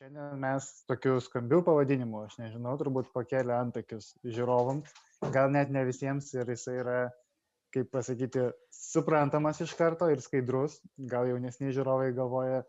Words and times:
Šiandien 0.00 0.38
mes 0.40 0.66
tokiu 0.88 1.18
skambiu 1.20 1.58
pavadinimu, 1.60 2.22
aš 2.24 2.38
nežinau, 2.40 2.70
turbūt 2.80 3.10
pakėlė 3.12 3.52
antakius 3.52 4.06
žiūrovam, 4.24 4.78
gal 5.34 5.50
net 5.52 5.68
ne 5.74 5.82
visiems 5.84 6.30
ir 6.32 6.48
jisai 6.48 6.78
yra, 6.80 6.94
kaip 7.76 7.90
pasakyti, 7.92 8.46
suprantamas 8.72 9.60
iš 9.60 9.74
karto 9.76 10.08
ir 10.08 10.22
skaidrus, 10.24 10.78
gal 11.10 11.28
jaunesni 11.28 11.74
žiūrovai 11.76 12.14
galvoja, 12.16 12.62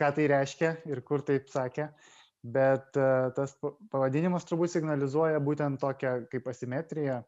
ką 0.00 0.08
tai 0.16 0.30
reiškia 0.32 0.70
ir 0.88 1.04
kur 1.04 1.20
taip 1.28 1.52
sakė, 1.52 1.90
bet 2.56 2.96
uh, 2.96 3.28
tas 3.36 3.52
pavadinimas 3.92 4.48
turbūt 4.48 4.72
signalizuoja 4.72 5.44
būtent 5.44 5.84
tokią 5.84 6.14
kaip 6.32 6.48
asimetriją 6.48 7.20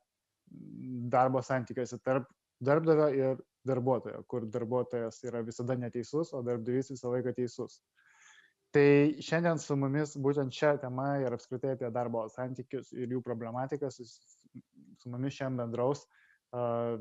darbo 1.13 1.45
santykiuose 1.45 2.01
tarp 2.01 2.33
darbdavio 2.65 3.13
ir 3.19 3.49
darbuotojo, 3.69 4.25
kur 4.33 4.49
darbuotojas 4.49 5.21
yra 5.29 5.45
visada 5.45 5.77
neteisus, 5.77 6.33
o 6.33 6.41
darbdavys 6.47 6.95
visą 6.95 7.13
laiką 7.13 7.37
teisus. 7.37 7.83
Tai 8.73 8.89
šiandien 9.21 9.59
su 9.61 9.77
mumis 9.77 10.15
būtent 10.17 10.55
šią 10.57 10.77
temą 10.81 11.09
ir 11.21 11.35
apskritai 11.37 11.75
apie 11.77 11.91
darbo 11.93 12.25
santykius 12.33 12.93
ir 12.97 13.11
jų 13.13 13.21
problematiką 13.25 13.91
su, 13.93 14.07
su 14.09 15.13
mumis 15.13 15.37
šiandien 15.37 15.67
bendraus. 15.67 16.07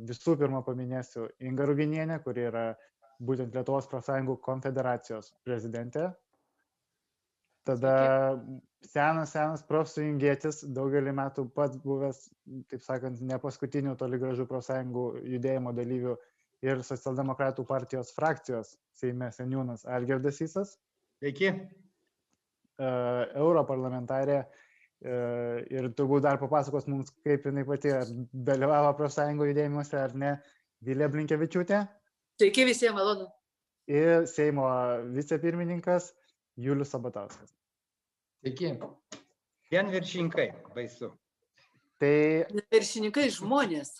Visų 0.08 0.36
pirma 0.40 0.62
paminėsiu 0.68 1.30
Inga 1.48 1.68
Ruginienė, 1.68 2.20
kuri 2.24 2.44
yra 2.50 2.66
būtent 3.24 3.56
Lietuvos 3.56 3.88
profsąjungų 3.92 4.38
konfederacijos 4.44 5.32
prezidentė. 5.48 6.10
Tada 7.68 7.96
senas, 8.82 9.32
senas 9.36 9.64
profsąjungėtis, 9.70 10.64
daugelį 10.76 11.14
metų 11.20 11.46
pats 11.56 11.78
buvęs, 11.84 12.24
taip 12.72 12.84
sakant, 12.84 13.22
ne 13.22 13.38
paskutinių 13.44 13.94
toli 14.00 14.18
gražu 14.22 14.48
profsąjungų 14.50 15.04
judėjimo 15.36 15.76
dalyvių 15.78 16.16
ir 16.66 16.82
socialdemokratų 16.86 17.66
partijos 17.70 18.16
frakcijos 18.18 18.76
Seime 18.98 19.30
seniūnas 19.34 19.86
Algerdas 19.86 20.42
Įsas. 20.44 20.76
Sveiki. 21.22 21.52
Uh, 22.82 23.28
Europarlamentarė 23.38 24.40
uh, 24.42 25.60
ir 25.70 25.92
turbūt 25.94 26.24
dar 26.26 26.40
papasakos 26.42 26.88
mums, 26.90 27.12
kaip 27.22 27.46
jinai 27.46 27.62
pati 27.68 27.92
dalyvavo 28.48 28.96
profsąjungų 28.98 29.52
judėjimuose 29.52 30.00
ar 30.02 30.16
ne, 30.18 30.32
Vilė 30.82 31.12
Blinkevičiūtė. 31.14 31.84
Sveiki 32.42 32.66
visiems, 32.66 32.98
malonu. 32.98 33.28
Ir 33.86 34.26
Seimo 34.32 34.66
vicepirmininkas 35.14 36.10
Julius 36.58 36.90
Sabatauskas. 36.96 37.54
Sveiki. 38.42 38.74
Vien 39.70 39.94
viršininkai, 39.94 40.48
baisu. 40.74 41.12
Tai 42.02 42.16
Viršininkai 42.74 43.28
žmonės, 43.38 43.94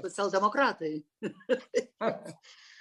socialdemokratai. 0.00 0.94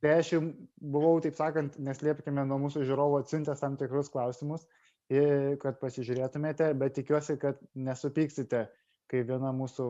Tai 0.00 0.12
aš 0.16 0.32
jau 0.32 0.40
buvau, 0.80 1.18
taip 1.20 1.36
sakant, 1.36 1.74
neslėpkime 1.76 2.46
nuo 2.48 2.56
mūsų 2.62 2.86
žiūrovų 2.88 3.20
atsintęs 3.20 3.60
tam 3.60 3.76
tikrus 3.80 4.08
klausimus, 4.12 4.64
kad 5.60 5.80
pasižiūrėtumėte, 5.82 6.70
bet 6.80 6.94
tikiuosi, 6.96 7.36
kad 7.42 7.58
nesupyksite, 7.74 8.64
kai 9.10 9.22
viena 9.28 9.50
mūsų 9.52 9.88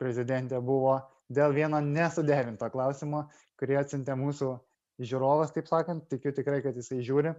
prezidentė 0.00 0.60
buvo 0.64 0.98
dėl 1.32 1.54
vieno 1.56 1.80
nesuderinto 1.84 2.68
klausimo, 2.74 3.24
kurį 3.60 3.78
atsintė 3.80 4.18
mūsų 4.18 4.50
žiūrovas, 4.98 5.54
taip 5.54 5.70
sakant, 5.70 6.08
tikiu 6.10 6.34
tikrai, 6.34 6.60
kad 6.64 6.76
jisai 6.76 7.00
žiūri. 7.06 7.32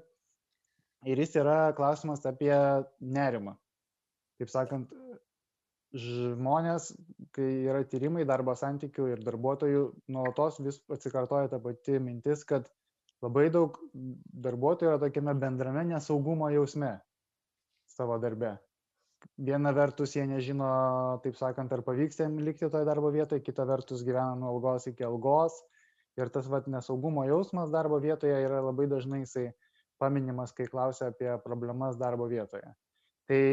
Ir 1.08 1.20
jis 1.20 1.36
yra 1.40 1.74
klausimas 1.76 2.26
apie 2.28 2.54
nerimą. 3.00 3.54
Taip 4.40 4.52
sakant, 4.52 4.92
žmonės, 5.98 6.92
kai 7.34 7.48
yra 7.66 7.82
tyrimai 7.90 8.26
darbo 8.28 8.54
santykių 8.58 9.08
ir 9.14 9.24
darbuotojų, 9.26 9.84
nuolatos 10.14 10.60
vis 10.62 10.80
atsikartoja 10.92 11.50
ta 11.50 11.60
pati 11.64 11.98
mintis, 12.04 12.44
kad 12.46 12.70
labai 13.26 13.50
daug 13.54 13.78
darbuotojų 13.94 14.92
yra 14.92 15.02
tokiame 15.02 15.36
bendrame 15.40 15.86
nesaugumo 15.90 16.50
jausme 16.54 16.98
savo 17.90 18.20
darbe. 18.22 18.58
Viena 19.36 19.74
vertus 19.76 20.14
jie 20.16 20.24
nežino, 20.30 20.70
taip 21.24 21.36
sakant, 21.36 21.74
ar 21.76 21.82
pavyks 21.84 22.22
jiems 22.22 22.44
likti 22.46 22.70
toje 22.72 22.88
darbo 22.88 23.10
vietoje, 23.12 23.44
kita 23.44 23.66
vertus 23.68 24.06
gyvena 24.08 24.38
nuo 24.40 24.54
algos 24.54 24.88
iki 24.88 25.04
algos. 25.04 25.58
Ir 26.20 26.32
tas 26.32 26.48
vat, 26.52 26.68
nesaugumo 26.68 27.26
jausmas 27.28 27.72
darbo 27.72 28.00
vietoje 28.04 28.38
yra 28.44 28.62
labai 28.64 28.88
dažnai 28.92 29.22
jisai 29.24 29.50
paminimas, 30.00 30.54
kai 30.56 30.68
klausia 30.72 31.12
apie 31.12 31.32
problemas 31.44 32.00
darbo 32.00 32.28
vietoje. 32.32 32.72
Tai 33.28 33.44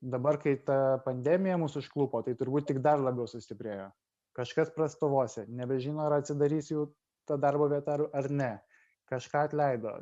dabar, 0.00 0.38
kai 0.42 0.56
ta 0.66 0.98
pandemija 1.04 1.56
mūsų 1.60 1.82
užklupo, 1.84 2.22
tai 2.26 2.36
turbūt 2.38 2.68
tik 2.70 2.82
dar 2.84 3.00
labiau 3.02 3.28
sustiprėjo. 3.30 3.88
Kažkas 4.36 4.72
prastovose, 4.74 5.46
nebežino, 5.48 6.04
ar 6.04 6.18
atsidarys 6.18 6.70
jų 6.70 6.90
ta 7.28 7.38
darbo 7.40 7.68
vieta 7.72 7.96
ar 8.12 8.28
ne. 8.30 8.52
Kažką 9.10 9.46
atleido. 9.48 9.94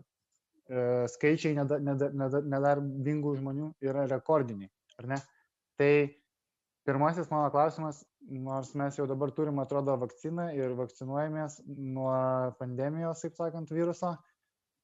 E, 0.65 1.04
skaičiai 1.12 1.54
nedarbingų 1.54 3.34
žmonių 3.38 3.71
yra 3.84 4.06
rekordiniai, 4.10 4.71
ar 4.99 5.10
ne? 5.12 5.19
Tai 5.78 5.91
pirmasis 6.88 7.28
mano 7.31 7.50
klausimas, 7.53 8.03
nors 8.25 8.72
mes 8.78 8.97
jau 8.97 9.06
dabar 9.09 9.33
turim, 9.37 9.60
atrodo, 9.60 9.97
vakciną 10.00 10.49
ir 10.56 10.72
vakcinuojamės 10.78 11.60
nuo 11.69 12.15
pandemijos, 12.59 13.21
taip 13.25 13.37
sakant, 13.37 13.72
viruso, 13.77 14.15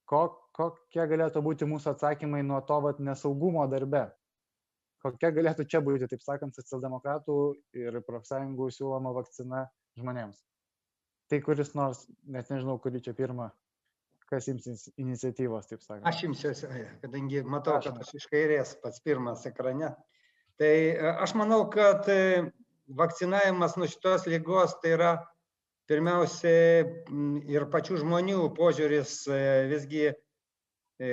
kokie 0.05 1.05
galėtų 1.09 1.41
būti 1.45 1.67
mūsų 1.69 1.95
atsakymai 1.95 2.43
nuo 2.45 2.61
to 2.67 2.77
vat, 2.85 3.01
nesaugumo 3.01 3.65
darbe? 3.71 4.05
Kokia 5.03 5.31
galėtų 5.35 5.65
čia 5.69 5.81
būti, 5.83 6.07
taip 6.11 6.23
sakant, 6.23 6.55
socialdemokratų 6.57 7.37
ir 7.79 7.99
profsąjungų 8.07 8.69
siūloma 8.75 9.13
vakcina 9.15 9.65
žmonėms. 9.99 10.39
Tai 11.31 11.39
kuris 11.45 11.73
nors, 11.77 12.05
net 12.27 12.51
nežinau, 12.51 12.77
kuri 12.83 13.01
čia 13.03 13.15
pirma, 13.17 13.49
kas 14.31 14.49
imsis 14.51 14.89
iniciatyvos, 15.01 15.69
taip 15.69 15.83
sakant. 15.83 16.07
Aš 16.07 16.25
imsiuosi, 16.27 16.69
kadangi 17.03 17.43
matau, 17.47 17.79
kad 17.83 17.99
aš 18.03 18.15
iš 18.19 18.27
kairės 18.31 18.75
pats 18.83 19.03
pirmas 19.03 19.45
ekrane. 19.49 19.93
Tai 20.61 20.73
aš 21.25 21.35
manau, 21.39 21.63
kad 21.71 22.07
vakcinavimas 23.01 23.77
nuo 23.79 23.87
šitos 23.89 24.27
lygos 24.29 24.75
tai 24.83 24.95
yra 24.97 25.13
pirmiausia 25.89 26.51
ir 27.51 27.65
pačių 27.71 28.01
žmonių 28.03 28.51
požiūris 28.57 29.15
visgi 29.71 30.11
E, 30.11 30.15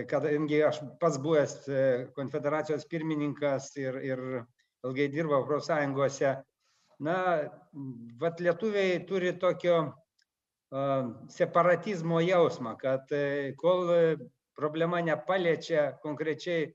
kadangi 0.09 0.61
aš 0.69 0.81
pats 1.01 1.17
buvęs 1.23 1.55
e, 1.69 1.83
konfederacijos 2.17 2.85
pirmininkas 2.91 3.71
ir, 3.81 3.97
ir 4.05 4.21
ilgai 4.85 5.07
dirbau 5.13 5.47
profsąjungose, 5.49 6.35
na, 7.07 7.17
vat 8.21 8.43
lietuviai 8.45 8.99
turi 9.09 9.33
tokio 9.41 9.79
separatizmo 11.33 12.19
jausmą, 12.21 12.75
kad 12.77 13.09
uh, 13.17 13.55
kol 13.57 13.89
problema 14.59 14.99
nepaliečia 15.01 15.95
konkrečiai 16.03 16.67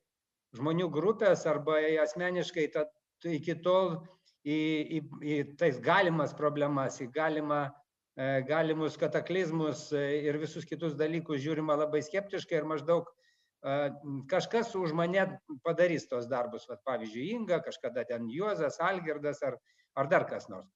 žmonių 0.58 0.88
grupės 0.90 1.44
arba 1.46 1.78
asmeniškai, 2.02 2.66
tad 2.74 2.90
iki 3.30 3.54
tol 3.62 4.00
į, 4.42 4.58
į, 4.98 5.04
į 5.22 5.38
tais 5.62 5.78
galimas 5.78 6.34
problemas, 6.34 6.98
į 7.06 7.12
galimą 7.14 7.68
E, 7.68 7.83
galimus 8.16 8.98
kataklizmus 8.98 9.88
e, 9.92 10.22
ir 10.28 10.38
visus 10.38 10.68
kitus 10.70 10.94
dalykus 10.94 11.42
žiūrima 11.42 11.78
labai 11.80 12.04
skeptiškai 12.06 12.60
ir 12.60 12.68
maždaug 12.70 13.08
e, 13.10 13.90
kažkas 14.30 14.76
už 14.78 14.94
mane 14.94 15.26
padarys 15.66 16.06
tos 16.10 16.28
darbus, 16.30 16.68
Vat, 16.70 16.84
pavyzdžiui, 16.86 17.32
Inga, 17.34 17.60
kažkada 17.66 18.06
ten 18.06 18.30
Juozas, 18.30 18.78
Algirdas 18.80 19.42
ar, 19.42 19.58
ar 19.98 20.10
dar 20.12 20.28
kas 20.30 20.46
nors. 20.50 20.70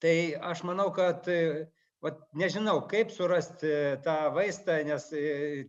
Tai 0.00 0.14
aš 0.50 0.60
manau, 0.68 0.90
kad 0.92 1.24
vat, 2.04 2.20
nežinau, 2.36 2.82
kaip 2.88 3.08
surasti 3.12 3.96
tą 4.04 4.18
vaistą, 4.36 4.76
nes 4.84 5.06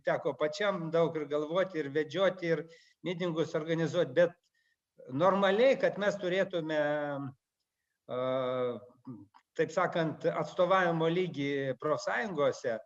teko 0.04 0.34
pačiam 0.36 0.90
daug 0.92 1.16
ir 1.16 1.24
galvoti, 1.30 1.80
ir 1.80 1.88
vedžioti, 1.94 2.52
ir 2.52 2.66
mitingus 3.08 3.56
organizuoti, 3.56 4.12
bet 4.12 4.36
normaliai, 5.08 5.78
kad 5.80 5.96
mes 6.00 6.16
turėtume 6.20 6.80
uh, 8.12 8.76
taip 9.58 9.72
sakant, 9.74 10.24
atstovavimo 10.28 11.08
lygį 11.12 11.76
profsąjungose 11.80 12.78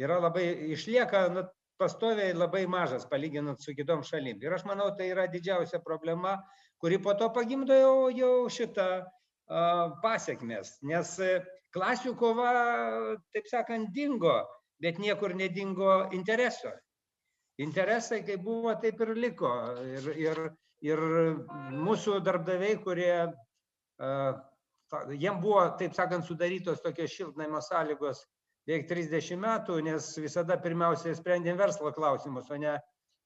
yra 0.00 0.18
labai, 0.22 0.46
išlieka 0.74 1.26
nu, 1.34 1.44
pastoviai 1.82 2.34
labai 2.36 2.66
mažas 2.70 3.06
palyginant 3.10 3.60
su 3.62 3.74
kitom 3.74 4.04
šalim. 4.06 4.38
Ir 4.42 4.54
aš 4.54 4.66
manau, 4.68 4.92
tai 4.98 5.10
yra 5.12 5.26
didžiausia 5.30 5.82
problema, 5.84 6.36
kuri 6.82 7.00
po 7.02 7.14
to 7.18 7.28
pagimdo 7.34 7.74
jau, 7.74 7.96
jau 8.14 8.34
šitą 8.50 8.88
uh, 9.02 9.96
pasiekmes. 10.04 10.76
Nes 10.86 11.16
klasių 11.74 12.14
kova, 12.20 12.52
taip 13.34 13.50
sakant, 13.50 13.90
dingo, 13.96 14.36
bet 14.82 15.00
niekur 15.02 15.34
nedingo 15.38 16.08
intereso. 16.12 16.72
Interesai, 17.62 18.22
kaip 18.26 18.42
buvo, 18.44 18.72
taip 18.80 19.00
ir 19.04 19.14
liko. 19.18 19.50
Ir, 19.84 20.08
ir, 20.18 20.40
ir 20.86 21.02
mūsų 21.74 22.20
darbdaviai, 22.24 22.78
kurie 22.84 23.14
uh, 23.26 24.32
jiem 25.18 25.40
buvo, 25.40 25.64
taip 25.80 25.94
sakant, 25.96 26.26
sudarytos 26.26 26.82
tokios 26.84 27.12
šiltnamio 27.14 27.60
sąlygos 27.64 28.24
beveik 28.66 28.88
30 28.90 29.38
metų, 29.42 29.78
nes 29.86 30.08
visada 30.22 30.58
pirmiausiai 30.62 31.16
sprendėm 31.18 31.58
verslo 31.58 31.92
klausimus, 31.94 32.50
o 32.50 32.58
ne, 32.60 32.76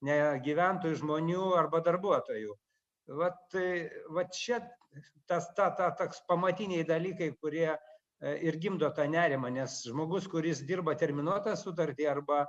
ne 0.07 0.17
gyventojų, 0.45 1.01
žmonių 1.03 1.51
arba 1.59 1.83
darbuotojų. 1.85 2.55
Vat, 3.17 3.55
vat 4.11 4.33
čia 4.35 4.61
tas 5.31 5.47
ta, 5.55 5.71
ta, 5.79 5.93
toks 5.95 6.23
pamatiniai 6.27 6.87
dalykai, 6.87 7.31
kurie 7.39 7.69
e, 7.71 7.77
ir 8.49 8.59
gimdo 8.62 8.89
tą 8.95 9.07
nerimą, 9.11 9.51
nes 9.55 9.83
žmogus, 9.87 10.27
kuris 10.31 10.65
dirba 10.67 10.97
terminuotą 10.99 11.55
sutartį 11.59 12.09
arba 12.11 12.45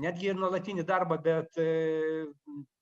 netgi 0.00 0.30
ir 0.30 0.38
nuolatinį 0.38 0.86
darbą, 0.88 1.18
bet 1.24 1.58
e, 1.60 1.68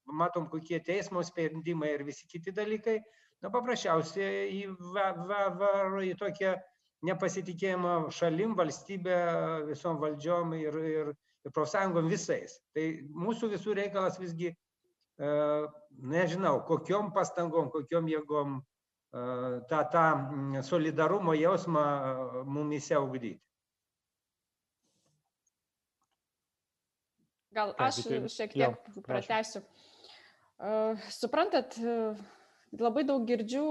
matom, 0.07 0.47
kokie 0.53 0.79
teismo 0.85 1.25
sprendimai 1.27 1.95
ir 1.97 2.05
visi 2.07 2.29
kiti 2.31 2.55
dalykai, 2.55 3.01
na 3.45 3.53
paprasčiausiai 3.53 4.65
varo 4.93 6.03
į 6.05 6.15
tokią 6.21 6.55
nepasitikėjimą 7.07 7.97
šalim, 8.15 8.55
valstybė, 8.59 9.17
visom 9.69 9.99
valdžiom 10.03 10.55
ir, 10.59 10.79
ir, 10.93 11.11
ir 11.45 11.55
profsąjungom 11.55 12.09
visais. 12.11 12.57
Tai 12.75 12.87
mūsų 13.27 13.53
visų 13.53 13.77
reikalas 13.79 14.17
visgi, 14.19 14.53
e, 14.53 15.35
nežinau, 16.15 16.59
kokiom 16.67 17.13
pastangom, 17.15 17.69
kokiom 17.75 18.09
jėgom 18.11 18.59
tą, 19.69 19.81
tą 19.93 20.63
solidarumo 20.63 21.35
jausmą 21.35 21.85
mumise 22.45 22.99
ugdyti. 22.99 23.41
Gal 27.57 27.73
aš 27.81 28.03
šiek 28.29 28.53
tiek 28.53 28.91
pratęsiu. 29.07 29.63
Suprantat, 31.13 31.79
labai 32.83 33.05
daug 33.09 33.25
girdžiu 33.29 33.65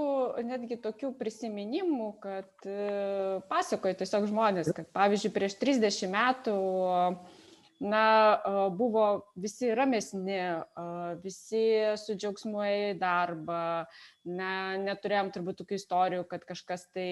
netgi 0.46 0.78
tokių 0.82 1.12
prisiminimų, 1.18 2.10
kad 2.22 2.68
pasakoja 3.50 3.98
tiesiog 4.02 4.28
žmonės, 4.30 4.72
kad 4.76 4.88
pavyzdžiui 4.96 5.34
prieš 5.34 5.58
30 5.62 6.12
metų 6.12 6.56
na 7.80 8.40
buvo 8.72 9.32
visi 9.36 9.74
ramesni 9.74 10.38
visi 11.20 11.64
su 12.00 12.16
džiaugsmu 12.16 12.62
į 12.64 12.94
darbą 13.00 13.84
na 14.24 14.50
neturėjom 14.80 15.28
turbūt 15.34 15.60
tokių 15.60 15.76
istorijų 15.76 16.24
kad 16.30 16.46
kažkas 16.48 16.86
tai 16.96 17.08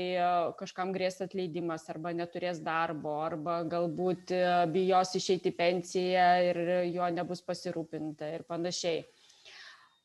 kažkam 0.58 0.94
grės 0.96 1.20
atleidimas 1.24 1.84
arba 1.92 2.14
neturės 2.16 2.62
darbo 2.64 3.18
arba 3.26 3.60
galbūt 3.68 4.32
bijos 4.72 5.12
išeiti 5.20 5.52
pensiją 5.52 6.30
ir 6.48 6.62
juo 6.94 7.10
nebus 7.12 7.44
pasirūpinta 7.44 8.32
ir 8.38 8.48
panašiai 8.48 9.04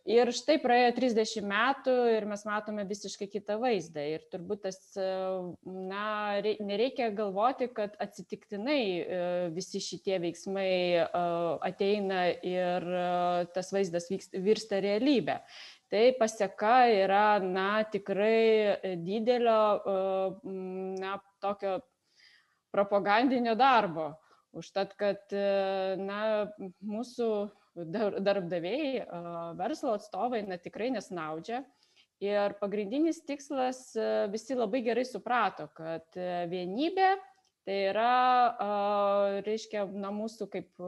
ir 0.10 0.32
štai 0.34 0.58
praėjo 0.62 0.92
trisdešim 0.98 1.46
metų 1.50 1.96
ir 2.16 2.26
mes 2.30 2.44
matome 2.48 2.86
visiškai 2.90 3.30
kitą 3.30 3.60
vaizdą. 3.62 4.04
Ir 4.16 4.26
turbūt 4.34 4.64
tas 4.66 4.80
na 5.66 6.06
rei 6.44 6.56
nereikia 6.66 7.12
galvoti 7.16 7.70
kad 7.74 7.98
atsitiktinai 8.02 8.82
visi 9.56 9.82
šitie 9.84 10.18
veiksmai 10.24 10.72
ateina 11.70 12.30
ir 12.46 12.88
tas 13.54 13.74
vaizdas 13.76 14.10
virsta 14.34 14.82
realybe 14.84 15.40
tai 15.90 16.14
paseka 16.14 16.86
yra 16.94 17.40
na 17.42 17.84
tikrai 17.84 18.78
didelio 19.02 19.62
na 21.02 21.18
tokio 21.42 21.80
propagandinio 22.72 23.56
darbo. 23.58 24.12
Užtat 24.54 24.96
kad 24.98 25.34
na 26.02 26.50
mūsų 26.82 27.30
darbdaviai, 27.88 29.04
verslo 29.60 29.96
atstovai 29.98 30.44
na, 30.48 30.58
tikrai 30.62 30.92
nesnaudžia. 30.96 31.64
Ir 32.20 32.56
pagrindinis 32.60 33.22
tikslas 33.24 33.94
visi 34.32 34.56
labai 34.58 34.82
gerai 34.84 35.06
suprato, 35.08 35.70
kad 35.72 36.18
vienybė 36.52 37.14
tai 37.70 37.78
yra, 37.92 39.40
reiškia, 39.46 39.86
na, 39.94 40.10
mūsų 40.16 40.50
kaip 40.52 40.84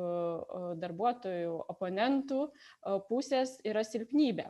darbuotojų, 0.82 1.54
oponentų 1.72 2.42
pusės 3.08 3.58
yra 3.68 3.86
silpnybė. 3.88 4.50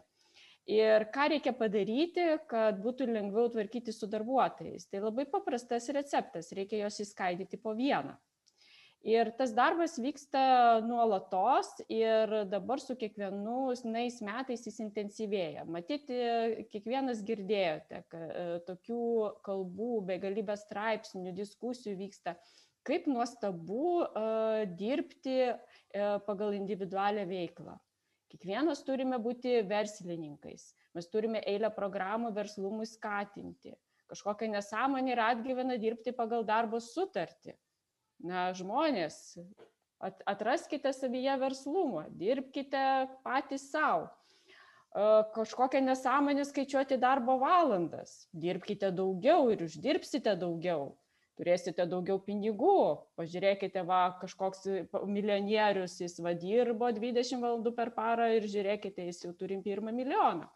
Ir 0.72 1.08
ką 1.12 1.28
reikia 1.34 1.52
padaryti, 1.58 2.26
kad 2.50 2.78
būtų 2.82 3.10
lengviau 3.10 3.50
tvarkyti 3.52 3.94
su 3.94 4.08
darbuotojais. 4.08 4.86
Tai 4.88 5.02
labai 5.08 5.26
paprastas 5.30 5.90
receptas, 5.92 6.54
reikia 6.56 6.84
juos 6.86 7.02
įskaidyti 7.04 7.60
po 7.62 7.74
vieną 7.76 8.16
ir 9.04 9.32
tas 9.38 9.54
darbas 9.54 9.98
vyksta 10.00 10.82
nuolatos 10.86 11.70
ir 11.90 12.46
dabar 12.50 12.80
su 12.80 12.96
kiekvienais 12.96 14.22
metais 14.22 14.66
jis 14.68 14.80
intensyvėja. 14.86 15.66
Matyt 15.66 16.10
kiekvienas 16.72 17.24
girdėjote 17.26 18.04
kad 18.12 18.66
tokių 18.68 19.06
kalbų 19.46 20.02
begalybė 20.12 20.58
straipsnių 20.60 21.34
diskusijų 21.38 21.98
vyksta 22.04 22.36
kaip 22.88 23.08
nuostabu 23.10 24.02
dirbti 24.78 25.40
pagal 26.28 26.58
individualią 26.58 27.26
veiklą. 27.30 27.78
Kiekvienas 28.32 28.86
turime 28.88 29.18
būti 29.20 29.60
verslininkais. 29.68 30.70
Mes 30.96 31.10
turime 31.12 31.42
eilę 31.48 31.68
programų 31.76 32.32
verslumui 32.36 32.88
skatinti. 32.88 33.74
Kažkokia 34.12 34.48
nesąmonė 34.52 35.14
yra 35.16 35.32
atgyvena 35.34 35.76
dirbti 35.80 36.14
pagal 36.16 36.46
darbo 36.48 36.80
sutartį 36.84 37.58
na 38.24 38.50
žmonės 38.58 39.38
at 40.02 40.24
atraskite 40.26 40.94
savyje 40.94 41.36
verslumo 41.42 42.06
dirbkite 42.18 42.84
patys 43.26 43.70
sau. 43.72 44.08
Kažkokia 45.36 45.80
nesąmonė 45.86 46.44
skaičiuoti 46.50 46.98
darbo 47.00 47.38
valandas. 47.40 48.26
Dirbkite 48.36 48.90
daugiau 48.92 49.48
ir 49.54 49.64
uždirbsite 49.64 50.34
daugiau. 50.42 50.98
Turėsite 51.40 51.86
daugiau 51.88 52.20
pinigų. 52.20 52.74
Pažiūrėkite 53.18 53.86
va 53.88 54.02
kažkoks 54.20 54.68
milijonierius 55.08 55.96
jis 56.02 56.20
va 56.20 56.34
dirbo 56.36 56.92
dvidešim 56.92 57.40
valandų 57.46 57.72
per 57.78 57.94
parą 57.96 58.28
ir 58.36 58.50
žiūrėkite 58.52 59.08
jis 59.08 59.24
jau 59.24 59.32
turi 59.38 59.62
pirmą 59.64 59.96
milijoną. 59.96 60.50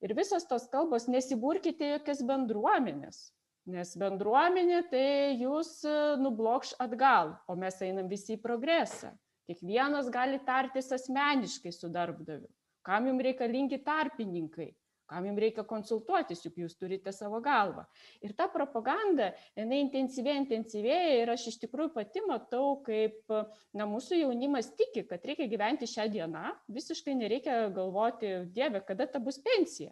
Ir 0.00 0.16
visos 0.16 0.46
tos 0.48 0.64
kalbos 0.72 1.04
nesiburkite 1.12 1.92
jokias 1.92 2.24
bendruomenes 2.24 3.26
nes 3.70 3.94
bendruomenė 4.00 4.82
tai 4.90 5.06
jus 5.40 5.80
nublokš 6.20 6.74
atgal 6.82 7.34
o 7.48 7.56
mes 7.58 7.78
einam 7.86 8.10
visi 8.10 8.36
į 8.36 8.42
progresą. 8.42 9.14
Kiekvienas 9.50 10.10
gali 10.14 10.38
tartis 10.46 10.92
asmeniškai 10.94 11.72
su 11.74 11.90
darbdaviu. 11.90 12.48
Kam 12.86 13.08
jum 13.10 13.18
reikalingi 13.22 13.80
tarpininkai? 13.84 14.70
Kam 15.10 15.24
jum 15.26 15.38
reikia 15.42 15.64
konsultuotis? 15.66 16.44
Juk 16.44 16.60
jūs 16.62 16.76
turite 16.78 17.10
savo 17.12 17.40
galvą. 17.42 17.82
Ir 18.22 18.36
ta 18.38 18.46
propaganda 18.52 19.32
jinai 19.58 19.80
intensyvėja 19.82 20.38
intensyvėja 20.44 21.16
ir 21.24 21.32
aš 21.34 21.48
iš 21.50 21.58
tikrųjų 21.64 21.90
pati 21.96 22.22
matau 22.28 22.76
kaip 22.86 23.34
na 23.74 23.88
mūsų 23.90 24.20
jaunimas 24.20 24.70
tiki 24.78 25.02
kad 25.10 25.26
reikia 25.26 25.50
gyventi 25.50 25.90
šia 25.90 26.06
diena 26.12 26.52
visiškai 26.70 27.16
nereikia 27.18 27.64
galvoti 27.74 28.36
dieve 28.54 28.84
kada 28.86 29.08
ta 29.10 29.18
bus 29.18 29.42
pensija 29.42 29.90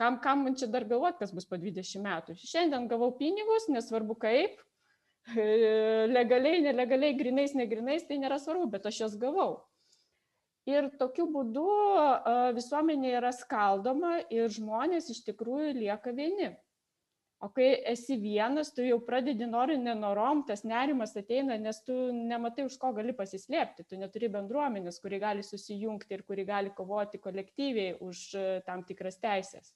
kam 0.00 0.16
kam 0.24 0.46
man 0.46 0.56
čia 0.56 0.70
dar 0.72 0.86
galvot 0.88 1.18
kas 1.20 1.32
bus 1.36 1.44
po 1.48 1.58
dvidešim 1.60 2.06
metų? 2.06 2.36
Šiandien 2.40 2.88
gavau 2.88 3.10
pinigus 3.18 3.68
nesvarbu 3.68 4.16
kaip. 4.22 4.56
Legaliai 6.16 6.62
nelegaliai 6.64 7.18
grynais 7.18 7.52
negrynais 7.54 8.06
tai 8.08 8.16
nėra 8.22 8.40
svarbu 8.40 8.70
bet 8.72 8.88
aš 8.88 9.02
juos 9.02 9.18
gavau. 9.20 9.60
Ir 10.68 10.88
tokiu 11.00 11.26
būdu 11.32 11.66
visuomenė 12.56 13.12
yra 13.18 13.32
skaldoma 13.36 14.18
ir 14.32 14.48
žmonės 14.52 15.10
iš 15.12 15.22
tikrųjų 15.28 15.74
lieka 15.76 16.12
vieni. 16.16 16.50
O 17.40 17.48
kai 17.52 17.68
esi 17.88 18.18
vienas 18.20 18.68
tu 18.76 18.84
jau 18.84 18.98
pradedi 19.04 19.46
nori 19.48 19.78
nenorom 19.80 20.42
tas 20.48 20.60
nerimas 20.64 21.14
ateina 21.16 21.56
nes 21.60 21.80
tu 21.84 21.96
nematai 22.12 22.66
už 22.68 22.76
ko 22.80 22.92
gali 22.96 23.16
pasislėpti. 23.16 23.86
Tu 23.88 24.00
neturi 24.00 24.32
bendruomenės 24.32 25.00
kuri 25.04 25.20
gali 25.20 25.44
susijungti 25.44 26.16
ir 26.16 26.24
kuri 26.28 26.44
gali 26.48 26.72
kovoti 26.76 27.20
kolektyviai 27.20 27.96
už 28.04 28.26
tam 28.68 28.84
tikras 28.88 29.20
teises 29.20 29.72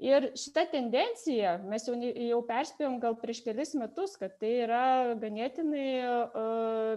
ir 0.00 0.28
šita 0.38 0.64
tendencija 0.72 1.56
mes 1.68 1.86
jau 1.88 1.94
jau 2.00 2.40
perspėjom 2.48 2.98
gal 3.02 3.16
prieš 3.20 3.42
kelis 3.46 3.74
metus 3.78 4.16
kad 4.20 4.34
tai 4.40 4.52
yra 4.64 4.84
ganėtinai 5.20 5.86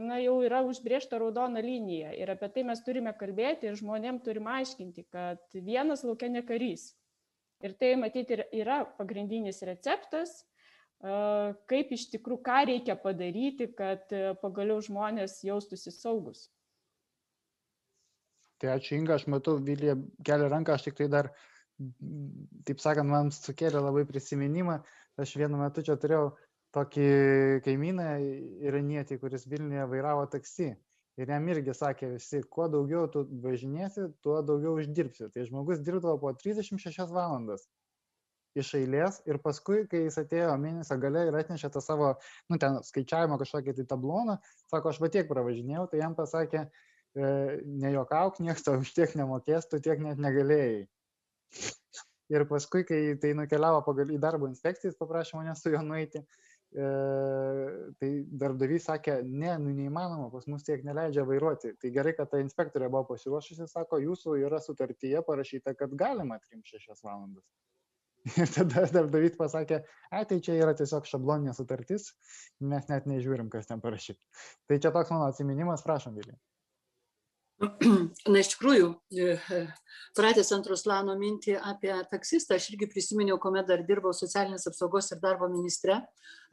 na 0.05 0.19
jau 0.23 0.37
yra 0.45 0.63
užbrėžta 0.67 1.19
raudona 1.21 1.63
linija. 1.65 2.13
Ir 2.15 2.31
apie 2.35 2.49
tai 2.55 2.65
mes 2.67 2.81
turime 2.85 3.13
kalbėti 3.17 3.69
ir 3.69 3.79
žmonėm 3.79 4.21
turim 4.25 4.47
aiškinti 4.47 5.07
kad 5.11 5.43
vienas 5.53 6.05
lauke 6.07 6.29
ne 6.29 6.45
karys. 6.45 6.93
Ir 7.63 7.75
tai 7.79 7.95
matyt 7.99 8.31
ir 8.35 8.45
yra 8.51 8.83
pagrindinis 8.97 9.63
receptas 9.65 10.43
kaip 11.69 11.91
iš 11.91 12.09
tikrųjų 12.13 12.41
ką 12.43 12.59
reikia 12.71 12.95
padaryti 12.97 13.67
kad 13.77 14.11
pagaliau 14.41 14.79
žmonės 14.81 15.41
jaustųsi 15.45 15.91
saugūs 15.93 16.47
tai 18.59 18.75
ačiū 18.75 18.97
inga. 18.97 19.19
Aš 19.19 19.27
matau 19.31 19.57
vilija 19.61 19.97
kelia 20.25 20.49
ranką 20.51 20.75
aš 20.75 20.87
tiktai 20.87 21.07
dar 21.11 21.31
taip 22.67 22.81
sakant, 22.83 23.09
man 23.09 23.31
sukėlė 23.35 23.81
labai 23.83 24.05
prisiminimą. 24.09 24.79
Aš 25.21 25.35
vienu 25.39 25.59
metu 25.59 25.83
čia 25.85 25.95
turėjau 25.99 26.33
tokį 26.75 27.07
kaimyną 27.65 28.09
iranietį, 28.67 29.19
kuris 29.21 29.47
Vilniuje 29.47 29.85
vairavo 29.91 30.25
taksi. 30.31 30.73
Ir 31.15 31.31
jam 31.31 31.45
irgi 31.47 31.71
sakė 31.71 32.09
visi, 32.17 32.41
kuo 32.51 32.67
daugiau 32.67 33.07
tu 33.11 33.23
važinėsi, 33.43 34.09
tuo 34.23 34.41
daugiau 34.43 34.75
uždirbsi. 34.81 35.29
Tai 35.31 35.45
žmogus 35.47 35.79
dirbdavo 35.79 36.17
po 36.19 36.33
36 36.35 37.07
valandas 37.15 37.63
iš 38.55 38.71
eilės 38.79 39.19
ir 39.27 39.39
paskui, 39.43 39.83
kai 39.91 40.05
jis 40.05 40.17
atėjo 40.21 40.55
mėnesio 40.59 40.97
gale 41.01 41.25
ir 41.27 41.37
atnešė 41.41 41.69
tą 41.73 41.83
savo, 41.83 42.13
nu, 42.51 42.59
ten 42.61 42.79
skaičiavimo 42.87 43.37
kažkokį 43.41 43.75
tai 43.79 43.87
tabloną, 43.91 44.37
sako, 44.71 44.93
aš 44.93 45.01
va 45.03 45.11
tiek 45.11 45.27
pravažinėjau, 45.31 45.87
tai 45.91 46.01
jam 46.01 46.15
pasakė, 46.17 46.65
e, 46.65 47.31
nejokauk, 47.83 48.39
niekas 48.43 48.63
tau 48.67 48.79
už 48.79 48.93
tiek 48.95 49.15
nemokės, 49.19 49.67
tu 49.71 49.81
tiek 49.83 49.99
net 50.03 50.21
negalėjai. 50.23 50.85
Ir 52.33 52.45
paskui, 52.49 52.81
kai 52.89 52.99
tai 53.21 53.35
nukeliavo 53.37 53.83
pagal 53.85 54.11
į 54.15 54.19
darbo 54.21 54.49
inspekciją, 54.49 54.91
jis 54.91 54.99
paprašė 54.99 55.37
mane 55.37 55.53
su 55.59 55.73
juo 55.73 55.81
nueiti. 55.85 56.23
e, 56.75 56.85
tai 58.01 58.09
darbdavys 58.41 58.87
sakė, 58.89 59.19
ne, 59.23 59.51
nu 59.61 59.71
neįmanoma, 59.77 60.31
pas 60.33 60.47
mus 60.51 60.65
tiek 60.65 60.81
neleidžia 60.83 61.23
vairuoti. 61.29 61.75
Tai 61.79 61.91
gerai, 61.97 62.15
kad 62.17 62.31
ta 62.31 62.41
inspektorė 62.41 62.89
buvo 62.89 63.05
pasiruošusi, 63.13 63.67
sako, 63.71 64.01
jūsų 64.03 64.39
yra 64.41 64.59
sutartyje 64.59 65.21
parašyta, 65.27 65.75
kad 65.79 65.93
galima 65.95 66.39
3-6 66.49 67.05
valandas. 67.05 67.45
Ir 68.41 68.49
tada 68.49 68.87
darbdavys 68.89 69.37
pasakė, 69.37 69.83
ai, 70.09 70.25
tai 70.25 70.41
čia 70.41 70.57
yra 70.57 70.73
tiesiog 70.77 71.05
šabloninė 71.05 71.53
sutartis, 71.53 72.09
mes 72.73 72.89
net 72.89 73.05
nežiūrim, 73.09 73.53
kas 73.53 73.69
ten 73.69 73.83
parašyta. 73.85 74.19
Tai 74.65 74.81
čia 74.81 74.91
toks 74.95 75.13
mano 75.13 75.29
atsiminimas, 75.29 75.85
prašom, 75.85 76.17
Vilija. 76.17 76.39
Na, 78.31 78.41
iš 78.41 78.49
tikrųjų, 78.51 78.87
pratęsant 80.17 80.65
Ruslano 80.67 81.13
mintį 81.19 81.53
apie 81.55 81.93
taksistą, 82.11 82.57
aš 82.57 82.67
irgi 82.73 82.89
prisiminiau, 82.91 83.37
kuomet 83.39 83.69
dar 83.69 83.83
dirbau 83.87 84.11
socialinės 84.15 84.67
apsaugos 84.67 85.07
ir 85.13 85.21
darbo 85.23 85.47
ministre. 85.51 86.01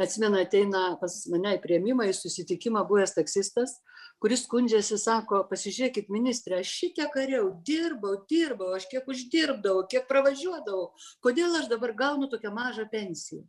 Atsimenu, 0.02 0.38
ateina 0.38 0.84
pas 1.00 1.16
mane 1.32 1.56
į 1.56 1.62
prieimimą, 1.64 2.06
į 2.06 2.14
susitikimą 2.16 2.84
buvęs 2.86 3.16
taksistas, 3.16 3.74
kuris 4.22 4.44
skundžiasi, 4.46 5.00
sako, 5.02 5.42
pasižiūrėkit, 5.50 6.12
ministrė, 6.14 6.60
aš 6.62 6.70
šitiek 6.82 7.10
kariau, 7.14 7.50
dirbau, 7.66 8.20
dirbau, 8.30 8.70
aš 8.78 8.86
kiek 8.92 9.10
uždirbdavau, 9.10 9.88
kiek 9.90 10.06
pravažiuodavau, 10.10 10.92
kodėl 11.24 11.58
aš 11.58 11.66
dabar 11.72 11.96
gaunu 11.98 12.30
tokią 12.30 12.54
mažą 12.54 12.86
pensiją? 12.94 13.42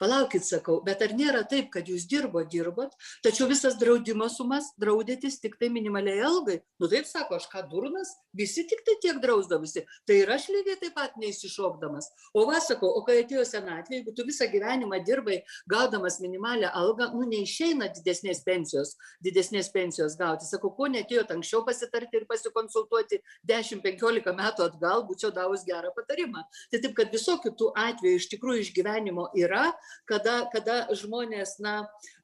Palaukit, 0.00 0.44
sakau, 0.46 0.80
bet 0.84 1.02
ar 1.04 1.14
nėra 1.16 1.42
taip, 1.48 1.70
kad 1.74 1.88
jūs 1.88 2.06
dirbo, 2.10 2.42
dirbot, 2.44 2.94
tačiau 3.24 3.48
visas 3.50 3.76
draudimo 3.80 4.28
sumas 4.32 4.72
draudėtis 4.80 5.38
tik 5.42 5.58
tai 5.60 5.70
minimaliai 5.72 6.22
algai? 6.26 6.60
Nu 6.82 6.90
taip 6.90 7.06
sako, 7.08 7.38
aš 7.38 7.48
ką 7.52 7.64
durnas, 7.70 8.14
visi 8.36 8.64
tik 8.68 8.82
tai 8.86 8.96
tiek 9.02 9.20
drausdavusi. 9.22 9.84
Tai 10.08 10.16
ir 10.18 10.32
aš 10.34 10.48
lygiai 10.52 10.78
taip 10.80 10.96
pat 10.96 11.16
neįsišokdamas. 11.20 12.08
O 12.34 12.46
va, 12.48 12.60
sakau, 12.64 12.90
o 12.98 13.04
kai 13.06 13.20
atėjo 13.22 13.44
senatvė, 13.48 14.00
jeigu 14.00 14.14
tu 14.16 14.26
visą 14.28 14.48
gyvenimą 14.50 15.02
dirbai 15.06 15.40
gaudamas 15.70 16.18
minimalią 16.22 16.72
algą, 16.82 17.10
nu 17.14 17.28
neišeina 17.30 17.90
didesnės 17.96 18.42
pensijos, 18.46 18.96
didesnės 19.24 19.70
pensijos 19.74 20.16
gauti. 20.20 20.48
Sakau, 20.48 20.72
ko 20.76 20.88
netėjot 20.92 21.30
anksčiau 21.36 21.62
pasitarti 21.66 22.20
ir 22.20 22.26
pasikonsultuoti 22.30 23.20
10-15 23.48 24.34
metų 24.38 24.66
atgal, 24.66 25.06
būčiau 25.08 25.32
davus 25.34 25.64
gerą 25.68 25.92
patarimą. 25.96 26.44
Tai 26.72 26.82
taip, 26.82 26.96
kad 26.98 27.12
visokių 27.14 27.54
tų 27.58 27.70
atvejų 27.86 28.20
iš 28.20 28.28
tikrųjų 28.34 28.66
išgyvenimo 28.66 29.28
yra, 29.38 29.61
kada, 30.08 30.34
kada 30.52 30.76
žmonės 30.98 31.56
na, 31.62 31.74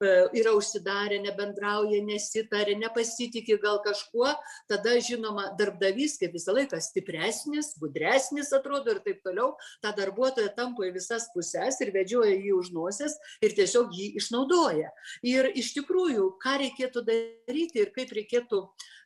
e, 0.01 0.13
yra 0.41 0.55
užsidarę, 0.57 1.21
nebendrauja, 1.25 2.01
nesitarė, 2.07 2.77
nepasitikė 2.81 3.59
gal 3.63 3.81
kažkuo, 3.85 4.33
tada 4.71 4.97
žinoma 5.05 5.53
darbdavys 5.59 6.19
kaip 6.21 6.37
visą 6.37 6.55
laiką 6.57 6.81
stipresnis, 6.83 7.75
gudresnis 7.81 8.53
atrodo 8.57 8.95
ir 8.95 9.03
taip 9.05 9.23
toliau, 9.27 9.55
tą 9.85 9.95
darbuotoją 9.97 10.53
tampo 10.57 10.87
į 10.87 10.93
visas 10.99 11.29
puses 11.35 11.81
ir 11.85 11.93
vedžioja 11.95 12.35
jį 12.37 12.55
už 12.59 12.73
nosies 12.77 13.19
ir 13.45 13.57
tiesiog 13.57 13.95
jį 13.95 14.13
išnaudoja. 14.21 14.93
Ir 15.27 15.51
iš 15.59 15.73
tikrųjų, 15.79 16.33
ką 16.43 16.59
reikėtų 16.65 17.05
daryti 17.07 17.85
ir 17.85 17.93
kaip 17.95 18.13
reikėtų, 18.15 18.63
e, 18.65 18.98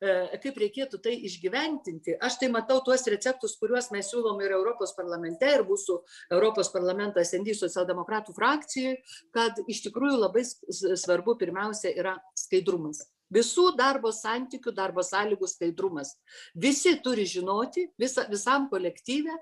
kaip 0.42 0.58
reikėtų 0.58 0.98
tai 1.02 1.14
išgyventinti, 1.28 2.16
aš 2.22 2.40
tai 2.40 2.48
matau 2.50 2.80
tuos 2.84 3.04
receptus, 3.10 3.54
kuriuos 3.60 3.92
mes 3.94 4.08
siūlom 4.10 4.40
ir 4.42 4.56
Europos 4.56 4.94
parlamente, 4.96 5.46
ir 5.46 5.62
mūsų 5.68 5.98
Europos 6.34 6.72
parlamentas 6.74 7.30
ND 7.38 7.54
socialdemokratų 7.54 8.34
frakcijai, 8.34 8.96
kad 9.34 9.60
iš 9.70 9.84
tikrųjų 9.86 10.18
labai 10.24 10.42
svarbu 10.44 11.36
pirmiausia 11.38 11.94
yra 11.94 12.16
skaidrumas. 12.38 13.04
Visų 13.32 13.70
darbo 13.78 14.10
santykių, 14.12 14.74
darbo 14.76 15.04
sąlygų 15.06 15.48
skaidrumas. 15.48 16.16
Visi 16.52 16.92
turi 17.00 17.24
žinoti, 17.24 17.86
visa, 18.00 18.26
visam 18.28 18.66
kolektyvė, 18.68 19.38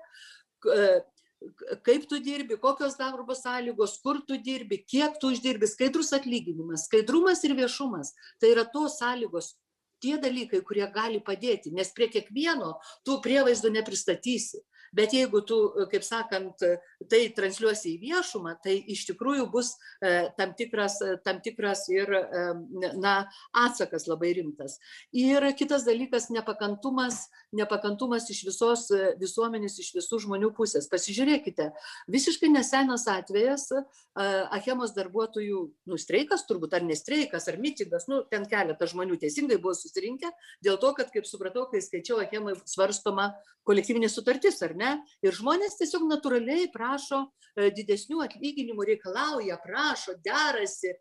kaip 1.83 2.05
tu 2.07 2.21
dirbi, 2.21 2.55
kokios 2.61 2.95
darbo 2.99 3.35
sąlygos, 3.35 3.97
kur 4.03 4.21
tu 4.27 4.37
dirbi, 4.37 4.77
kiek 4.85 5.17
tu 5.19 5.33
uždirbi, 5.33 5.67
skaidrus 5.67 6.13
atlyginimas, 6.15 6.85
skaidrumas 6.87 7.43
ir 7.47 7.57
viešumas. 7.57 8.13
Tai 8.39 8.53
yra 8.53 8.63
tos 8.69 8.99
sąlygos, 9.01 9.55
tie 10.01 10.17
dalykai, 10.21 10.63
kurie 10.67 10.87
gali 10.93 11.21
padėti, 11.23 11.71
nes 11.75 11.93
prie 11.95 12.09
kiekvieno 12.11 12.73
tų 13.07 13.19
prievaizdų 13.25 13.73
nepristatysi 13.77 14.63
bet 14.95 15.13
jeigu 15.15 15.41
tu 15.47 15.57
kaip 15.91 16.03
sakant 16.05 16.63
tai 17.09 17.21
transliuosi 17.35 17.95
į 17.95 17.99
viešumą 18.01 18.55
tai 18.63 18.77
iš 18.93 19.05
tikrųjų 19.09 19.47
bus 19.51 19.73
tam 20.37 20.53
tikras 20.57 20.99
tam 21.25 21.41
tikras 21.43 21.87
ir 21.91 22.11
na 22.99 23.15
atsakas 23.55 24.07
labai 24.09 24.33
rimtas. 24.37 24.77
Ir 25.11 25.45
kitas 25.57 25.85
dalykas 25.87 26.29
nepakantumas 26.33 27.27
nepakantumas 27.55 28.29
iš 28.31 28.43
visos 28.47 28.87
visuomenės 29.19 29.79
iš 29.83 29.91
visų 29.97 30.21
žmonių 30.25 30.51
pusės. 30.55 30.89
Pasižiūrėkite 30.91 31.71
visiškai 32.11 32.51
nesenas 32.51 33.07
atvejas 33.11 33.69
achemos 34.51 34.95
darbuotojų 34.95 35.61
nu 35.87 35.99
streikas 35.99 36.45
turbūt 36.49 36.75
ar 36.77 36.85
ne 36.87 36.97
streikas 36.99 37.47
ar 37.51 37.59
mitingas 37.61 38.07
nu 38.11 38.21
ten 38.31 38.45
keletas 38.49 38.91
žmonių 38.91 39.19
teisingai 39.21 39.59
buvo 39.61 39.73
susirinkę 39.77 40.31
dėl 40.63 40.79
to 40.81 40.91
kad 40.97 41.11
kaip 41.13 41.27
supratau 41.29 41.67
kai 41.71 41.81
skaičiau 41.83 42.19
achemoj 42.23 42.57
svarstoma 42.67 43.31
kolektyvinė 43.67 44.09
sutartis 44.09 44.61
ar 44.65 44.73
ne 44.75 44.80
ir 45.25 45.37
žmonės 45.37 45.77
tiesiog 45.79 46.07
natūraliai 46.09 46.69
prašo 46.73 47.25
didesnių 47.75 48.21
atlyginimų 48.23 48.85
reikalauja 48.87 49.57
prašo 49.63 50.15
derasi 50.23 50.93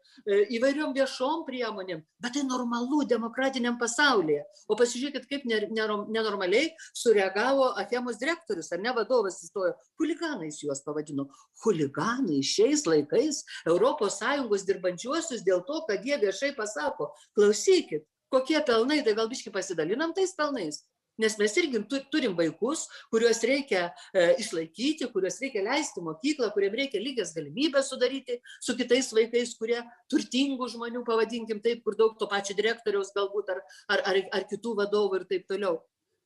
įvairiom 0.57 0.95
viešom 0.97 1.45
priemonėm. 1.47 2.03
Bet 2.19 2.35
tai 2.35 2.43
normalu 2.47 3.05
demokratiniam 3.07 3.79
pasaulyje. 3.79 4.43
O 4.69 4.77
pasižiūrėkit 4.79 5.29
kaip 5.31 5.47
ne 5.47 5.61
nenormaliai 6.11 6.73
sureagavo 6.91 7.71
achemos 7.79 8.19
direktorius 8.19 8.73
ar 8.75 8.83
ne 8.83 8.95
vadovas 8.97 9.39
įstojo. 9.45 9.77
Chuliganais 9.99 10.59
juos 10.65 10.83
pavadino. 10.87 11.29
Chuliganai 11.63 12.43
šiais 12.43 12.87
laikais 12.89 13.45
sąjungos 14.21 14.67
dirbančiuosius 14.67 15.45
dėl 15.47 15.63
to 15.67 15.85
kad 15.89 16.05
jie 16.05 16.19
viešai 16.19 16.55
pasako 16.57 17.13
klausykit 17.37 18.07
kokie 18.31 18.61
pelnai 18.67 19.03
tai 19.05 19.15
gal 19.19 19.29
biškį 19.31 19.53
pasidalinam 19.55 20.15
tais 20.15 20.35
pelnais 20.39 20.83
nes 21.21 21.37
mes 21.39 21.57
irgi 21.63 21.83
tu 21.91 22.01
turim 22.13 22.37
vaikus 22.39 22.87
kuriuos 23.13 23.43
reikia 23.51 23.91
išlaikyti 24.43 25.11
kuriuos 25.13 25.39
reikia 25.45 25.65
leisti 25.67 26.05
mokyklą 26.07 26.51
kuriem 26.57 26.79
reikia 26.83 27.03
lygias 27.03 27.35
galimybes 27.37 27.93
sudaryti 27.93 28.41
su 28.61 28.77
kitais 28.79 29.13
vaikais 29.17 29.55
kurie 29.61 29.81
turtingų 30.13 30.71
žmonių 30.75 31.05
pavadinkim 31.07 31.63
taip 31.65 31.85
kur 31.85 31.99
daug 32.01 32.19
to 32.19 32.29
pačio 32.31 32.57
direktoriaus 32.57 33.15
galbūt 33.17 33.55
ar 33.55 33.65
ar 33.97 34.05
ar 34.13 34.21
ar 34.41 34.51
kitų 34.51 34.77
vadovų 34.83 35.23
ir 35.23 35.31
taip 35.35 35.49
toliau. 35.51 35.81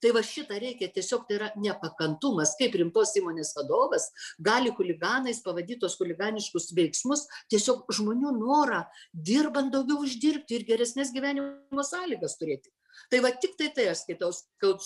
Tai 0.05 0.11
va 0.13 0.21
šitą 0.21 0.59
reikia 0.61 0.91
tiesiog 0.93 1.23
tai 1.25 1.37
yra 1.39 1.47
nepakantumas 1.57 2.51
kaip 2.59 2.75
rimtos 2.77 3.15
įmonės 3.17 3.55
vadovas 3.57 4.11
gali 4.49 4.73
chuliganais 4.77 5.41
pavadyt 5.47 5.81
tuos 5.81 5.97
chuliganiškus 5.97 6.75
veiksmus 6.77 7.25
tiesiog 7.53 7.87
žmonių 7.99 8.35
norą 8.37 8.83
dirbant 9.31 9.73
daugiau 9.73 10.05
uždirbti 10.05 10.59
ir 10.59 10.67
geresnes 10.69 11.15
gyvenimo 11.15 11.87
sąlygas 11.89 12.37
turėti 12.37 12.69
tai 13.11 13.21
va 13.25 13.31
tiktai 13.43 13.71
tai 13.77 13.89
aš 13.93 14.05
skaitau 14.05 14.33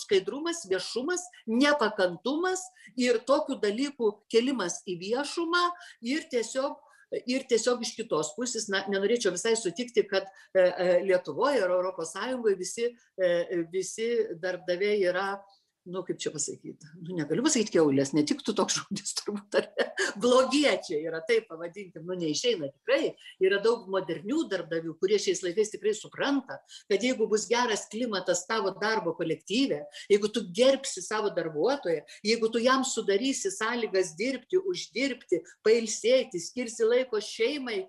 skaidrumas 0.01 0.63
viešumas 0.71 1.23
nepakantumas 1.47 2.63
ir 2.97 3.21
tokių 3.29 3.59
dalykų 3.63 4.11
kėlimas 4.33 4.81
į 4.89 4.97
viešumą 5.03 5.65
ir 6.13 6.25
tiesiog 6.33 6.77
ir 7.25 7.45
tiesiog 7.49 7.81
iš 7.81 7.95
kitos 7.97 8.33
pusės 8.37 8.67
na 8.69 8.83
nenorėčiau 8.91 9.33
visai 9.33 9.55
sutikti 9.57 10.03
kad 10.09 10.27
lietuvoj 11.07 11.57
ar 11.63 11.73
europos 11.73 12.13
sąjungoj 12.13 12.57
visi 12.59 12.91
visi 13.73 14.09
darbdaviai 14.43 14.99
yra 15.09 15.31
nu 15.89 16.03
kaip 16.07 16.19
čia 16.21 16.31
pasakyt 16.33 16.85
nu 17.03 17.17
negaliu 17.17 17.43
pasakyt 17.45 17.71
kiaulės 17.73 18.13
netiktų 18.15 18.55
toks 18.57 18.77
žodis 18.79 19.15
turbūt 19.19 19.59
ar 19.59 19.69
ne? 19.77 19.87
Blogiečiai 20.19 21.01
yra 21.07 21.21
taip 21.27 21.49
pavadinkim 21.49 22.05
nu 22.07 22.15
neišeina 22.17 22.69
tikrai. 22.71 23.13
Yra 23.43 23.59
daug 23.63 23.87
modernių 23.91 24.45
darbdavių 24.51 24.95
kurie 25.01 25.19
šiais 25.21 25.43
laikais 25.45 25.73
tikrai 25.73 25.93
supranta 25.97 26.59
kad 26.89 27.03
jeigu 27.03 27.27
bus 27.29 27.47
geras 27.49 27.87
klimatas 27.91 28.45
tavo 28.49 28.71
darbo 28.81 29.13
kolektyve 29.17 29.81
jeigu 30.11 30.31
tu 30.33 30.45
gerbsi 30.55 31.03
savo 31.05 31.31
darbuotoją 31.35 32.05
jeigu 32.25 32.51
tu 32.53 32.61
jam 32.63 32.85
sudarysi 32.87 33.51
sąlygas 33.53 34.13
dirbti 34.19 34.61
uždirbti 34.71 35.41
pailsėti 35.65 36.41
skirsi 36.41 36.87
laiko 36.87 37.21
šeimai 37.23 37.81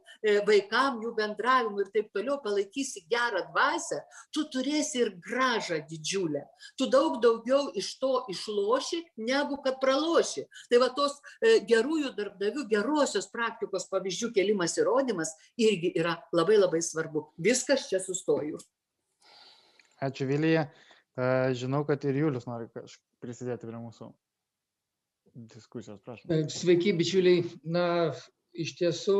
vaikam 0.48 1.00
jų 1.04 1.14
bendravimui 1.18 1.86
ir 1.86 1.92
taip 1.94 2.10
toliau 2.16 2.40
palaikysi 2.42 3.04
gerą 3.10 3.44
dvasią 3.52 4.00
tu 4.34 4.46
turėsi 4.52 5.04
ir 5.04 5.12
grąžą 5.24 5.80
didžiulę. 5.90 6.44
Tu 6.78 6.88
daug 6.90 7.18
daugiau 7.22 7.70
iš 7.78 7.89
to 8.00 8.24
išloši 8.32 9.02
negu 9.26 9.60
kad 9.64 9.80
praloši 9.82 10.46
tai 10.70 10.82
va 10.82 10.90
tos 10.96 11.18
gerųjų 11.68 12.14
darbdavių 12.18 12.66
gerosios 12.70 13.30
praktikos 13.32 13.88
pavyzdžių 13.92 14.32
kėlimas 14.36 14.76
ir 14.78 14.88
rodymas 14.90 15.34
irgi 15.58 15.94
yra 15.98 16.18
labai 16.36 16.60
labai 16.60 16.82
svarbu 16.84 17.28
viskas 17.38 17.88
čia 17.90 18.02
sustoju 18.02 18.60
Ačiū 20.00 20.26
Vilija. 20.28 20.64
Žinau, 21.60 21.82
kad 21.84 22.04
ir 22.08 22.16
Julius 22.22 22.46
nori 22.48 22.68
prisidėti 23.20 23.68
prie 23.68 23.80
mūsų 23.82 24.08
diskusijos, 25.52 26.00
prašom. 26.06 26.48
Sveiki, 26.52 26.94
bičiuliai. 26.96 27.42
Na, 27.68 27.84
iš 28.56 28.72
tiesų, 28.78 29.18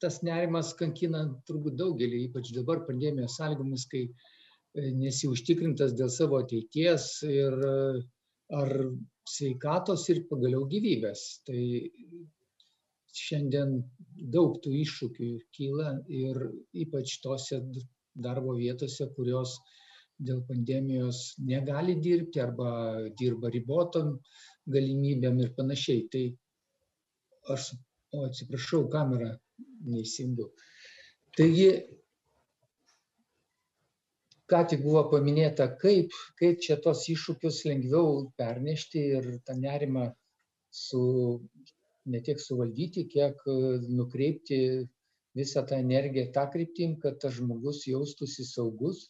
tas 0.00 0.22
nerimas 0.24 0.72
kankina 0.78 1.26
turbūt 1.48 1.76
daugelį, 1.80 2.24
ypač 2.30 2.54
dabar 2.56 2.80
pandemijos 2.88 3.36
sąlygomis, 3.36 3.84
kai 3.92 4.06
nesi 4.98 5.28
užtikrintas 5.30 5.94
dėl 5.98 6.10
savo 6.12 6.40
ateities 6.42 7.10
ir 7.28 7.56
ar 8.58 8.72
sveikatos 9.28 10.06
ir 10.12 10.24
pagaliau 10.30 10.66
gyvybės. 10.70 11.24
Tai 11.46 11.62
šiandien 13.18 13.78
daug 14.34 14.58
tų 14.64 14.74
iššūkių 14.82 15.30
kyla 15.56 15.94
ir 16.12 16.40
ypač 16.84 17.18
tose 17.24 17.60
darbo 18.18 18.54
vietose, 18.58 19.08
kurios 19.16 19.58
dėl 20.18 20.40
pandemijos 20.48 21.36
negali 21.46 21.94
dirbti 22.02 22.42
arba 22.42 22.70
dirba 23.18 23.50
ribotom 23.54 24.16
galimybėm 24.74 25.44
ir 25.44 25.52
panašiai. 25.58 26.06
Tai 26.12 26.24
aš, 27.54 27.70
o 28.14 28.24
atsiprašau, 28.26 28.88
kamera 28.92 29.30
neįsijungiu. 29.86 30.50
Taigi, 31.38 31.70
ką 34.48 34.62
tik 34.70 34.82
buvo 34.84 35.04
paminėta, 35.12 35.68
kaip, 35.82 36.14
kaip 36.40 36.62
čia 36.64 36.78
tos 36.84 37.04
iššūkius 37.12 37.64
lengviau 37.68 38.28
pernešti 38.40 39.02
ir 39.18 39.28
tą 39.46 39.56
nerimą 39.60 40.06
su, 40.72 41.02
ne 42.08 42.20
tiek 42.24 42.40
suvaldyti, 42.40 43.04
kiek 43.12 43.42
nukreipti 43.88 44.60
visą 45.38 45.64
tą 45.68 45.78
energiją 45.84 46.30
tą 46.34 46.46
kryptim, 46.52 46.96
kad 47.02 47.20
tas 47.22 47.36
žmogus 47.38 47.84
jaustųsi 47.86 48.46
saugus. 48.48 49.08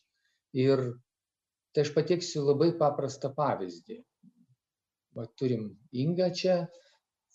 Ir 0.57 0.83
tai 1.73 1.85
aš 1.85 1.93
pateiksiu 1.95 2.45
labai 2.47 2.73
paprastą 2.81 3.31
pavyzdį. 3.37 3.99
Va, 5.17 5.27
turim 5.41 5.69
Ingą 5.93 6.29
čia, 6.41 6.57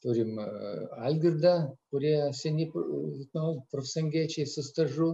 turim 0.03 0.39
Algirdą, 0.39 1.53
kurie 1.91 2.17
seni 2.35 2.67
nu, 2.73 3.45
profsangiečiai 3.71 4.49
su 4.49 4.65
stažu. 4.65 5.13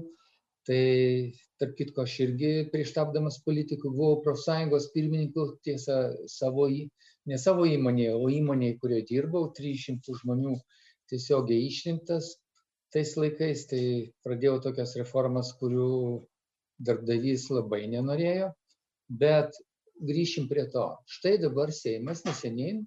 Tai 0.69 0.81
tarp 1.57 1.71
kitko, 1.79 2.03
aš 2.05 2.15
irgi 2.27 2.49
prieš 2.69 2.91
tapdamas 2.93 3.39
politiku 3.41 3.89
buvau 3.89 4.19
profsąjungos 4.25 4.91
pirmininku, 4.93 5.45
tiesa, 5.65 5.95
savo, 6.29 6.67
ne 6.69 7.39
savo 7.41 7.65
įmonėje, 7.65 8.11
o 8.13 8.27
įmonėje, 8.29 8.75
kurioje 8.83 9.07
dirbau, 9.09 9.47
300 9.57 10.19
žmonių 10.19 10.53
tiesiogiai 11.09 11.65
išrinktas 11.71 12.35
tais 12.93 13.15
laikais, 13.17 13.65
tai 13.71 13.81
pradėjau 14.25 14.59
tokias 14.67 14.93
reformas, 15.01 15.49
kurių 15.57 15.89
darbdavys 16.85 17.47
labai 17.53 17.83
nenorėjo, 17.89 18.51
bet 19.09 19.57
grįšim 20.05 20.47
prie 20.53 20.67
to. 20.73 20.85
Štai 21.17 21.35
dabar 21.41 21.73
Seimas 21.75 22.21
neseniai 22.29 22.77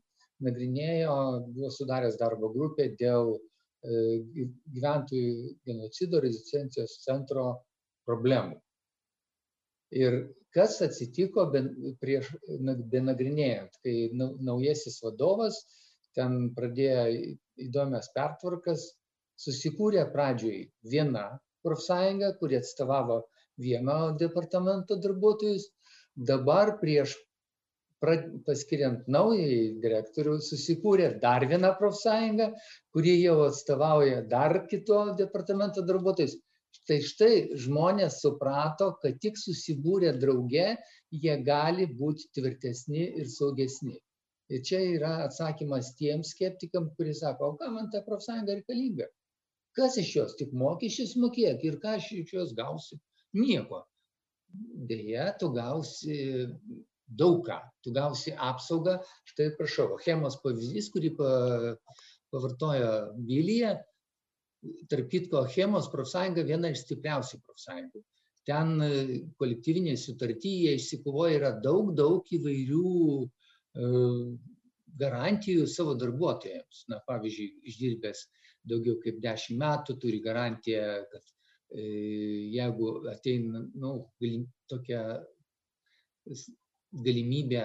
nagrinėjo, 0.42 1.16
buvo 1.50 1.70
sudaręs 1.70 2.18
darbo 2.22 2.50
grupę 2.54 2.92
dėl 2.98 3.34
gyventojų 3.82 5.58
genocido 5.66 6.22
rezistencijos 6.22 7.00
centro 7.02 7.46
problemų. 8.08 8.58
Ir 9.92 10.18
kas 10.56 10.78
atsitiko 10.84 11.46
prieš 12.00 12.30
benagrinėjant, 12.92 13.78
kai 13.84 14.10
naujasis 14.16 15.00
vadovas 15.04 15.58
ten 16.16 16.52
pradėjo 16.56 17.04
įdomias 17.66 18.10
pertvarkas, 18.16 18.90
susikūrė 19.40 20.04
pradžioj 20.12 20.58
viena 20.92 21.26
profsąjunga, 21.66 22.32
kuri 22.40 22.58
atstovavo 22.60 23.22
vieno 23.60 23.98
departamento 24.18 24.96
darbuotojus, 25.00 25.68
dabar 26.16 26.76
prieš 26.80 27.14
paskiriant 28.46 29.04
naująjį 29.14 29.58
direktorių 29.82 30.38
susikūrė 30.42 31.08
dar 31.22 31.44
viena 31.50 31.70
profsąjunga, 31.78 32.48
kuri 32.94 33.14
jau 33.22 33.36
atstovauja 33.46 34.22
dar 34.32 34.56
kito 34.70 35.04
departamento 35.18 35.84
darbuotojus. 35.86 36.34
Štai 36.72 36.98
štai 37.04 37.34
žmonės 37.64 38.20
suprato, 38.24 38.92
kad 39.02 39.18
tik 39.22 39.36
susibūrę 39.38 40.14
drauge 40.18 40.72
jie 41.24 41.34
gali 41.46 41.86
būti 42.00 42.30
tvirtesni 42.36 43.04
ir 43.20 43.28
saugesni. 43.30 43.98
Ir 44.52 44.62
čia 44.68 44.80
yra 44.96 45.12
atsakymas 45.26 45.92
tiems 45.96 46.32
skeptikam, 46.34 46.90
kurie 46.96 47.14
sako, 47.16 47.52
o 47.52 47.58
ką 47.60 47.70
man 47.72 47.90
ta 47.92 48.02
profsąjunga 48.04 48.58
reikalinga? 48.58 49.06
Kas 49.76 49.96
iš 50.00 50.10
jos? 50.16 50.36
Tik 50.36 50.52
mokesčius 50.52 51.14
mokėk 51.20 51.62
ir 51.64 51.78
ką 51.80 51.96
aš 51.98 52.10
iš 52.18 52.32
jos 52.36 52.56
gausiu? 52.56 52.98
Nieko. 53.36 53.84
Deja, 54.88 55.30
tu 55.40 55.48
gausi 55.54 56.16
daug 57.08 57.40
ką. 57.46 57.56
Tu 57.84 57.92
gausi 57.96 58.34
apsaugą. 58.36 58.98
Štai 59.32 59.52
prašau, 59.56 59.96
chemos 60.04 60.36
pavyzdys, 60.44 60.90
kurį 60.92 61.14
pavartojo 61.16 62.92
Vilija. 63.28 63.78
Tarp 64.90 65.08
kitko, 65.10 65.44
chemos 65.50 65.88
profsąjunga 65.90 66.44
viena 66.46 66.70
iš 66.70 66.84
stipriausių 66.84 67.40
profsąjungų. 67.46 68.02
Ten 68.46 68.74
kolektyvinėje 69.38 69.98
sutartyje 70.02 70.74
išsikovoja 70.78 71.38
yra 71.38 71.50
daug, 71.62 71.92
daug 71.98 72.26
įvairių 72.38 72.92
garantijų 75.02 75.66
savo 75.70 75.94
darbuotojams. 75.98 76.84
Na, 76.92 77.00
pavyzdžiui, 77.06 77.48
išdirbęs 77.70 78.24
daugiau 78.68 78.98
kaip 79.02 79.20
dešimt 79.22 79.58
metų, 79.62 79.96
turi 80.02 80.20
garantiją, 80.22 80.82
kad 81.10 81.24
e, 81.74 81.86
jeigu 82.54 82.92
ateina 83.10 83.64
nu, 83.82 83.94
tokia 84.70 85.02
galimybė 86.92 87.64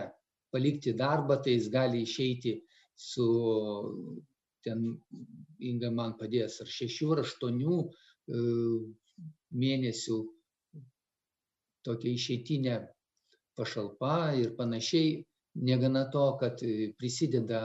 palikti 0.54 0.96
darbą, 0.98 1.38
tai 1.44 1.58
jis 1.58 1.70
gali 1.70 2.02
išeiti 2.06 2.56
su, 2.98 3.28
ten 4.68 4.88
Inga 5.72 5.90
man 5.90 6.14
padės, 6.20 6.60
ar 6.62 6.70
šešių, 6.70 7.14
ar 7.16 7.24
aštuonių 7.24 7.78
e, 7.82 8.42
mėnesių 9.64 10.18
tokia 11.88 12.14
išeitinė 12.14 12.76
pašalpa 13.58 14.36
ir 14.42 14.54
panašiai. 14.60 15.24
Negana 15.68 16.04
to, 16.14 16.28
kad 16.42 16.62
prisideda 17.00 17.62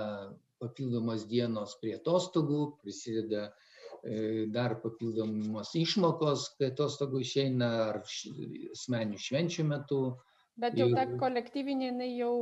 papildomos 0.62 1.26
dienos 1.28 1.74
prie 1.82 1.98
atostogų, 1.98 2.62
prisideda 2.80 3.50
dar 4.54 4.78
papildomos 4.82 5.74
išmokos, 5.78 6.48
kai 6.58 6.70
atostogų 6.72 7.20
išeina 7.22 7.68
ar 7.90 8.00
asmenių 8.02 9.20
švenčių 9.26 9.66
metu. 9.68 10.00
Bet 10.60 10.74
jau 10.76 10.86
ta 10.92 11.06
kolektyvinė, 11.20 11.86
jinai 11.88 12.08
jau, 12.12 12.32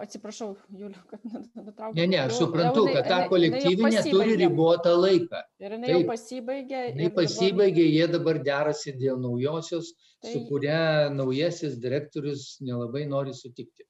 atsiprašau, 0.00 0.54
Juliu, 0.72 1.00
kad 1.10 1.24
nutraukiau. 1.28 1.96
Ne, 1.98 2.06
ne, 2.08 2.20
aš 2.22 2.38
suprantu, 2.40 2.86
kad 2.94 3.04
ta 3.10 3.18
kolektyvinė 3.28 4.04
turi 4.06 4.38
ribotą 4.40 4.94
laiką. 4.96 5.42
Ir 5.60 5.74
jinai 5.76 5.90
jau 5.92 5.98
pasibaigė. 6.08 6.80
Jinai 6.94 7.10
pasibaigė, 7.18 7.84
jie 7.84 8.06
dabar 8.14 8.40
derasi 8.46 8.94
dėl 8.96 9.20
naujosios, 9.20 9.92
tai... 10.22 10.32
su 10.32 10.42
kuria 10.48 10.80
naujasis 11.12 11.76
direktorius 11.82 12.46
nelabai 12.64 13.04
nori 13.10 13.36
sutikti. 13.36 13.84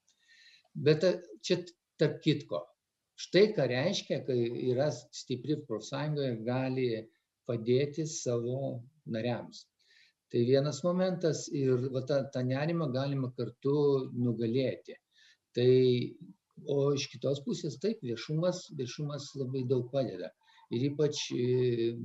Bet 0.75 1.07
čia 1.45 1.61
tarp 1.99 2.19
kitko, 2.25 2.65
štai 3.19 3.47
ką 3.55 3.71
reiškia, 3.71 4.21
kai 4.27 4.37
yra 4.73 4.91
stipri 4.91 5.55
profsąjunga 5.69 6.27
ir 6.33 6.43
gali 6.43 6.89
padėti 7.47 8.03
savo 8.11 8.83
nariams. 9.07 9.63
Tai 10.29 10.41
vienas 10.45 10.83
momentas 10.85 11.47
ir 11.57 11.87
va, 11.93 12.03
tą, 12.09 12.19
tą 12.33 12.43
nerimą 12.45 12.91
galima 12.93 13.31
kartu 13.37 13.75
nugalėti. 14.13 14.97
Tai, 15.57 15.71
o 16.69 16.91
iš 16.93 17.07
kitos 17.13 17.41
pusės 17.45 17.79
taip, 17.81 18.03
viešumas, 18.05 18.67
viešumas 18.77 19.31
labai 19.39 19.63
daug 19.69 19.87
padeda. 19.93 20.29
Ir 20.69 20.85
ypač 20.91 21.23
e, 21.33 21.95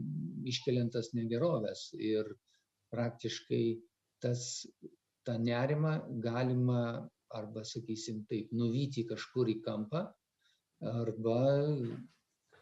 iškeliant 0.49 0.95
tas 0.97 1.11
negerovės. 1.13 1.91
Ir 2.01 2.31
praktiškai 2.95 3.65
tas, 4.25 4.47
tą 5.29 5.35
nerimą 5.41 5.99
galima 6.25 6.85
arba, 7.35 7.65
sakysim, 7.69 8.23
taip, 8.31 8.55
nuvyti 8.57 9.05
kažkur 9.11 9.51
į 9.53 9.59
kampą 9.67 10.07
arba, 10.95 11.41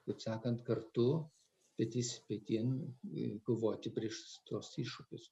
kaip 0.08 0.18
sakant, 0.24 0.64
kartu 0.66 1.06
petys 1.78 2.16
petin 2.28 2.74
kovoti 3.46 3.94
prieš 3.94 4.24
tuos 4.48 4.72
iššūkius. 4.82 5.30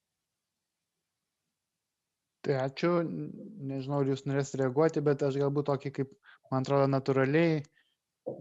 Tai 2.46 2.56
ačiū, 2.62 2.90
nežinau, 3.70 4.00
ar 4.00 4.08
jūs 4.08 4.24
norėsite 4.24 4.62
reaguoti, 4.62 5.02
bet 5.04 5.22
aš 5.26 5.36
galbūt 5.42 5.68
tokį, 5.68 5.92
kaip, 5.98 6.14
man 6.52 6.64
atrodo, 6.64 6.86
natūraliai 6.88 7.60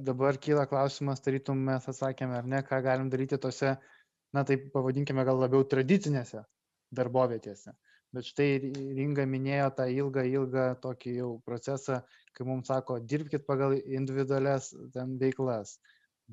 dabar 0.08 0.38
kyla 0.40 0.66
klausimas, 0.72 1.20
tarytum 1.26 1.60
mes 1.68 1.88
atsakėme, 1.92 2.38
ar 2.38 2.48
ne, 2.48 2.62
ką 2.64 2.80
galim 2.86 3.10
daryti 3.12 3.40
tose, 3.42 3.76
na 4.36 4.46
taip 4.48 4.70
pavadinkime, 4.74 5.26
gal 5.28 5.40
labiau 5.42 5.68
tradicinėse 5.68 6.46
darbovietėse. 6.96 7.76
Bet 8.16 8.26
štai 8.26 8.48
Ringa 8.98 9.26
minėjo 9.30 9.68
tą 9.78 9.86
ilgą, 9.94 10.24
ilgą 10.26 10.66
tokį 10.82 11.16
jau 11.20 11.30
procesą, 11.46 12.00
kai 12.34 12.48
mums 12.48 12.72
sako, 12.72 12.98
dirbkite 13.12 13.46
pagal 13.46 13.76
individualias 13.78 14.72
ten 14.96 15.18
veiklas, 15.22 15.76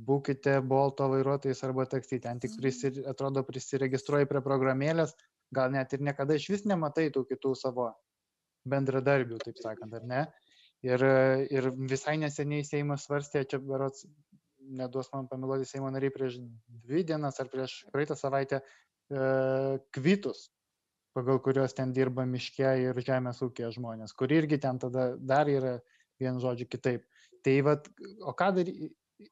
būkite 0.09 0.61
bolto 0.65 1.11
vairuotojais 1.13 1.61
arba 1.69 1.85
taksi, 1.93 2.21
ten 2.25 2.41
tik 2.41 2.57
prisir, 2.61 3.03
atrodo 3.11 3.45
prisiregistruoji 3.45 4.29
prie 4.31 4.43
programėlės, 4.45 5.13
gal 5.55 5.73
net 5.75 5.93
ir 5.95 6.03
niekada 6.05 6.37
iš 6.37 6.49
vis 6.53 6.67
nematai 6.67 7.09
tų 7.15 7.25
kitų 7.31 7.55
savo 7.59 7.91
bendradarbių, 8.67 9.39
taip 9.45 9.61
sakant, 9.63 9.95
ar 9.95 10.07
ne? 10.07 10.25
Ir, 10.87 11.03
ir 11.51 11.71
visai 11.91 12.17
neseniai 12.21 12.65
Seimas 12.67 13.07
svarstė, 13.07 13.45
čia 13.49 13.59
berots, 13.63 14.05
neduos 14.59 15.09
man 15.13 15.29
pamiluoti 15.31 15.69
Seimo 15.69 15.91
nariai 15.95 16.13
prieš 16.15 16.41
dvi 16.85 17.05
dienas 17.07 17.41
ar 17.41 17.49
prieš 17.53 17.79
praeitą 17.95 18.17
savaitę, 18.19 18.61
e, 18.61 19.79
kvitus 19.95 20.49
pagal 21.17 21.41
kuriuos 21.41 21.73
ten 21.73 21.95
dirba 21.97 22.27
miške 22.29 22.73
ir 22.83 22.99
žemės 23.07 23.41
ūkėje 23.47 23.73
žmonės, 23.79 24.13
kur 24.13 24.33
irgi 24.37 24.59
ten 24.61 24.81
tada 24.83 25.15
dar 25.17 25.49
yra 25.49 25.79
vien 26.21 26.41
žodžiu 26.43 26.69
kitaip. 26.69 27.07
Tai 27.47 27.55
vad, 27.65 27.89
o 28.21 28.35
ką 28.37 28.51
daryti, 28.59 28.91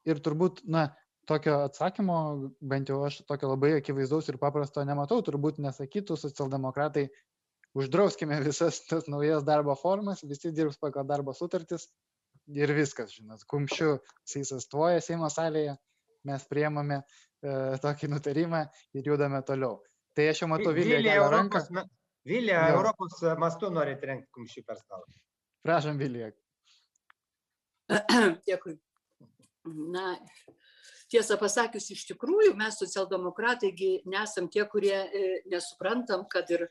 ir 0.09 0.21
turbūt, 0.25 0.63
na, 0.71 0.87
tokio 1.29 1.59
atsakymo, 1.65 2.17
bent 2.61 2.89
jau 2.91 3.01
aš 3.07 3.21
tokio 3.29 3.51
labai 3.51 3.75
akivaizdaus 3.79 4.29
ir 4.29 4.39
paprasto 4.41 4.83
nematau, 4.87 5.21
turbūt 5.25 5.59
nesakytų 5.63 6.17
socialdemokratai, 6.21 7.07
uždrauskime 7.77 8.39
visas 8.45 8.81
tas 8.89 9.09
naujas 9.11 9.45
darbo 9.47 9.75
formas, 9.79 10.23
visi 10.23 10.53
dirbs 10.55 10.79
pagal 10.81 11.07
darbo 11.09 11.33
sutartis 11.35 11.89
ir 12.53 12.71
viskas, 12.77 13.15
žinot, 13.17 13.43
kumščiu 13.49 13.97
įsistuoja 14.41 15.01
Seimo 15.03 15.29
salėje, 15.33 15.75
mes 16.29 16.47
priemame 16.49 17.01
e, 17.01 17.03
tokį 17.81 18.09
nutarimą 18.13 18.65
ir 18.97 19.11
judame 19.11 19.41
toliau. 19.45 19.79
Tai 20.15 20.29
aš 20.31 20.43
jau 20.43 20.49
matau 20.49 20.73
kelia 20.77 21.19
ranką. 21.29 21.61
Vilija, 22.25 22.63
Europos 22.73 23.19
mastu 23.37 23.69
nori 23.69 23.93
trenkti 24.01 24.31
kumščių 24.33 24.63
per 24.65 24.79
stalą. 24.79 25.05
Prašom, 25.65 25.99
Vilija. 26.01 26.31
Dėkui. 28.47 28.79
Na, 29.93 30.15
tiesą 31.15 31.37
pasakius, 31.39 31.87
iš 31.93 32.03
tikrųjų 32.09 32.53
mes 32.59 32.77
socialdemokratai 32.81 33.71
nesam 34.11 34.49
tie, 34.51 34.65
kurie 34.67 34.95
e, 34.95 35.23
nesuprantam, 35.51 36.25
kad 36.31 36.49
ir 36.51 36.65
e, 36.65 36.69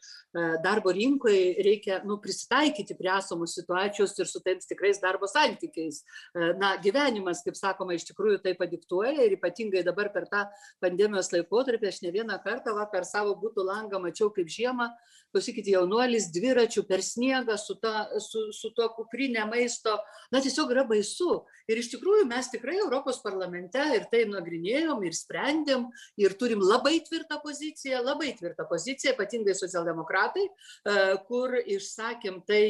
darbo 0.65 0.93
rinkoje 0.95 1.65
reikia 1.65 2.01
nu, 2.05 2.19
prisitaikyti 2.23 2.97
prie 2.99 3.13
esamų 3.15 3.49
situacijos 3.51 4.17
ir 4.19 4.29
su 4.31 4.43
tais 4.45 4.69
tikrais 4.69 5.01
darbo 5.03 5.29
santykiais. 5.31 6.03
E, 6.03 6.53
na, 6.61 6.75
gyvenimas, 6.85 7.43
kaip 7.47 7.57
sakoma, 7.59 7.97
iš 7.97 8.07
tikrųjų 8.11 8.43
tai 8.45 8.57
padiktuoja 8.59 9.25
ir 9.25 9.39
ypatingai 9.39 9.85
dabar 9.87 10.13
per 10.15 10.29
tą 10.31 10.45
pandemijos 10.85 11.33
laikotarpį 11.35 11.91
aš 11.91 12.03
ne 12.05 12.13
vieną 12.15 12.39
kartą 12.45 12.77
va, 12.77 12.89
per 12.91 13.09
savo 13.09 13.37
būtų 13.41 13.65
langą 13.65 14.03
mačiau, 14.03 14.31
kaip 14.35 14.51
žiemą, 14.53 14.91
klausykit, 15.35 15.67
jaunuolis 15.73 16.29
dviračių 16.35 16.85
per 16.87 17.03
sniegą 17.03 17.57
su, 17.59 17.75
ta, 17.83 18.07
su, 18.23 18.47
su 18.55 18.71
to 18.77 18.87
kuprinė 18.95 19.49
maisto, 19.51 19.97
na 20.31 20.43
tiesiog 20.45 20.71
yra 20.75 20.85
baisu. 20.87 21.43
Ir 21.71 21.81
iš 21.81 21.91
tikrųjų 21.95 22.29
mes 22.31 22.51
tikrai 22.53 22.77
Europos 22.79 23.19
parlamente 23.25 23.83
ir 23.97 24.07
tai 24.13 24.25
nagrinėjom 24.35 25.03
ir 25.07 25.17
sprendėm 25.17 25.87
ir 26.21 26.35
turim 26.41 26.63
labai 26.63 26.99
tvirtą 27.07 27.41
poziciją, 27.43 28.03
labai 28.05 28.33
tvirtą 28.39 28.67
poziciją, 28.71 29.15
ypatingai 29.15 29.55
socialdemokratai, 29.59 30.45
e, 30.47 30.97
kur 31.29 31.55
išsakėm 31.61 32.41
tai 32.49 32.63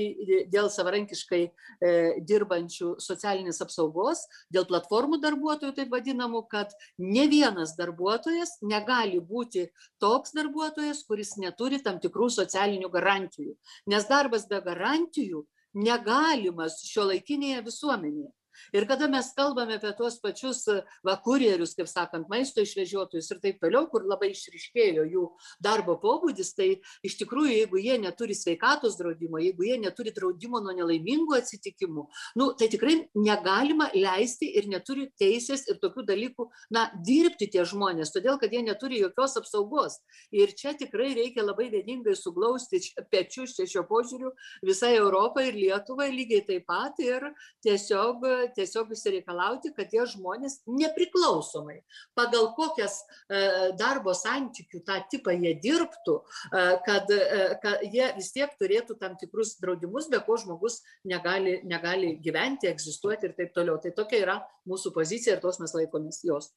dėl 0.53 0.71
savarankiškai 0.73 1.43
e, 1.45 1.95
dirbančių 2.29 2.95
socialinės 3.03 3.63
apsaugos, 3.65 4.25
dėl 4.53 4.69
platformų 4.71 5.21
darbuotojų, 5.25 5.75
taip 5.79 5.93
vadinamų, 5.95 6.45
kad 6.53 6.75
ne 6.99 7.27
vienas 7.33 7.75
darbuotojas 7.79 8.59
negali 8.63 9.21
būti 9.21 9.69
toks 10.03 10.37
darbuotojas, 10.37 11.05
kuris 11.09 11.37
neturi 11.41 11.81
tam 11.83 12.01
tikrų 12.03 12.31
socialinių 12.33 12.93
garantijų. 12.93 13.57
Nes 13.91 14.07
darbas 14.11 14.49
be 14.51 14.61
garantijų 14.65 15.45
negalimas 15.75 16.79
šio 16.87 17.09
laikinėje 17.11 17.65
visuomenėje. 17.67 18.31
Ir 18.75 18.87
kada 18.91 19.09
mes 19.11 19.31
kalbame 19.37 19.79
apie 19.79 19.93
tuos 19.99 20.19
pačius 20.23 20.65
va, 21.05 21.17
kurjerius, 21.25 21.75
kaip 21.79 21.91
sakant, 21.91 22.29
maisto 22.33 22.63
išvežiotojus 22.65 23.31
ir 23.35 23.41
taip 23.43 23.61
toliau, 23.63 23.87
kur 23.91 24.07
labai 24.09 24.33
išriškėjo 24.33 25.07
jų 25.11 25.25
darbo 25.63 25.97
pobūdis, 26.03 26.55
tai 26.57 26.69
iš 27.07 27.19
tikrųjų, 27.23 27.53
jeigu 27.61 27.83
jie 27.83 27.99
neturi 28.03 28.37
sveikatos 28.39 28.99
draudimo, 29.01 29.41
jeigu 29.43 29.69
jie 29.69 29.79
neturi 29.83 30.15
draudimo 30.15 30.61
nuo 30.65 30.75
nelaimingų 30.77 31.39
atsitikimų, 31.39 32.07
nu, 32.41 32.51
tai 32.59 32.71
tikrai 32.73 32.97
negalima 33.17 33.91
leisti 33.95 34.51
ir 34.59 34.69
neturi 34.71 35.09
teisės 35.21 35.67
ir 35.71 35.81
tokių 35.83 36.07
dalykų, 36.09 36.49
na, 36.75 36.87
dirbti 37.07 37.51
tie 37.53 37.65
žmonės, 37.69 38.13
todėl 38.15 38.39
kad 38.41 38.53
jie 38.55 38.63
neturi 38.65 39.01
jokios 39.03 39.39
apsaugos. 39.41 40.01
Ir 40.35 40.55
čia 40.57 40.75
tikrai 40.79 41.13
reikia 41.17 41.45
labai 41.45 41.71
vieningai 41.73 42.17
suglausti 42.19 42.81
pečius 43.11 43.55
čia 43.57 43.67
šio 43.71 43.85
požiūriu 43.89 44.33
visai 44.67 44.95
Europai 44.99 45.49
ir 45.51 45.59
Lietuvai 45.59 46.11
lygiai 46.15 46.45
taip 46.47 46.67
pat 46.69 46.99
ir 47.03 47.27
tiesiog 47.65 48.25
tiesiog 48.57 48.93
išsireikalauti, 48.95 49.73
kad 49.77 49.91
tie 49.93 50.05
žmonės 50.09 50.61
nepriklausomai 50.69 51.81
pagal 52.19 52.51
kokias 52.57 53.01
e, 53.03 53.73
darbo 53.79 54.15
santykių 54.17 54.83
tą 54.87 54.99
tipą 55.13 55.35
jie 55.37 55.55
dirbtų, 55.63 56.17
e, 56.21 56.65
kad, 56.87 57.13
e, 57.15 57.47
kad 57.63 57.87
jie 57.87 58.11
vis 58.19 58.33
tiek 58.35 58.53
turėtų 58.61 58.99
tam 59.01 59.17
tikrus 59.21 59.57
draudimus, 59.63 60.11
be 60.13 60.21
ko 60.27 60.39
žmogus 60.41 60.81
negali, 61.09 61.61
negali 61.69 62.15
gyventi, 62.25 62.71
egzistuoti 62.71 63.31
ir 63.31 63.39
taip 63.39 63.55
toliau. 63.57 63.81
Tai 63.83 63.95
tokia 63.97 64.23
yra 64.23 64.39
mūsų 64.69 64.95
pozicija 64.97 65.37
ir 65.37 65.45
tos 65.45 65.61
mes 65.63 65.75
laikomės 65.77 66.23
jos. 66.27 66.53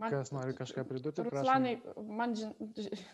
Man, 0.00 0.14
Kas 0.14 0.30
nori 0.32 0.54
kažką 0.56 0.86
pridurti? 0.88 1.26
Ruslanai, 1.26 1.74
man, 2.08 2.32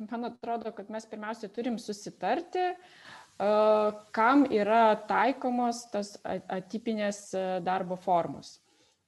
man 0.06 0.28
atrodo, 0.28 0.70
kad 0.76 0.92
mes 0.94 1.08
pirmiausia 1.10 1.48
turim 1.50 1.80
susitarti, 1.82 2.62
uh, 2.62 3.16
kam 3.36 4.46
yra 4.48 4.96
taikomos 5.08 5.84
tas 5.92 6.14
atipinės 6.24 7.30
darbo 7.64 7.96
formos. 8.00 8.60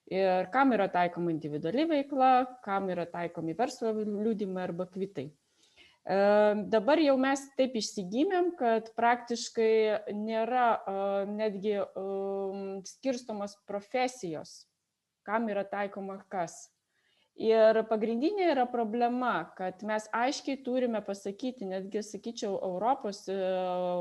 Ir 0.08 0.48
kam 0.52 0.72
yra 0.72 0.88
taikoma 0.88 1.32
individuali 1.34 1.84
veikla, 1.88 2.60
kam 2.64 2.88
yra 2.88 3.04
taikomi 3.08 3.56
verslo 3.56 3.92
liūdimai 3.92 4.64
arba 4.64 4.86
kvitai. 4.88 5.28
Dabar 6.72 7.00
jau 7.04 7.18
mes 7.20 7.42
taip 7.58 7.74
išsigymėm, 7.76 8.54
kad 8.56 8.88
praktiškai 8.96 10.14
nėra 10.16 10.68
netgi 11.28 11.76
skirstomos 12.88 13.58
profesijos, 13.68 14.62
kam 15.28 15.50
yra 15.52 15.66
taikoma 15.68 16.22
kas 16.32 16.70
ir 17.38 17.78
pagrindinė 17.88 18.50
yra 18.52 18.66
problema 18.70 19.48
kad 19.56 19.82
mes 19.86 20.08
aiškiai 20.14 20.58
turime 20.66 21.00
pasakyti 21.06 21.68
netgi 21.70 22.02
sakyčiau 22.02 22.58
europos 22.66 23.22
e, 23.30 23.38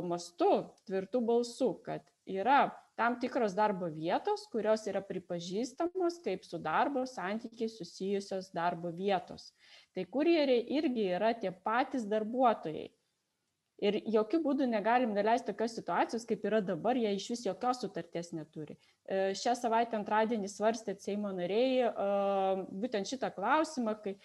mastu 0.10 0.50
tvirtu 0.90 1.22
balsu 1.22 1.76
kad 1.86 2.02
yra 2.26 2.66
tam 2.98 3.20
tikros 3.22 3.54
darbo 3.54 3.92
vietos 3.94 4.48
kurios 4.52 4.88
yra 4.90 5.04
pripažįstamos 5.06 6.18
kaip 6.26 6.46
su 6.50 6.58
darbo 6.58 7.06
santykiais 7.06 7.78
susijusios 7.78 8.50
darbo 8.58 8.90
vietos. 8.90 9.52
Tai 9.94 10.06
kurjeriai 10.10 10.66
irgi 10.80 11.06
yra 11.20 11.36
tie 11.38 11.54
patys 11.54 12.10
darbuotojai 12.10 12.90
ir 13.78 14.00
jokiu 14.10 14.40
būdu 14.42 14.68
negalim 14.70 15.14
neleist 15.16 15.48
tokios 15.48 15.76
situacijos 15.78 16.26
kaip 16.28 16.46
yra 16.50 16.62
dabar 16.66 16.98
jie 16.98 17.14
išvis 17.18 17.46
jokios 17.46 17.82
sutarties 17.84 18.34
neturi. 18.34 18.78
E, 19.06 19.34
šią 19.38 19.54
savaitę 19.60 19.98
antradienį 20.00 20.50
svarstė 20.52 20.98
seimo 21.02 21.32
nariai 21.36 21.84
e, 21.86 21.92
būtent 22.84 23.10
šitą 23.10 23.32
klausimą 23.36 23.98
kai 24.04 24.18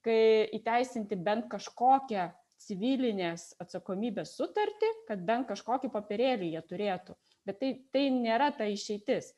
kai 0.00 0.48
įteisinti 0.56 1.18
bent 1.20 1.50
kažkokią 1.52 2.30
civilinės 2.64 3.50
atsakomybės 3.60 4.32
sutartį 4.38 4.88
kad 5.10 5.24
bent 5.28 5.48
kažkokį 5.50 5.90
popierėlį 5.92 6.54
jie 6.54 6.62
turėtų. 6.70 7.16
Bet 7.44 7.58
tai 7.60 7.74
tai 7.92 8.06
nėra 8.14 8.48
ta 8.56 8.68
išeitis. 8.68 9.34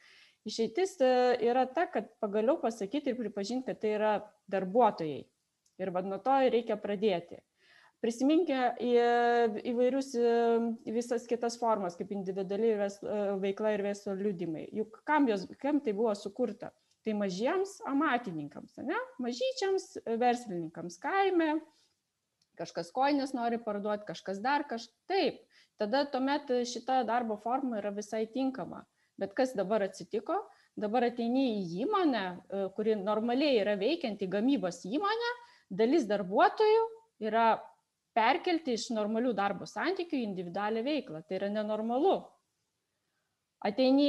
Išeitis 0.46 0.98
e, 1.02 1.12
yra 1.48 1.64
ta 1.66 1.88
kad 1.90 2.12
pagaliau 2.22 2.60
pasakyti 2.62 3.10
ir 3.10 3.18
pripažinti 3.18 3.72
kad 3.72 3.80
tai 3.82 3.96
yra 3.96 4.12
darbuotojai. 4.52 5.22
Ir 5.80 5.90
vat 5.90 6.06
nuo 6.06 6.20
to 6.22 6.36
reikia 6.52 6.76
pradėti 6.78 7.40
prisiminkime 8.02 8.72
įvairius 9.72 10.12
visas 10.90 11.26
kitas 11.30 11.56
formas 11.60 11.96
kaip 11.98 12.10
individuali 12.14 12.74
veikla 13.42 13.76
ir 13.76 13.84
verslo 13.86 14.16
liudijimai. 14.18 14.66
Juk 14.74 15.00
kam 15.08 15.28
jos 15.30 15.46
kam 15.62 15.80
tai 15.80 15.94
buvo 15.96 16.14
sukurta? 16.18 16.72
Tai 17.02 17.14
mažiems 17.18 17.80
amatininkams 17.90 18.78
ane? 18.82 18.98
Mažyčiams 19.22 19.86
verslininkams. 20.20 20.98
Kaime 21.02 21.56
kažkas 22.58 22.92
kojines 22.94 23.32
nori 23.34 23.58
parduot 23.62 24.04
kažkas 24.06 24.42
dar 24.42 24.66
kaž 24.70 24.86
taip. 25.10 25.40
Tada 25.80 26.04
tuomet 26.10 26.50
šita 26.68 27.00
darbo 27.08 27.38
forma 27.42 27.80
yra 27.80 27.90
visai 27.94 28.26
tinkama. 28.30 28.84
Bet 29.18 29.34
kas 29.38 29.54
dabar 29.58 29.82
atsitiko? 29.86 30.36
Dabar 30.78 31.08
ateini 31.08 31.62
į 31.62 31.84
įmonę 31.84 32.24
kuri 32.76 32.94
normaliai 32.98 33.58
yra 33.60 33.74
veikianti 33.80 34.28
gamybos 34.30 34.82
įmonė 34.88 35.32
dalis 35.70 36.06
darbuotojų 36.08 36.86
yra 37.28 37.46
perkelti 38.16 38.76
iš 38.76 38.90
normalių 38.94 39.32
darbo 39.36 39.66
santykių 39.68 40.18
į 40.18 40.28
individualią 40.28 40.84
veiklą. 40.86 41.22
Tai 41.26 41.38
yra 41.38 41.50
nenormalu. 41.52 42.20
Ateini, 43.62 44.08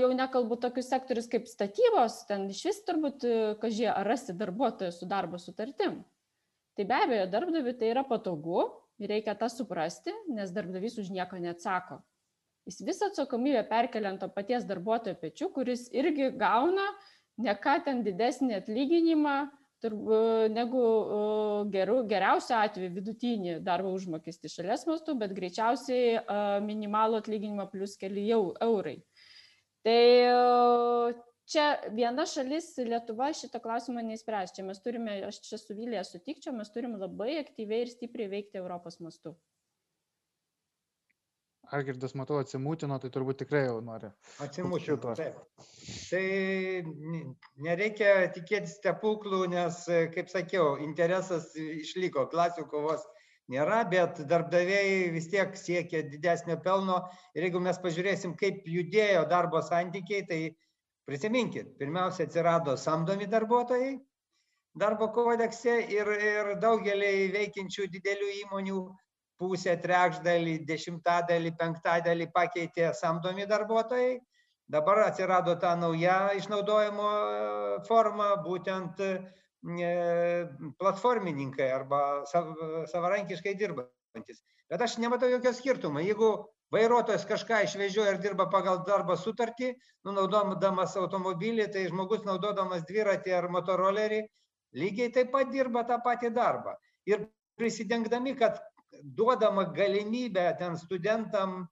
jau 0.00 0.08
nekalbu 0.16 0.56
tokius 0.62 0.88
sektorius 0.88 1.28
kaip 1.28 1.48
statybos, 1.50 2.22
ten 2.30 2.46
iš 2.48 2.62
vis 2.64 2.78
turbūt, 2.86 3.26
e, 3.28 3.40
kažie, 3.60 3.90
ar 3.92 4.08
rasti 4.08 4.32
darbuotoją 4.32 4.94
su 4.96 5.08
darbo 5.08 5.36
sutartim. 5.36 5.98
Tai 6.78 6.86
be 6.88 6.96
abejo, 6.96 7.26
darbdaviui 7.28 7.74
tai 7.76 7.90
yra 7.92 8.06
patogu 8.08 8.70
reikia 9.00 9.34
tą 9.36 9.50
suprasti, 9.52 10.14
nes 10.32 10.52
darbdavys 10.52 10.96
už 11.00 11.10
nieką 11.12 11.40
neatsako. 11.40 12.00
Jis 12.68 12.80
visą 12.84 13.08
atsakomybę 13.10 13.62
perkelia 13.68 14.12
ant 14.12 14.20
to 14.20 14.28
paties 14.32 14.64
darbuotojo 14.68 15.16
pečių, 15.20 15.50
kuris 15.52 15.86
irgi 15.92 16.30
gauna 16.40 16.86
ne 17.40 17.54
ką 17.56 17.78
ten 17.84 18.02
didesnį 18.04 18.58
atlyginimą, 18.60 19.50
negu 19.88 20.82
geru, 21.72 22.02
geriausiu 22.10 22.56
atveju 22.58 22.92
vidutinį 22.98 23.60
darbo 23.64 23.92
užmokestį 23.96 24.48
šalies 24.52 24.86
mastu, 24.86 25.14
bet 25.14 25.32
greičiausiai 25.32 26.20
minimalų 26.66 27.22
atlyginimą 27.22 27.70
plus 27.72 27.96
keli 27.96 28.26
jau 28.28 28.52
eurai. 28.60 28.98
Tai 29.80 30.00
čia 31.50 31.66
viena 31.96 32.26
šalis 32.28 32.74
Lietuva 32.84 33.30
šitą 33.32 33.60
klausimą 33.64 34.04
neįspręs. 34.04 34.52
Čia 34.56 34.66
mes 34.68 34.82
turime, 34.84 35.16
aš 35.26 35.40
čia 35.46 35.58
su 35.58 35.74
Vilija 35.74 36.04
sutikčiau, 36.04 36.52
mes 36.56 36.68
turim 36.74 36.98
labai 37.00 37.38
aktyviai 37.40 37.86
ir 37.86 37.94
stipriai 37.94 38.28
veikti 38.28 38.60
Europos 38.60 39.00
mastu. 39.00 39.34
Algirdas, 41.76 42.14
matau, 42.18 42.40
atsimūtino, 42.42 42.96
tai 43.02 43.10
turbūt 43.14 43.40
tikrai 43.44 43.64
jau 43.66 43.78
nori. 43.84 44.10
Taip. 45.20 45.36
Tai 46.10 46.22
ne- 47.12 47.22
nereikia 47.66 48.14
tikėtis 48.34 48.76
stebuklų, 48.80 49.44
nes, 49.52 49.84
kaip 50.16 50.32
sakiau, 50.32 50.74
interesas 50.82 51.52
išliko, 51.54 52.26
klasių 52.32 52.66
kovos 52.72 53.06
nėra, 53.50 53.84
bet 53.90 54.22
darbdaviai 54.30 55.10
vis 55.14 55.30
tiek 55.30 55.54
siekia 55.58 56.02
didesnio 56.10 56.58
pelno. 56.64 57.04
Ir 57.34 57.48
jeigu 57.48 57.62
mes 57.62 57.78
pažiūrėsim, 57.82 58.36
kaip 58.38 58.66
judėjo 58.66 59.26
darbo 59.30 59.62
santykiai, 59.62 60.26
tai 60.26 60.40
prisiminkit, 61.06 61.76
pirmiausia 61.78 62.26
atsirado 62.26 62.76
samdomi 62.78 63.30
darbuotojai 63.30 63.98
darbo 64.74 65.10
kodekse 65.12 65.80
ir, 65.90 66.08
ir 66.08 66.50
daugelį 66.62 67.30
veikiančių 67.34 67.88
didelių 67.90 68.28
įmonių 68.44 68.82
pusę, 69.40 69.76
trečdalį, 69.80 70.58
dešimtadalį, 70.68 71.54
penktadalį 71.60 72.28
pakeitė 72.34 72.92
samdomi 72.96 73.48
darbuotojai. 73.48 74.18
Dabar 74.70 75.02
atsirado 75.08 75.56
ta 75.58 75.72
nauja 75.74 76.30
išnaudojimo 76.38 77.08
e, 77.10 77.38
forma, 77.88 78.28
būtent 78.44 79.00
e, 79.02 79.08
platformininkai 80.78 81.66
arba 81.74 82.02
sav- 82.30 82.54
savarankiškai 82.92 83.56
dirbantis. 83.58 84.44
Bet 84.70 84.84
aš 84.86 85.00
nematau 85.02 85.30
jokio 85.32 85.50
skirtumo. 85.56 86.04
Jeigu 86.04 86.30
vairuotojas 86.70 87.26
kažką 87.26 87.64
išvežioja 87.66 88.14
ir 88.14 88.22
dirba 88.22 88.46
pagal 88.52 88.84
darbo 88.86 89.16
sutartį, 89.18 89.72
nu, 90.06 90.14
naudodamas 90.14 90.94
automobilį, 91.00 91.66
tai 91.74 91.88
žmogus 91.90 92.22
naudodamas 92.28 92.86
dviratį 92.86 93.34
ar 93.40 93.50
motorolerį, 93.50 94.22
lygiai 94.78 95.10
taip 95.16 95.32
pat 95.34 95.50
dirba 95.50 95.82
tą 95.88 95.98
patį 96.04 96.30
darbą. 96.36 96.76
Ir 97.10 97.26
prisidengdami, 97.58 98.36
kad 98.38 98.62
duodama 99.02 99.64
galimybę 99.74 100.56
ten 100.58 100.76
studentam, 100.78 101.66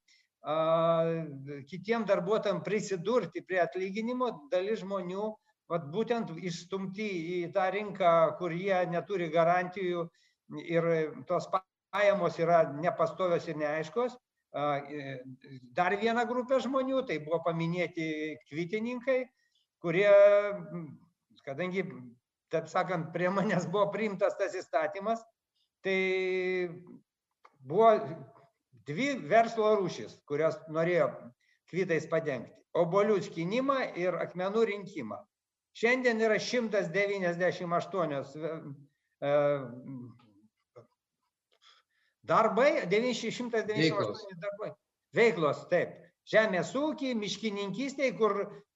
kitiem 1.67 2.05
darbuotojam 2.07 2.63
prisidurti 2.63 3.43
prie 3.43 3.59
atlyginimo, 3.61 4.31
dalis 4.51 4.79
žmonių 4.83 5.25
vat 5.69 5.85
būtent 5.93 6.31
išstumti 6.41 7.07
į 7.39 7.39
tą 7.53 7.67
rinką, 7.75 8.13
kur 8.39 8.53
jie 8.55 8.79
neturi 8.89 9.29
garantijų 9.29 10.07
ir 10.65 10.87
tos 11.29 11.49
pajamos 11.93 12.39
yra 12.41 12.63
nepastovios 12.73 13.47
ir 13.47 13.59
neaiškos. 13.61 14.15
Dar 15.77 15.95
viena 16.01 16.23
grupė 16.25 16.57
žmonių, 16.63 17.03
tai 17.05 17.19
buvo 17.21 17.41
paminėti 17.45 18.39
kvitininkai, 18.49 19.19
kurie, 19.83 20.09
kadangi, 21.45 21.85
taip 22.49 22.71
sakant, 22.71 23.11
prie 23.13 23.29
manęs 23.29 23.69
buvo 23.69 23.91
priimtas 23.93 24.33
tas 24.39 24.55
įstatymas, 24.57 25.21
tai 25.85 25.99
buvo 27.59 27.91
dvi 28.87 29.13
verslo 29.29 29.75
rūšis, 29.79 30.19
kurios 30.29 30.57
norėjo 30.71 31.09
kvitais 31.69 32.07
padengti. 32.09 32.53
Obolių 32.79 33.17
skinimą 33.25 33.79
ir 33.97 34.15
akmenų 34.21 34.65
rinkimą. 34.69 35.17
Šiandien 35.79 36.21
yra 36.21 36.37
198 36.41 38.13
e, 39.21 39.31
darbai, 42.29 42.71
998 42.89 43.73
Veiklos. 43.73 44.25
darbai. 44.43 44.71
Veiklos, 45.15 45.63
taip. 45.71 45.95
Žemės 46.29 46.75
ūkiai, 46.77 47.15
miškininkystėje, 47.17 48.13
kur 48.19 48.35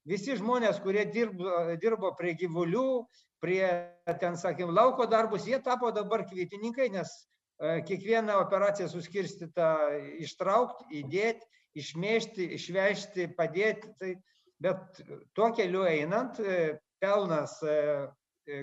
visi 0.09 0.37
žmonės, 0.39 0.79
kurie 0.81 1.05
dirbo, 1.13 1.51
dirbo 1.81 2.13
prie 2.17 2.33
gyvulių, 2.39 3.05
prie, 3.43 3.67
ten, 4.21 4.37
sakym, 4.39 4.73
lauko 4.73 5.05
darbus, 5.11 5.45
jie 5.45 5.59
tapo 5.61 5.91
dabar 5.93 6.25
kvitininkai, 6.25 6.89
nes 6.95 7.11
e, 7.13 7.32
kiekvieną 7.59 8.37
operaciją 8.41 8.89
suskirstyta 8.91 9.69
ištraukti, 10.23 11.01
įdėti, 11.01 11.49
išmėžti, 11.79 12.47
išvežti, 12.57 13.27
padėti. 13.37 13.93
Tai, 13.99 14.13
bet 14.63 15.01
tuo 15.35 15.49
keliu 15.55 15.83
einant, 15.87 16.39
pelnas 17.03 17.57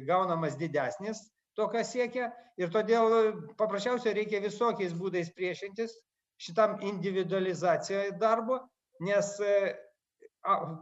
gaunamas 0.06 0.56
didesnis, 0.60 1.22
to, 1.56 1.68
kas 1.72 1.92
siekia. 1.94 2.30
Ir 2.60 2.72
todėl 2.72 3.32
paprasčiausiai 3.60 4.16
reikia 4.16 4.42
visokiais 4.44 4.92
būdais 4.96 5.30
priešintis 5.36 5.94
šitam 6.40 6.78
individualizacijai 6.84 8.16
darbo, 8.20 8.60
nes 9.04 9.32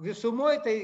visumoje 0.03 0.61
tai 0.64 0.77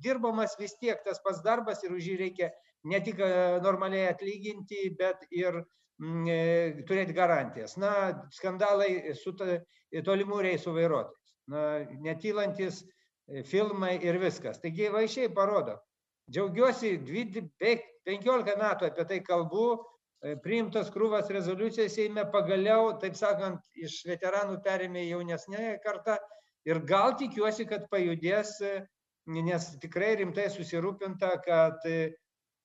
dirbamas 0.00 0.56
vis 0.60 0.74
tiek 0.80 1.00
tas 1.04 1.20
pats 1.24 1.42
darbas 1.44 1.82
ir 1.84 1.92
už 1.92 2.08
jį 2.10 2.16
reikia 2.20 2.50
ne 2.88 3.00
tik 3.04 3.20
normaliai 3.64 4.08
atlyginti, 4.10 4.88
bet 4.98 5.24
ir 5.30 5.62
turėti 6.02 7.14
garantijas. 7.14 7.76
Na, 7.78 7.92
skandalai 8.34 9.14
su 9.14 9.34
ta- 9.38 9.60
tolimų 10.06 10.40
reisų 10.48 10.74
vairuotojais, 10.74 11.32
na, 11.52 11.62
netylantis 12.02 12.82
e, 12.82 13.42
filmai 13.46 13.98
ir 14.02 14.18
viskas. 14.22 14.60
Taigi 14.62 14.90
vaišiai 14.92 15.32
parodo. 15.34 15.78
Džiaugiuosi, 16.32 16.96
beveik 17.02 17.84
15 18.06 18.56
metų 18.58 18.88
apie 18.88 19.04
tai 19.10 19.20
kalbu, 19.26 19.66
e, 20.22 20.36
priimtas 20.42 20.90
krūvas 20.90 21.30
rezoliucijos 21.34 21.94
Seime 21.94 22.24
pagaliau, 22.32 22.94
taip 23.02 23.18
sakant, 23.18 23.60
iš 23.74 24.02
veteranų 24.08 24.60
perėmė 24.64 25.04
jaunesnė 25.08 25.76
karta 25.84 26.18
ir 26.64 26.80
gal 26.88 27.16
tikiuosi, 27.18 27.66
kad 27.68 27.88
pajudės, 27.92 28.58
e, 28.62 28.82
nes 29.26 29.68
tikrai 29.82 30.16
rimtai 30.18 30.48
susirūpinta, 30.50 31.36
kad 31.44 31.84
e, 31.86 32.14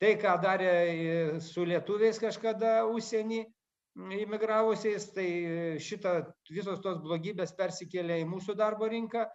tai, 0.01 0.15
ką 0.21 0.35
darė 0.43 0.71
e, 0.71 1.13
su 1.41 1.65
lietuviais 1.65 2.19
kažkada 2.21 2.83
užsienį 2.89 3.41
imigravusiais, 4.21 5.09
tai 5.15 5.27
e, 5.27 5.55
šita 5.81 6.19
visos 6.53 6.81
tos 6.83 6.99
blogybės 7.01 7.55
persikėlė 7.57 8.21
į 8.21 8.27
mūsų 8.29 8.57
darbo 8.59 8.89
rinką 8.91 9.25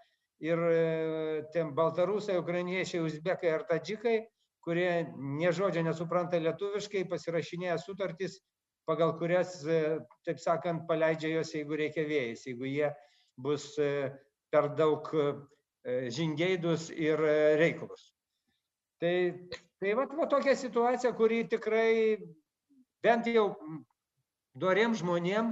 ir 0.42 0.62
e, 0.68 0.84
ten 1.54 1.74
baltarusai, 1.74 2.38
ukrainiečiai, 2.38 3.02
uzbekai 3.02 3.50
ar 3.56 3.66
tadžikai, 3.70 4.20
kurie 4.62 4.90
nie 5.18 5.50
žodžio 5.50 5.82
nesupranta 5.82 6.38
lietuviškai, 6.38 7.08
pasirašinėja 7.10 7.80
sutartis, 7.82 8.38
pagal 8.86 9.16
kurias, 9.18 9.60
taip 10.26 10.38
sakant, 10.42 10.86
paleidžia 10.86 11.32
juos, 11.36 11.50
jeigu 11.54 11.78
reikia 11.78 12.06
vėjais, 12.06 12.46
jeigu 12.46 12.70
jie 12.70 12.88
bus 13.42 13.66
per 14.54 14.68
daug 14.78 15.06
žingeidus 16.14 16.88
ir 16.94 17.22
reiklus. 17.58 18.12
Tai, 19.02 19.48
tai 19.82 19.94
va, 19.98 20.06
va 20.06 20.28
tokia 20.30 20.54
situacija, 20.54 21.10
kuri 21.18 21.42
tikrai 21.50 22.20
bent 23.02 23.26
jau 23.26 23.48
doriem 24.54 24.94
žmonėm, 24.94 25.50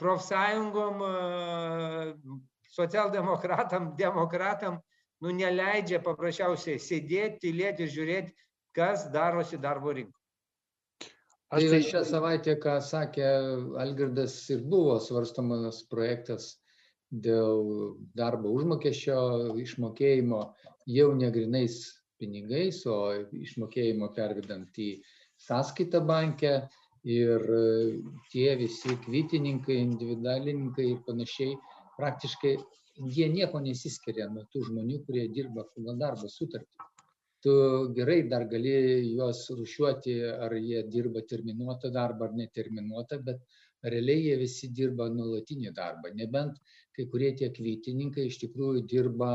profsąjungom, 0.00 1.04
e, 1.06 2.40
socialdemokratam, 2.74 3.92
demokratam, 4.00 4.80
nu 5.22 5.30
neleidžia 5.36 6.02
paprasčiausiai 6.02 6.82
sėdėti, 6.82 7.40
tylėti 7.46 7.86
ir 7.86 7.94
žiūrėti, 7.94 8.36
kas 8.74 9.06
darosi 9.14 9.60
darbo 9.60 9.94
rinkoje. 9.94 10.20
Aš 11.54 11.62
Tai 11.62 11.70
tai 11.70 11.82
šią 11.86 12.00
savaitę, 12.08 12.58
ką 12.58 12.78
sakė 12.82 13.26
Algirdas, 13.78 14.40
ir 14.50 14.64
buvo 14.66 14.98
svarstomas 14.98 15.84
projektas 15.86 16.56
dėl 17.14 17.94
darbo 18.18 18.50
užmokesčio 18.50 19.54
išmokėjimo 19.62 20.40
jau 20.90 21.12
negrinais 21.14 21.84
pinigais, 22.20 22.80
o 22.86 22.96
išmokėjimo 23.40 24.10
pervedant 24.16 24.80
į 24.80 24.90
sąskaitą 25.48 26.04
bankę. 26.08 26.54
Ir 27.04 27.42
e, 27.52 27.64
tie 28.32 28.54
visi 28.56 28.94
kvitininkai, 29.04 29.76
individualininkai 29.84 30.86
ir 30.88 31.02
panašiai, 31.04 31.58
praktiškai 31.98 32.54
jie 33.12 33.28
nieko 33.28 33.60
nesiskiria 33.60 34.30
nuo 34.32 34.46
tų 34.54 34.62
žmonių, 34.70 35.02
kurie 35.04 35.26
dirba 35.36 35.66
pagal 35.74 36.00
darbo 36.00 36.30
sutartį 36.32 36.88
tu 37.44 37.92
gerai 37.92 38.22
dar 38.28 38.44
gali 38.48 38.72
juos 39.12 39.50
rušiuoti, 39.52 40.14
ar 40.44 40.52
jie 40.56 40.80
dirba 40.88 41.20
terminuotą 41.32 41.90
darbą 41.92 42.30
ar 42.30 42.38
neterminuotą, 42.38 43.18
bet 43.26 43.42
realiai 43.94 44.22
jie 44.28 44.36
visi 44.40 44.70
dirba 44.78 45.10
nuolatinį 45.12 45.72
darbą. 45.76 46.12
Nebent 46.20 46.56
kai 46.96 47.04
kurie 47.12 47.34
tie 47.36 47.50
kvytininkai 47.52 48.24
iš 48.30 48.38
tikrųjų 48.44 48.86
dirba, 48.88 49.32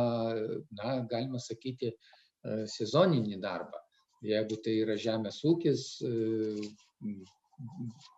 na, 0.79 0.95
galima 1.11 1.41
sakyti, 1.43 1.91
e, 1.91 2.18
sezoninį 2.45 3.39
darbą. 3.43 3.80
Jeigu 4.25 4.58
tai 4.63 4.75
yra 4.84 4.95
žemės 4.99 5.39
ūkis, 5.47 5.86
e, 6.04 6.12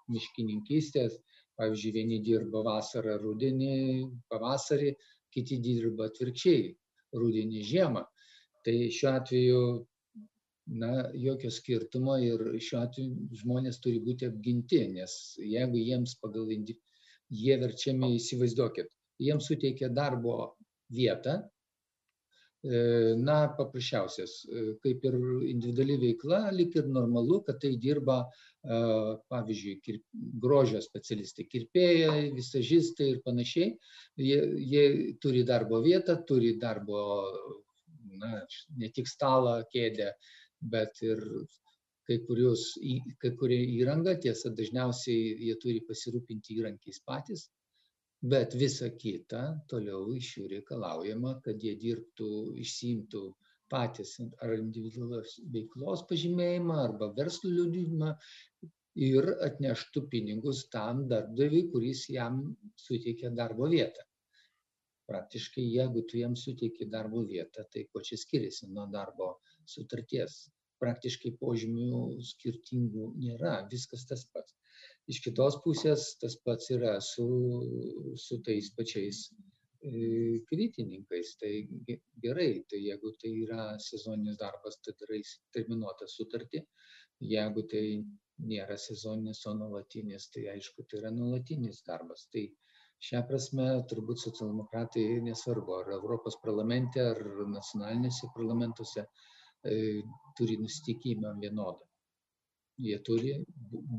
miškininkystės, 0.09 1.17
pavyzdžiui, 1.57 1.93
vieni 1.97 2.19
dirba 2.25 2.63
vasarą, 2.65 3.17
rudenį, 3.21 3.75
pavasarį, 4.29 4.95
kiti 5.33 5.59
dirba 5.61 6.09
atvirkščiai, 6.09 6.71
rudenį, 7.21 7.61
žiemą. 7.69 8.03
Tai 8.65 8.75
šiuo 8.97 9.11
atveju, 9.11 9.61
na, 10.81 10.91
jokio 11.17 11.51
skirtumo 11.53 12.17
ir 12.21 12.43
šiuo 12.65 12.81
atveju 12.81 13.39
žmonės 13.43 13.81
turi 13.83 14.01
būti 14.05 14.29
apginti, 14.29 14.83
nes 14.97 15.15
jeigu 15.37 15.81
jiems 15.81 16.17
pagal 16.21 16.49
jie 16.51 17.55
verčiami, 17.61 18.15
įsivaizduokit, 18.17 18.89
jiems 19.21 19.47
suteikia 19.49 19.89
darbo 19.93 20.55
vietą, 20.93 21.39
E, 21.41 21.60
na, 22.63 23.35
paprasčiausias, 23.57 24.33
e, 24.45 24.63
kaip 24.83 25.05
ir 25.09 25.15
individuali 25.49 25.97
veikla, 26.01 26.41
lik 26.53 26.75
ir 26.77 26.89
normalu, 26.93 27.39
kad 27.47 27.57
tai 27.63 27.71
dirba, 27.81 28.19
e, 28.61 28.81
pavyzdžiui, 29.33 29.79
kirp, 29.81 30.03
grožio 30.43 30.81
specialistai, 30.81 31.47
kirpėjai, 31.49 32.29
visažistai 32.37 33.09
ir 33.15 33.23
panašiai. 33.25 33.71
Jie, 34.21 34.39
jie 34.73 34.85
turi 35.23 35.41
darbo 35.47 35.81
vietą, 35.81 36.19
turi 36.27 36.53
darbo, 36.61 37.01
na, 38.21 38.43
ne 38.77 38.91
tik 38.93 39.09
stalą, 39.09 39.63
kėdę, 39.73 40.11
bet 40.61 41.01
ir 41.01 41.23
kai, 42.05 42.19
kurios, 42.27 42.75
kai 43.23 43.33
kurie 43.39 43.57
įranga, 43.79 44.13
tiesa, 44.21 44.53
dažniausiai 44.53 45.33
jie 45.47 45.57
turi 45.63 45.81
pasirūpinti 45.87 46.59
įrankiais 46.59 47.01
patys, 47.07 47.47
bet 48.21 48.53
visa 48.53 48.89
kita 49.03 49.41
toliau 49.69 50.11
iš 50.13 50.27
jų 50.37 50.49
reikalaujama 50.51 51.39
kad 51.45 51.63
jie 51.65 51.73
dirbtų 51.83 52.27
išsiimtų 52.63 53.21
patys 53.73 54.11
ar 54.43 54.53
individualios 54.57 55.39
veiklos 55.55 56.03
pažymėjimą 56.11 56.77
arba 56.83 57.09
verslo 57.17 57.49
liudijimą 57.55 58.11
ir 59.07 59.29
atneštų 59.47 60.03
pinigus 60.13 60.65
tam 60.75 61.05
darbdaviui, 61.11 61.63
kuris 61.73 62.05
jam 62.11 62.41
suteikė 62.85 63.31
darbo 63.41 63.69
vietą. 63.73 64.05
Praktiškai, 65.11 65.63
jeigu 65.75 66.03
tu 66.07 66.19
jam 66.19 66.35
suteiki 66.39 66.87
darbo 66.91 67.23
vietą, 67.27 67.65
tai 67.73 67.87
ko 67.91 68.03
čia 68.05 68.19
skiriasi 68.19 68.69
nuo 68.75 68.85
darbo 68.91 69.33
sutarties? 69.65 70.43
Praktiškai 70.81 71.33
požymių 71.41 72.21
skirtingų 72.25 73.11
nėra, 73.23 73.57
viskas 73.71 74.05
tas 74.09 74.25
pats 74.33 74.60
iš 75.09 75.21
kitos 75.25 75.57
pusės 75.65 76.11
tas 76.21 76.35
pats 76.45 76.69
yra 76.75 76.93
su, 77.01 77.25
su 78.23 78.37
tais 78.45 78.69
pačiais 78.77 79.21
e, 79.27 80.39
kritininkais. 80.49 81.35
Tai 81.41 81.53
gerai, 82.25 82.51
tai 82.69 82.81
jeigu 82.85 83.13
tai 83.21 83.31
yra 83.45 83.67
sezoninis 83.89 84.39
darbas, 84.41 84.79
tai 84.85 84.95
darai 85.01 85.21
terminuotą 85.57 86.09
sutartį. 86.15 86.63
Jeigu 87.31 87.65
tai 87.73 87.85
nėra 88.51 88.77
sezoninis, 88.81 89.43
o 89.49 89.53
nuolatinis, 89.57 90.29
tai 90.33 90.47
aišku, 90.55 90.87
tai 90.89 91.01
yra 91.01 91.11
nuolatinis 91.13 91.83
darbas. 91.87 92.25
Tai 92.33 92.47
šią 93.09 93.21
prasme 93.29 93.67
turbūt 93.89 94.23
socialdemokratai 94.23 95.05
nesvarbu, 95.27 95.77
ar 95.81 95.93
Europos 95.97 96.37
parlamente, 96.45 97.01
ar 97.13 97.21
nacionalinėse 97.49 98.31
parlamentuose 98.37 99.05
e, 99.05 100.01
turi 100.37 100.57
nustikimą 100.61 101.37
vienodą 101.41 101.90
jie 102.81 102.97
turi 103.05 103.33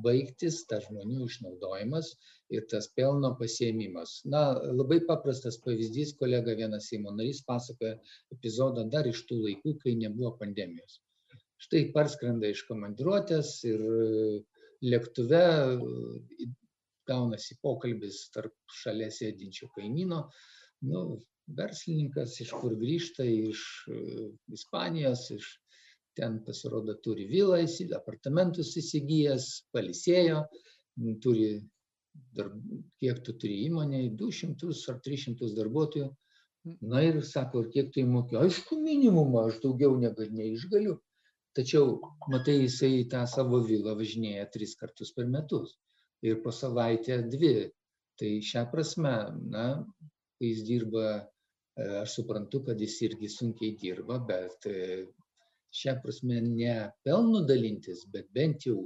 baigtis 0.05 0.63
tas 0.71 0.85
žmonių 0.89 1.27
išnaudojimas 1.29 2.13
ir 2.57 2.67
tas 2.73 2.89
pelno 2.97 3.33
pasiėmimas. 3.39 4.19
Na, 4.35 4.43
labai 4.81 5.01
paprastas 5.09 5.59
pavyzdys, 5.65 6.15
kolega 6.21 6.57
vienas 6.59 6.91
Seimo 6.91 7.15
narys 7.17 7.43
pasakoja 7.49 7.97
epizodą 8.35 8.87
dar 8.93 9.09
iš 9.09 9.25
tų 9.29 9.41
laikų, 9.47 9.77
kai 9.85 9.97
nebuvo 10.01 10.35
pandemijos. 10.41 11.01
Štai 11.63 11.87
parskrenda 11.95 12.51
iš 12.51 12.65
komandiruotės 12.67 13.55
ir 13.71 13.83
lėktuve 14.83 15.45
gaunasi 17.09 17.59
pokalbis 17.63 18.25
tarp 18.35 18.55
šalia 18.83 19.11
sėdinčio 19.15 19.69
kaimyno. 19.77 20.25
Nu, 20.89 21.03
verslininkas 21.59 22.39
iš 22.43 22.53
kur 22.59 22.75
grįžta, 22.79 23.25
iš 23.27 23.63
Ispanijos, 24.55 25.29
iš 25.37 25.49
ten 26.19 26.41
pasirodo 26.47 26.97
turi 27.05 27.27
vilą, 27.31 27.61
apartamentus 27.99 28.73
įsigijęs, 28.81 29.47
palisėjo, 29.75 30.43
turi, 31.25 31.53
darb, 32.37 32.59
kiek 33.03 33.23
tu 33.27 33.37
turi 33.45 33.63
įmonėje, 33.69 34.11
200 34.21 34.73
ar 34.93 35.01
300 35.07 35.55
darbuotojų. 35.59 36.11
Na 36.93 37.01
ir 37.03 37.17
sako, 37.27 37.65
ir 37.65 37.71
kiek 37.75 37.89
tu 37.95 38.03
įmokė, 38.05 38.37
aišku, 38.45 38.77
minimumą, 38.83 39.49
aš 39.51 39.59
daugiau 39.65 39.97
negu 39.99 40.29
neišgaliu. 40.31 40.99
Tačiau, 41.59 41.97
matai, 42.33 42.61
jisai 42.63 43.03
tą 43.13 43.25
savo 43.29 43.59
vilą 43.67 43.97
važinėja 43.99 44.47
tris 44.55 44.77
kartus 44.81 45.11
per 45.17 45.27
metus 45.33 45.75
ir 46.25 46.39
po 46.45 46.53
savaitę 46.55 47.19
dvi. 47.35 47.57
Tai 48.21 48.31
šią 48.47 48.63
prasme, 48.71 49.13
na, 49.53 49.67
kai 50.39 50.53
jis 50.53 50.63
dirba, 50.69 51.07
e, 51.19 51.89
aš 52.03 52.17
suprantu, 52.21 52.63
kad 52.69 52.81
jis 52.81 52.95
irgi 53.09 53.29
sunkiai 53.33 53.75
dirba, 53.83 54.21
bet 54.29 54.69
e, 54.71 54.79
šia 55.73 55.97
prasme 56.03 56.41
ne 56.45 56.75
pelnu 57.07 57.45
dalintis, 57.49 58.05
bet 58.13 58.29
bent 58.37 58.67
jau 58.69 58.79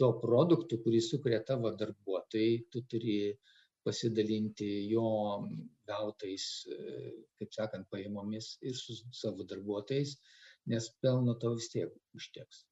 to 0.00 0.10
produktu, 0.22 0.78
kurį 0.82 1.00
sukuria 1.02 1.40
tavo 1.46 1.70
darbuotojai, 1.78 2.64
tu 2.70 2.82
turi 2.90 3.18
pasidalinti 3.84 4.68
jo 4.90 5.08
gautais, 5.88 6.46
kaip 7.38 7.52
sakant, 7.54 7.88
pajamomis 7.92 8.54
ir 8.64 8.78
su 8.78 8.96
savo 9.12 9.46
darbuotojais, 9.50 10.16
nes 10.72 10.88
pelno 11.02 11.36
to 11.40 11.52
vis 11.58 11.68
tiek 11.74 11.92
užteks. 12.16 12.64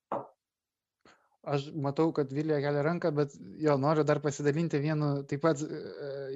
Aš 1.43 1.67
matau, 1.75 2.13
kad 2.15 2.31
Vilija 2.33 2.61
kelia 2.63 2.85
ranką, 2.87 3.11
bet 3.15 3.33
jo, 3.59 3.75
noriu 3.85 4.05
dar 4.07 4.21
pasidalinti 4.23 4.79
vienu, 4.79 5.09
taip 5.27 5.43
pat 5.43 5.63
e, 5.67 5.81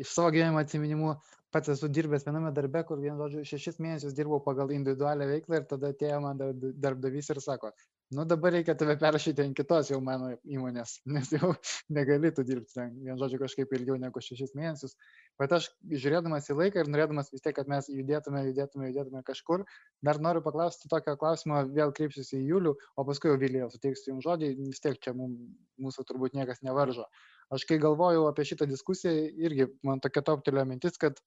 iš 0.03 0.11
savo 0.11 0.33
gyvenimo 0.35 0.59
atsiminimu, 0.59 1.13
pats 1.57 1.73
esu 1.73 1.89
dirbęs 1.89 2.27
viename 2.27 2.51
darbe, 2.53 2.83
kur 2.89 3.01
vien 3.01 3.17
žodžiu 3.17 3.43
šešis 3.49 3.79
mėnesius 3.81 4.17
dirbau 4.17 4.43
pagal 4.45 4.73
individualią 4.77 5.29
veiklą 5.31 5.61
ir 5.63 5.69
tada 5.71 5.93
atėjo 5.95 6.19
man 6.21 6.41
darbdavys 6.85 7.31
ir 7.33 7.41
sako, 7.41 7.71
nu 8.19 8.27
dabar 8.29 8.53
reikia 8.53 8.75
tave 8.79 8.97
perrašyti 9.01 9.45
ant 9.47 9.57
kitos 9.57 9.89
jau 9.91 10.01
mano 10.05 10.29
įmonės, 10.45 10.99
nes 11.17 11.31
jau 11.33 11.55
negali 11.99 12.33
tu 12.37 12.45
dirbti 12.45 12.77
ten, 12.77 12.91
vien 13.07 13.17
žodžiu, 13.23 13.41
kažkaip 13.41 13.73
ilgiau 13.79 13.97
negu 14.03 14.21
šešis 14.23 14.53
mėnesius. 14.59 14.93
Bet 15.41 15.55
aš 15.57 15.71
žiūrėdamas 16.05 16.51
į 16.53 16.59
laiką 16.61 16.83
ir 16.83 16.91
norėdamas 16.93 17.33
vis 17.33 17.45
tiek, 17.45 17.57
kad 17.57 17.71
mes 17.73 17.89
judėtume, 17.93 18.43
judėtume, 18.51 18.91
judėtume 18.91 19.23
kažkur, 19.31 19.65
dar 20.07 20.21
noriu 20.27 20.45
paklausti 20.45 20.91
tokio 20.93 21.17
klausimo, 21.21 21.63
vėl 21.79 21.95
kreipsiuosi 21.97 22.43
į 22.43 22.51
Julių, 22.51 22.75
o 22.97 23.07
paskui 23.09 23.33
jau 23.33 23.41
Vilijau 23.41 23.71
suteiksiu 23.73 24.13
jums 24.13 24.29
žodį, 24.29 24.53
vis 24.61 24.85
tiek 24.85 25.01
čia 25.01 25.17
mums, 25.17 25.41
mūsų 25.81 26.05
turbūt 26.09 26.37
niekas 26.37 26.63
nevaržo. 26.69 27.09
Aš 27.55 27.67
kai 27.69 27.79
galvojau 27.79 28.25
apie 28.27 28.47
šitą 28.49 28.67
diskusiją, 28.67 29.27
irgi 29.47 29.69
man 29.87 30.01
tokia 30.03 30.25
toptelėjo 30.27 30.67
mintis, 30.67 30.97
kad 30.99 31.21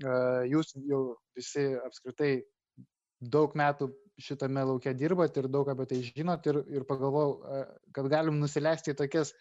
jūs 0.00 0.74
jau 0.86 1.02
visi 1.36 1.66
apskritai 1.80 2.32
daug 3.20 3.52
metų 3.58 3.90
šitame 4.20 4.64
laukia 4.64 4.92
dirbat 4.96 5.36
ir 5.40 5.48
daug 5.48 5.68
apie 5.72 5.86
tai 5.88 6.00
žinot 6.04 6.46
ir, 6.48 6.60
ir 6.68 6.86
pagalvojau, 6.88 7.66
kad 7.96 8.08
galim 8.12 8.40
nusileisti 8.40 8.92
į 8.92 8.98
tokias 9.00 9.32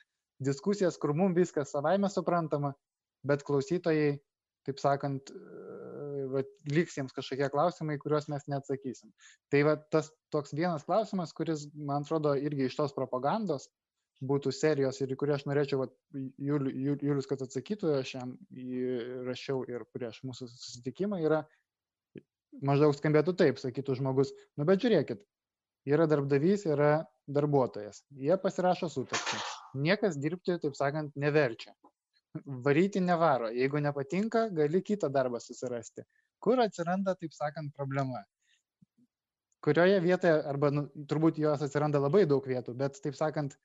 diskusijas, 0.43 0.97
kur 0.99 1.13
mums 1.15 1.37
viskas 1.37 1.73
savaime 1.75 2.09
suprantama, 2.11 2.73
bet 3.27 3.43
klausytojai, 3.47 4.17
taip 4.67 4.79
sakant, 4.79 5.31
va, 6.31 6.43
liks 6.71 6.95
jiems 6.97 7.15
kažkokie 7.15 7.49
klausimai, 7.51 7.97
kuriuos 7.99 8.29
mes 8.31 8.47
neatsakysim. 8.51 9.11
Tai 9.51 9.63
va, 9.67 9.75
tas 9.91 10.11
toks 10.33 10.55
vienas 10.55 10.85
klausimas, 10.87 11.33
kuris, 11.35 11.67
man 11.75 12.05
atrodo, 12.05 12.35
irgi 12.39 12.69
iš 12.69 12.77
tos 12.79 12.95
propagandos 12.95 13.67
būtų 14.19 14.51
serijos 14.55 14.99
ir 15.01 15.13
į 15.13 15.17
kurį 15.19 15.35
aš 15.37 15.45
norėčiau, 15.47 15.79
va, 15.83 15.87
Julius, 16.43 17.27
kad 17.29 17.41
atsakytų, 17.45 17.93
aš 18.01 18.13
jam 18.17 18.35
įrašiau 18.51 19.63
ir 19.71 19.85
prieš 19.95 20.21
mūsų 20.27 20.49
susitikimą, 20.51 21.21
yra, 21.23 21.43
maždaug 22.65 22.95
skambėtų 22.97 23.35
taip, 23.39 23.61
sakytų 23.61 23.99
žmogus, 24.01 24.33
nu 24.59 24.67
bet 24.67 24.83
žiūrėkit, 24.83 25.21
yra 25.89 26.07
darbdavys, 26.11 26.65
yra 26.67 27.05
darbuotojas, 27.31 28.03
jie 28.19 28.35
pasirašo 28.41 28.89
sutartį, 28.91 29.39
niekas 29.85 30.19
dirbti, 30.19 30.57
taip 30.59 30.75
sakant, 30.75 31.15
neverčia. 31.19 31.75
Varyti 32.45 33.01
nevaro, 33.01 33.47
jeigu 33.55 33.79
nepatinka, 33.81 34.49
gali 34.53 34.83
kitą 34.85 35.09
darbą 35.09 35.39
susirasti. 35.41 36.03
Kur 36.43 36.61
atsiranda, 36.61 37.15
taip 37.17 37.33
sakant, 37.33 37.71
problema? 37.75 38.21
Kurioje 39.65 39.97
vietoje, 40.03 40.35
arba 40.47 40.69
nu, 40.71 40.85
turbūt 41.09 41.39
jos 41.41 41.63
atsiranda 41.65 41.99
labai 41.99 42.27
daug 42.29 42.45
vietų, 42.45 42.75
bet, 42.79 43.01
taip 43.03 43.17
sakant, 43.17 43.57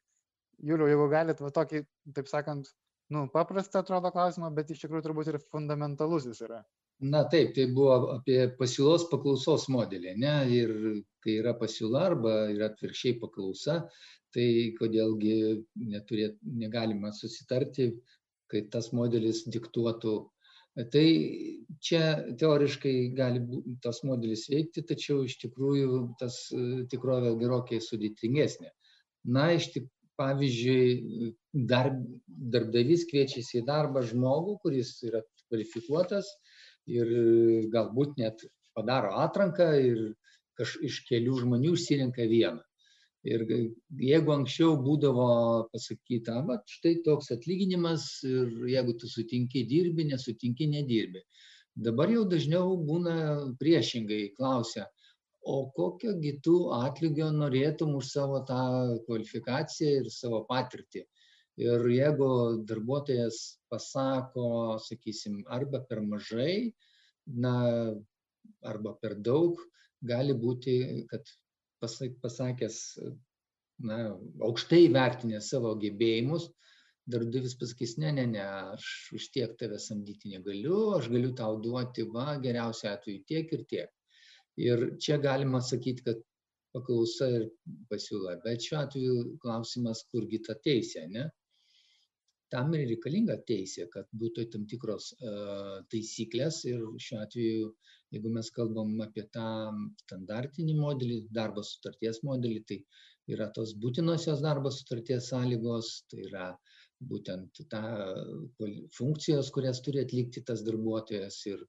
Juliu, 0.62 0.88
jeigu 0.90 1.08
galit, 1.12 1.40
va 1.42 1.50
tokį, 1.54 1.84
taip 2.16 2.30
sakant, 2.30 2.70
nu, 3.14 3.26
paprastą 3.32 3.82
atrodo 3.82 4.12
klausimą, 4.14 4.50
bet 4.56 4.70
iš 4.72 4.84
tikrųjų 4.84 5.04
turbūt 5.08 5.30
ir 5.32 5.40
fundamentalus 5.52 6.28
jis 6.30 6.42
yra. 6.46 6.62
Na 7.02 7.24
taip, 7.28 7.54
tai 7.56 7.66
buvo 7.74 7.94
apie 8.14 8.38
pasiūlos 8.58 9.08
paklausos 9.10 9.66
modelį, 9.72 10.14
ne? 10.22 10.34
Ir 10.54 10.74
kai 11.24 11.38
yra 11.40 11.54
pasiūla 11.58 12.04
arba 12.10 12.34
yra 12.52 12.68
atvirkščiai 12.70 13.18
paklausa, 13.22 13.80
tai 14.34 14.46
kodėlgi 14.78 15.64
neturėt, 15.90 16.38
negalima 16.44 17.10
susitarti, 17.14 17.90
kai 18.50 18.64
tas 18.70 18.92
modelis 18.94 19.42
diktuotų. 19.50 20.14
Tai 20.74 21.08
čia 21.86 22.02
teoriškai 22.38 22.94
gali 23.14 23.42
tas 23.82 24.00
modelis 24.06 24.48
veikti, 24.50 24.82
tačiau 24.86 25.22
iš 25.26 25.36
tikrųjų 25.42 26.00
tas 26.18 26.38
tikrovė 26.90 27.36
gerokai 27.42 27.78
sudėtingesnė. 27.82 28.72
Na, 29.34 29.52
iš 29.54 29.70
tik, 29.74 29.86
pavyzdžiui, 30.20 31.30
dar, 31.70 31.90
darbdavys 32.54 33.06
kviečiasi 33.10 33.60
į 33.60 33.64
darbą 33.68 34.04
žmogų, 34.06 34.58
kuris 34.64 34.96
yra 35.06 35.22
kvalifikuotas 35.48 36.28
ir 36.90 37.10
galbūt 37.72 38.18
net 38.20 38.44
padaro 38.76 39.14
atranką 39.24 39.70
ir 39.80 40.04
kaž, 40.58 40.76
iš 40.86 41.02
kelių 41.08 41.40
žmonių 41.42 41.74
išsirenka 41.78 42.26
vieną. 42.30 42.62
Ir 43.24 43.46
jeigu 44.04 44.34
anksčiau 44.34 44.74
būdavo 44.84 45.26
pasakyta, 45.72 46.42
va, 46.44 46.58
štai 46.68 46.98
toks 47.06 47.30
atlyginimas 47.32 48.04
ir 48.28 48.50
jeigu 48.68 48.98
tu 49.00 49.08
sutinki 49.08 49.62
dirbi, 49.70 50.04
nesutinki 50.10 50.68
nedirbi. 50.68 51.22
Dabar 51.86 52.12
jau 52.12 52.26
dažniau 52.28 52.76
būna 52.90 53.14
priešingai 53.58 54.34
klausia, 54.36 54.84
o 55.44 55.56
kokio 55.76 56.14
gi 56.22 56.32
tu 56.44 56.54
atlygio 56.76 57.28
norėtum 57.34 57.94
už 57.98 58.10
savo 58.16 58.40
tą 58.48 58.62
kvalifikaciją 59.06 60.00
ir 60.00 60.10
savo 60.12 60.44
patirtį. 60.48 61.04
Ir 61.64 61.84
jeigu 61.94 62.28
darbuotojas 62.68 63.36
pasako, 63.70 64.46
sakysim, 64.82 65.44
arba 65.56 65.84
per 65.88 66.00
mažai, 66.02 66.72
na, 67.44 67.54
arba 68.72 68.94
per 69.02 69.14
daug, 69.28 69.60
gali 70.02 70.34
būti, 70.34 70.74
kad 71.12 71.30
pasakęs, 71.84 72.80
na, 73.86 73.98
aukštai 74.48 74.88
vertinę 74.96 75.40
savo 75.44 75.76
gebėjimus, 75.78 76.48
darbdavys 77.10 77.54
pasakys, 77.60 77.98
ne, 78.02 78.12
ne, 78.16 78.26
ne, 78.34 78.44
aš 78.74 78.90
už 79.14 79.28
tiek 79.36 79.54
tave 79.60 79.78
samdyti 79.78 80.32
negaliu, 80.32 80.96
aš 80.98 81.10
galiu 81.12 81.34
tau 81.36 81.60
duoti, 81.60 82.08
va, 82.16 82.34
geriausiu 82.42 82.90
atveju 82.90 83.24
tiek 83.28 83.52
ir 83.52 83.64
tiek. 83.70 83.92
Ir 84.62 84.84
čia 85.02 85.18
galima 85.22 85.60
sakyti, 85.60 86.04
kad 86.06 86.20
paklausa 86.74 87.30
ir 87.36 87.48
pasiūla, 87.90 88.36
bet 88.44 88.66
šiuo 88.66 88.80
atveju 88.80 89.16
klausimas, 89.42 90.04
kurgi 90.10 90.42
ta 90.46 90.58
teisė, 90.66 91.06
ne? 91.10 91.30
tam 92.54 92.74
ir 92.76 92.84
reikalinga 92.86 93.34
teisė, 93.48 93.88
kad 93.90 94.06
būtų 94.20 94.44
tam 94.52 94.66
tikros 94.70 95.08
uh, 95.16 95.80
taisyklės 95.90 96.60
ir 96.70 96.84
šiuo 97.06 97.18
atveju, 97.24 97.70
jeigu 98.14 98.30
mes 98.36 98.50
kalbam 98.54 98.92
apie 99.02 99.24
tą 99.34 99.48
standartinį 100.04 100.76
modelį, 100.78 101.16
darbo 101.34 101.64
sutarties 101.66 102.20
modelį, 102.28 102.60
tai 102.68 102.78
yra 103.34 103.48
tos 103.56 103.74
būtinosios 103.82 104.44
darbo 104.44 104.70
sutarties 104.70 105.32
sąlygos, 105.32 105.90
tai 106.12 106.28
yra 106.28 106.50
būtent 107.10 107.64
ta 107.72 107.82
funkcijos, 108.98 109.50
kurias 109.54 109.82
turi 109.84 110.04
atlikti 110.04 110.44
tas 110.46 110.62
darbuotojas 110.68 111.40
ir 111.50 111.64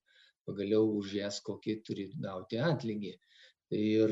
pagaliau 0.48 0.90
už 1.00 1.16
jas 1.20 1.40
kokį 1.46 1.76
turi 1.88 2.10
gauti 2.28 2.62
atlygį. 2.72 3.14
Ir 3.76 4.12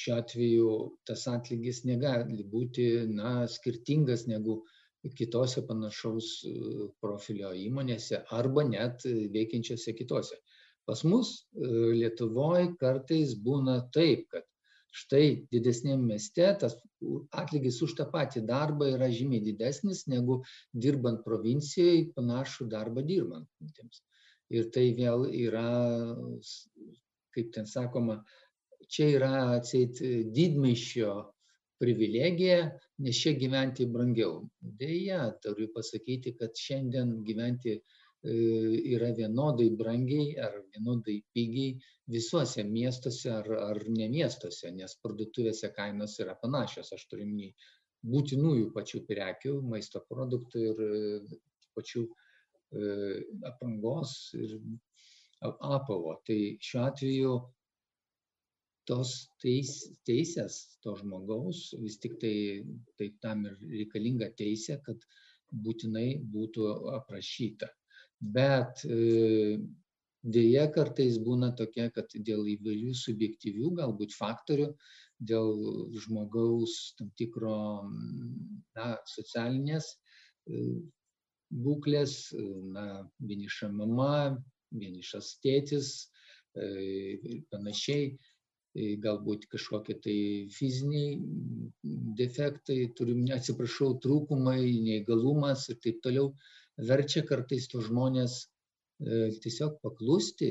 šiuo 0.00 0.16
atveju 0.16 0.70
tas 1.08 1.26
atlygis 1.30 1.82
negali 1.88 2.46
būti 2.54 2.86
na, 3.10 3.34
skirtingas 3.56 4.26
negu 4.30 4.62
kitose 5.18 5.62
panašaus 5.68 6.28
e, 6.48 6.54
profilio 7.02 7.50
įmonėse 7.60 8.22
arba 8.32 8.64
net 8.64 9.04
veikiančiose 9.04 9.92
kitose. 9.98 10.38
Pas 10.88 11.04
mus 11.04 11.34
e, 11.36 11.68
Lietuvoje 12.00 12.70
kartais 12.80 13.36
būna 13.46 13.76
taip, 13.92 14.24
kad 14.32 14.48
štai 14.94 15.26
didesnėm 15.52 16.06
mieste 16.08 16.48
tas 16.60 16.76
atlygis 17.42 17.80
už 17.84 17.96
tą 17.98 18.06
patį 18.12 18.44
darbą 18.48 18.88
yra 18.94 19.10
žymiai 19.12 19.42
didesnis 19.44 20.04
negu 20.10 20.40
dirbant 20.86 21.24
provincijoje 21.26 22.10
panašų 22.16 22.68
darbą 22.74 23.04
dirbantiems. 23.08 24.02
Ir 24.54 24.70
tai 24.74 24.88
vėl 24.96 25.26
yra, 25.34 25.68
kaip 27.34 27.52
ten 27.54 27.66
sakoma, 27.66 28.20
čia 28.88 29.08
yra 29.16 29.32
atseit 29.56 30.00
didmaišio 30.36 31.14
privilegija, 31.80 32.58
nes 33.04 33.20
čia 33.20 33.34
gyventi 33.38 33.86
brangiau. 33.90 34.42
Deja, 34.80 35.26
turiu 35.42 35.70
pasakyti, 35.74 36.34
kad 36.38 36.56
šiandien 36.58 37.16
gyventi 37.26 37.74
e, 37.74 37.80
yra 38.94 39.10
vienodai 39.18 39.70
brangiai 39.78 40.36
ar 40.46 40.60
vienodai 40.72 41.18
pigiai 41.34 41.74
visuose 42.14 42.64
miestuose 42.68 43.32
ar, 43.38 43.50
ar 43.70 43.82
ne 43.98 44.08
miestuose, 44.12 44.70
nes 44.78 44.98
parduotuvėse 45.02 45.72
kainos 45.76 46.18
yra 46.24 46.36
panašios. 46.40 46.92
Aš 46.96 47.08
turiu 47.10 47.26
minį 47.30 47.50
būtinųjų 48.14 48.70
pačių 48.76 49.02
prekių, 49.08 49.58
maisto 49.74 50.04
produktų 50.08 50.66
ir 50.70 50.84
e, 50.86 51.02
pačių 51.74 52.06
e, 52.06 52.23
aprangos 53.50 54.14
ir 54.38 54.56
apavo. 55.44 56.16
Tai 56.26 56.38
šiuo 56.62 56.82
atveju 56.88 57.34
tos 58.88 59.12
teis, 59.42 59.72
teisės 60.08 60.58
to 60.84 60.94
žmogaus, 61.00 61.70
vis 61.80 61.96
tik 62.00 62.18
tai, 62.20 62.34
tai 62.98 63.10
tam 63.24 63.46
ir 63.48 63.56
reikalinga 63.78 64.30
teisė, 64.38 64.78
kad 64.84 65.00
būtinai 65.64 66.08
būtų 66.34 66.68
aprašyta. 66.98 67.70
Bet 68.34 68.84
e, 68.88 69.58
dėja 70.36 70.66
kartais 70.74 71.18
būna 71.24 71.52
tokia, 71.56 71.90
kad 71.94 72.12
dėl 72.28 72.46
įvairių 72.56 72.94
subjektyvių 73.00 73.72
galbūt 73.80 74.16
faktorių, 74.16 74.70
dėl 75.20 75.50
žmogaus 76.04 76.94
tam 76.98 77.10
tikro 77.18 77.56
na, 78.76 78.88
socialinės 79.14 79.90
e, 79.94 80.64
būklės, 81.54 82.34
na, 82.74 82.86
vieniša 83.22 83.70
mama, 83.72 84.36
vienišas 84.74 85.36
tėtis 85.44 85.90
e, 86.02 86.68
ir 87.32 87.42
panašiai, 87.52 88.14
galbūt 88.74 89.46
kažkokie 89.52 89.94
tai 90.02 90.16
fiziniai 90.50 91.20
defektai, 92.18 92.90
turim, 92.98 93.22
atsiprašau, 93.36 93.92
trūkumai, 94.02 94.58
neįgalumas 94.88 95.68
ir 95.70 95.78
taip 95.84 96.00
toliau, 96.02 96.32
verčia 96.90 97.22
kartais 97.22 97.68
tos 97.70 97.86
žmonės 97.86 98.40
e, 98.42 99.30
tiesiog 99.44 99.78
paklusti, 99.84 100.50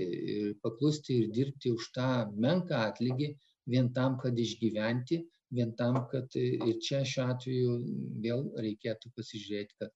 paklusti 0.64 1.20
ir 1.20 1.34
dirbti 1.36 1.74
už 1.76 1.92
tą 1.98 2.10
menką 2.32 2.80
atlygį 2.94 3.34
vien 3.74 3.92
tam, 3.94 4.16
kad 4.20 4.40
išgyventi, 4.40 5.20
vien 5.54 5.76
tam, 5.76 6.00
kad 6.12 6.36
ir 6.40 6.80
čia 6.84 7.04
šiuo 7.08 7.28
atveju 7.34 7.76
vėl 8.24 8.48
reikėtų 8.66 9.12
pasižiūrėti, 9.18 9.78
kad 9.84 9.92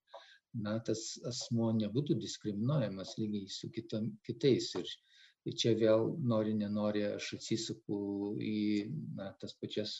na, 0.63 0.77
tas 0.87 1.03
asmo 1.29 1.69
nebūtų 1.77 2.17
diskriminuojamas 2.21 3.17
lygiai 3.21 3.51
su 3.51 3.69
kitom, 3.73 4.11
kitais. 4.25 4.73
Ir 4.79 4.95
Ir 5.47 5.55
čia 5.61 5.71
vėl 5.79 6.09
nori, 6.27 6.53
nenori, 6.59 7.05
aš 7.07 7.27
atsisuku 7.37 7.97
į 8.43 8.55
na, 9.15 9.29
tas 9.41 9.53
pačias 9.61 9.93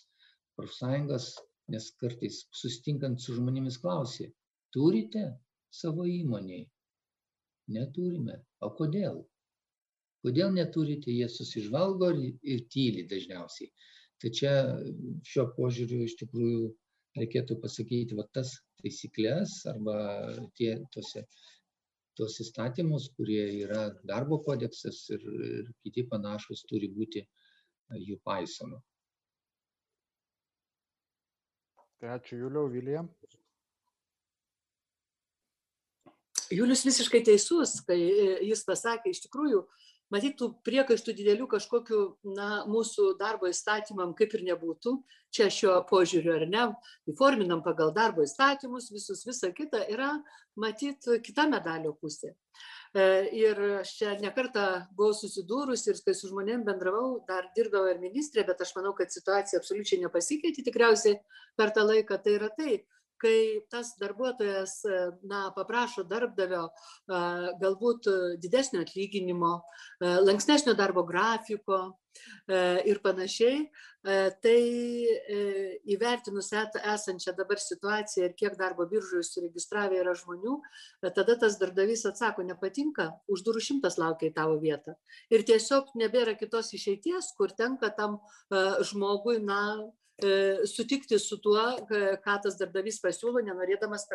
profsąjungas, 0.60 1.28
nes 1.72 1.88
kartais 2.02 2.42
sustinkant 2.62 3.22
su 3.24 3.36
žmonėmis 3.38 3.78
klausi, 3.84 4.28
turite 4.76 5.24
savo 5.82 6.04
įmoniai? 6.12 6.66
Neturime. 7.78 8.42
O 8.68 8.74
kodėl? 8.76 9.22
Kodėl 10.26 10.52
neturite, 10.58 11.14
jie 11.16 11.30
susižvalgo 11.32 12.12
ir, 12.18 12.36
ir 12.44 12.68
tyli 12.74 13.08
dažniausiai. 13.08 13.72
Tai 14.20 14.34
čia 14.40 14.54
šio 15.32 15.48
požiūriu 15.56 16.04
iš 16.10 16.18
tikrųjų 16.26 16.72
reikėtų 17.22 17.60
pasakyti, 17.64 18.20
va 18.20 18.28
tas 18.36 18.58
taisyklės 18.82 19.60
arba 19.72 19.98
tie 20.58 20.76
tose 20.94 21.26
tuos 22.18 22.40
įstatymus, 22.42 23.12
kurie 23.18 23.44
yra 23.62 23.88
darbo 24.10 24.40
kodeksas 24.46 25.04
ir, 25.14 25.26
ir 25.48 25.72
kiti 25.86 26.08
panašus, 26.10 26.66
turi 26.70 26.90
būti 26.90 27.22
jų 28.08 28.18
paisoma. 28.26 28.82
Tai 31.98 32.16
ačiū 32.18 32.38
Juliau, 32.44 32.70
Vilija. 32.70 33.04
Julius 36.54 36.86
visiškai 36.86 37.24
teisus, 37.28 37.80
kai 37.88 37.98
e, 38.00 38.28
jis 38.48 38.62
pasakė, 38.68 39.12
iš 39.12 39.26
tikrųjų, 39.26 39.64
matyt, 40.14 40.38
tų 40.40 40.50
priekaištų 40.66 41.16
didelių 41.18 41.48
kažkokių, 41.52 42.02
na, 42.38 42.50
mūsų 42.70 43.14
darbo 43.20 43.50
įstatymam 43.52 44.14
kaip 44.18 44.36
ir 44.38 44.46
nebūtų. 44.52 44.98
Čia 45.36 45.50
šiuo 45.52 45.74
požiūriu, 45.90 46.32
ar 46.38 46.46
ne, 46.48 46.66
įforminam 47.12 47.60
pagal 47.66 47.92
darbo 47.96 48.24
įstatymus, 48.24 48.88
visus, 48.96 49.26
visa 49.28 49.52
kita 49.52 49.84
yra, 49.92 50.14
matyt, 50.56 51.04
kita 51.24 51.50
medalio 51.52 51.92
pusė. 52.00 52.32
E, 52.96 53.04
ir 53.36 53.60
aš 53.82 53.92
čia 54.00 54.14
nekartą 54.22 54.64
buvau 54.98 55.14
susidūrus 55.18 55.84
ir 55.92 56.00
kai 56.06 56.16
su 56.16 56.32
žmonėm 56.32 56.64
bendravau, 56.68 57.20
dar 57.28 57.50
dirbdavau 57.58 57.92
ir 57.92 58.00
ministrė, 58.02 58.46
bet 58.48 58.64
aš 58.64 58.72
manau, 58.80 58.96
kad 58.98 59.12
situacija 59.14 59.60
absoliučiai 59.60 60.00
nepasikeitė 60.06 60.64
tikriausiai 60.70 61.20
per 61.60 61.76
tą 61.76 61.84
laiką. 61.86 62.22
Tai 62.24 62.38
yra 62.40 62.50
tai, 62.56 62.80
kai 63.22 63.64
tas 63.72 63.94
darbuotojas 64.02 64.80
na 65.28 65.48
paprašo 65.56 66.06
darbdavio 66.08 66.68
galbūt 67.62 68.10
didesnio 68.42 68.84
atlyginimo 68.86 69.54
lankstesnio 70.02 70.76
darbo 70.78 71.06
grafiko 71.08 71.82
ir 72.90 72.98
panašiai 73.04 73.68
tai 74.42 74.62
įvertinus 75.94 76.50
esančią 76.56 77.36
dabar 77.38 77.60
situaciją 77.62 78.30
ir 78.30 78.34
kiek 78.40 78.56
darbo 78.58 78.88
biržoje 78.90 79.26
suregistravę 79.28 80.00
yra 80.02 80.16
žmonių 80.18 80.56
tada 81.18 81.36
tas 81.36 81.60
darbdavys 81.62 82.08
atsako 82.10 82.48
nepatinka 82.48 83.12
už 83.28 83.46
durų 83.46 83.62
šimtas 83.68 84.00
laukia 84.02 84.32
į 84.32 84.36
tavo 84.40 84.58
vietą. 84.64 84.96
Ir 85.30 85.46
tiesiog 85.46 85.94
nebėra 86.00 86.38
kitos 86.40 86.74
išeities 86.74 87.34
kur 87.38 87.54
tenka 87.54 87.92
tam 87.94 88.20
žmogui 88.88 89.42
na 89.44 89.62
E, 89.70 90.07
sutikti 90.66 91.20
su 91.20 91.38
tuo, 91.38 91.62
ką 92.24 92.36
tas 92.44 92.58
darbdavys 92.58 92.98
pasiūlo, 93.04 93.44
nenorėdamas 93.46 94.08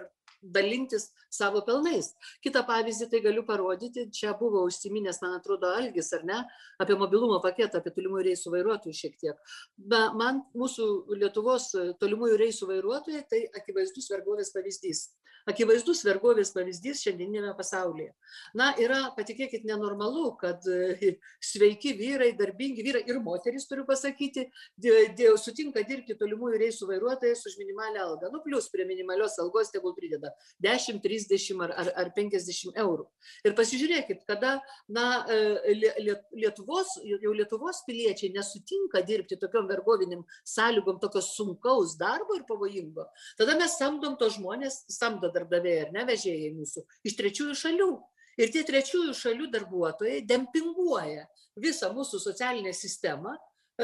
dalintis 0.42 1.10
savo 1.30 1.62
pelnais. 1.62 2.12
Kitą 2.42 2.64
pavyzdį 2.66 3.08
tai 3.12 3.20
galiu 3.22 3.44
parodyti, 3.46 4.08
čia 4.10 4.34
buvo 4.38 4.64
užsiminęs, 4.66 5.20
man 5.22 5.36
atrodo, 5.38 5.70
Algis, 5.78 6.10
ar 6.16 6.24
ne, 6.26 6.40
apie 6.82 6.96
mobilumo 6.98 7.38
paketą, 7.44 7.78
apie 7.78 7.94
tolimųjų 7.94 8.26
reisų 8.32 8.54
vairuotojų 8.56 8.98
šiek 8.98 9.18
tiek. 9.22 9.56
Be, 9.76 10.02
man 10.18 10.42
mūsų 10.58 10.88
Lietuvos 11.22 11.70
tolimųjų 12.02 12.40
reisų 12.40 12.72
vairuotojai 12.72 13.22
tai 13.30 13.44
akivaizdus 13.62 14.10
vergovės 14.10 14.50
pavyzdys. 14.56 15.12
Akivaizdus 15.48 16.02
vergovės 16.06 16.52
pavyzdys 16.54 17.02
šiandieniniame 17.04 17.52
pasaulyje. 17.58 18.12
Na, 18.58 18.70
yra, 18.80 19.00
patikėkit, 19.16 19.64
nenormalu, 19.68 20.32
kad 20.40 20.64
e, 20.70 21.14
sveiki 21.42 21.94
vyrai, 21.98 22.32
darbingi 22.38 22.84
vyrai 22.84 23.02
ir 23.08 23.20
moteris, 23.24 23.66
turiu 23.68 23.84
pasakyti, 23.88 24.46
dėl 24.78 25.38
sutinka 25.40 25.82
dirbti 25.88 26.16
tolimųjų 26.20 26.60
reisų 26.62 26.88
vairuotojais 26.90 27.44
už 27.48 27.58
minimalę 27.60 28.02
algą. 28.04 28.30
Nu, 28.32 28.42
plus 28.44 28.68
prie 28.72 28.86
minimalios 28.88 29.38
algos 29.42 29.72
tegul 29.74 29.96
prideda 29.96 30.32
10, 30.62 31.02
30 31.02 31.64
ar, 31.66 31.74
ar, 31.82 31.92
ar 32.04 32.12
50 32.16 32.78
eurų. 32.82 33.08
Ir 33.46 33.56
pasižiūrėkit, 33.58 34.24
kada, 34.28 34.58
na, 34.88 35.06
e, 35.26 35.40
Lietuvos, 35.72 36.96
jau 37.02 37.34
Lietuvos 37.34 37.82
piliečiai 37.86 38.32
nesutinka 38.34 39.02
dirbti 39.06 39.38
tokiom 39.40 39.68
vergoviniam 39.70 40.24
sąlygom, 40.48 41.00
tokios 41.02 41.32
sunkaus 41.36 41.96
darbo 42.00 42.36
ir 42.38 42.46
pavojingo, 42.48 43.06
tada 43.38 43.56
mes 43.58 43.76
samdom 43.78 44.16
tos 44.20 44.36
žmonės, 44.38 44.82
samdo 44.92 45.31
darbdaviai 45.34 45.86
ar 45.86 45.92
ne 45.94 46.06
vežėjai 46.08 46.50
mūsų 46.56 46.84
iš 47.08 47.16
trečiųjų 47.20 47.56
šalių. 47.62 47.92
Ir 48.40 48.52
tie 48.52 48.62
trečiųjų 48.64 49.14
šalių 49.16 49.48
darbuotojai 49.52 50.22
dempinguoja 50.24 51.26
visą 51.60 51.90
mūsų 51.92 52.20
socialinę 52.22 52.72
sistemą, 52.72 53.34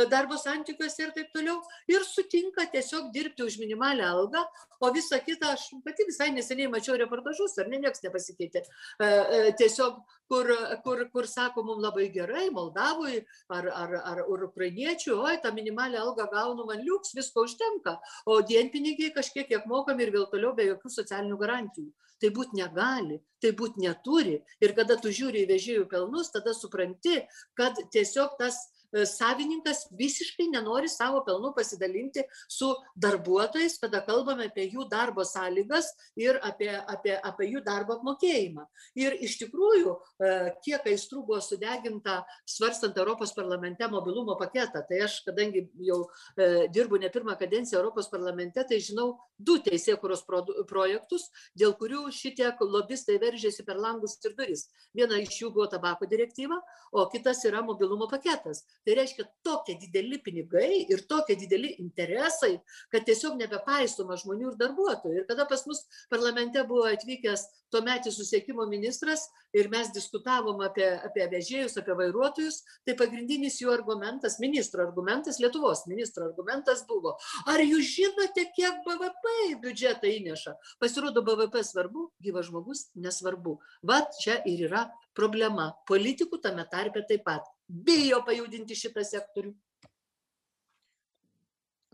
darbo 0.06 0.36
santykiuose 0.38 1.02
ir 1.02 1.12
taip 1.16 1.32
toliau, 1.34 1.58
ir 1.90 2.04
sutinka 2.06 2.66
tiesiog 2.72 3.10
dirbti 3.14 3.44
už 3.44 3.58
minimalią 3.58 4.06
algą, 4.06 4.44
o 4.80 4.90
visa 4.94 5.18
kita, 5.18 5.52
aš 5.56 5.68
pati 5.84 6.06
visai 6.06 6.30
neseniai 6.34 6.70
mačiau 6.70 6.96
reportažus, 7.00 7.56
ar 7.58 7.68
ne, 7.70 7.80
nieks 7.82 8.04
nepasikeitė, 8.04 8.62
e, 8.62 9.06
e, 9.08 9.40
tiesiog, 9.58 9.98
kur, 10.30 10.50
kur, 10.84 11.04
kur 11.12 11.26
sako, 11.26 11.64
mums 11.66 11.82
labai 11.82 12.08
gerai, 12.14 12.48
Moldavui 12.54 13.22
ar, 13.54 13.70
ar, 13.82 13.96
ar 14.12 14.22
ukrainiečių, 14.48 15.16
oi, 15.18 15.38
tą 15.42 15.52
minimalią 15.56 16.04
algą 16.04 16.28
gaunu 16.32 16.68
man 16.68 16.84
liuks, 16.84 17.16
visko 17.18 17.46
užtenka, 17.48 17.98
o 18.26 18.40
dienpinigiai 18.42 19.14
kažkiek 19.16 19.48
kiek 19.48 19.66
mokami 19.66 20.06
ir 20.06 20.14
vėl 20.14 20.28
toliau 20.30 20.54
be 20.54 20.68
jokių 20.70 20.94
socialinių 21.00 21.40
garantijų. 21.40 21.90
Tai 22.18 22.32
būt 22.34 22.54
negali 22.58 23.20
tai 23.38 23.52
būt 23.54 23.76
neturi. 23.78 24.40
Ir 24.58 24.72
kada 24.74 24.96
tu 24.98 25.12
žiūri 25.14 25.44
į 25.44 25.50
vežėjų 25.52 25.84
pelnus 25.90 26.32
tada 26.34 26.50
supranti 26.50 27.20
kad 27.54 27.78
tiesiog 27.94 28.34
tas 28.40 28.58
E, 28.58 28.77
savininkas 28.92 29.86
visiškai 29.98 30.48
nenori 30.52 30.88
savo 30.88 31.20
pelnu 31.26 31.52
pasidalinti 31.56 32.22
su 32.48 32.70
darbuotojais, 32.96 33.78
kada 33.82 34.00
kalbame 34.06 34.48
apie 34.48 34.68
jų 34.72 34.88
darbo 34.90 35.24
sąlygas 35.26 35.90
ir 36.16 36.38
apie, 36.42 36.70
apie, 36.72 37.14
apie 37.16 37.50
jų 37.52 37.62
darbo 37.66 37.98
apmokėjimą. 37.98 38.64
Ir 38.98 39.16
iš 39.24 39.38
tikrųjų, 39.42 39.94
e, 39.94 40.32
kiek 40.64 40.86
aistrų 40.88 41.24
buvo 41.26 41.40
sudeginta 41.44 42.22
svarstant 42.48 42.96
Europos 42.98 43.34
parlamente 43.36 43.86
mobilumo 43.88 44.38
paketą, 44.40 44.84
tai 44.88 45.02
aš, 45.06 45.20
kadangi 45.26 45.66
jau 45.84 46.04
e, 46.36 46.68
dirbu 46.72 47.00
ne 47.02 47.12
pirmą 47.12 47.36
kadenciją 47.38 47.82
Europos 47.82 48.08
parlamente, 48.08 48.64
tai 48.64 48.80
žinau 48.80 49.18
du 49.38 49.58
teisėkuros 49.62 50.24
projektus, 50.68 51.28
dėl 51.58 51.74
kurių 51.78 52.08
šitiek 52.14 52.58
lobistai 52.64 53.18
veržėsi 53.22 53.64
per 53.66 53.78
langus 53.78 54.18
ir 54.24 54.34
duris. 54.38 54.66
Viena 54.96 55.20
iš 55.22 55.42
jų 55.42 55.52
buvo 55.54 55.68
tabako 55.70 56.08
direktyva, 56.10 56.58
o 56.92 57.06
kitas 57.12 57.44
yra 57.46 57.62
mobilumo 57.62 58.08
paketas 58.10 58.64
tai 58.86 58.96
reiškia 58.98 59.26
tokie 59.44 59.76
dideli 59.80 60.20
pinigai 60.22 60.84
ir 60.88 61.04
tokie 61.10 61.36
dideli 61.38 61.74
interesai 61.82 62.56
kad 62.92 63.06
tiesiog 63.08 63.38
nebepaisoma 63.40 64.16
žmonių 64.20 64.52
ir 64.52 64.58
darbuotojų. 64.60 65.22
Ir 65.22 65.26
kada 65.28 65.46
pas 65.48 65.64
mus 65.68 65.84
parlamente 66.10 66.62
buvo 66.68 66.86
atvykęs 66.88 67.46
tuometis 67.72 68.16
susisiekimo 68.16 68.66
ministras 68.68 69.26
ir 69.52 69.68
mes 69.72 69.90
diskutavom 69.92 70.60
apie 70.64 70.86
apie 71.08 71.26
vežėjus 71.32 71.78
apie 71.80 71.96
vairuotojus 71.98 72.62
tai 72.86 72.94
pagrindinis 72.96 73.58
jų 73.60 73.72
argumentas 73.72 74.38
ministro 74.40 74.84
argumentas 74.84 75.40
lietuvos 75.40 75.84
ministro 75.88 76.28
argumentas 76.28 76.84
buvo 76.88 77.16
ar 77.48 77.60
jūs 77.64 77.92
žinote 77.96 78.46
kiek 78.56 78.80
bvp 78.86 79.34
į 79.50 79.54
biudžetą 79.62 80.10
įneša? 80.20 80.56
Pasirodo 80.80 81.24
bvp 81.24 81.62
svarbu 81.64 82.08
gyvas 82.24 82.48
žmogus 82.48 82.86
nesvarbu. 82.96 83.58
Vat 83.82 84.16
čia 84.22 84.40
ir 84.48 84.68
yra 84.68 84.86
problema. 85.16 85.72
Politikų 85.88 86.40
tame 86.42 86.64
tarpe 86.70 87.04
taip 87.08 87.24
pat 87.26 87.46
bijo 87.68 88.20
pajudinti 88.26 88.76
šitą 88.76 89.04
sektorių. 89.04 89.52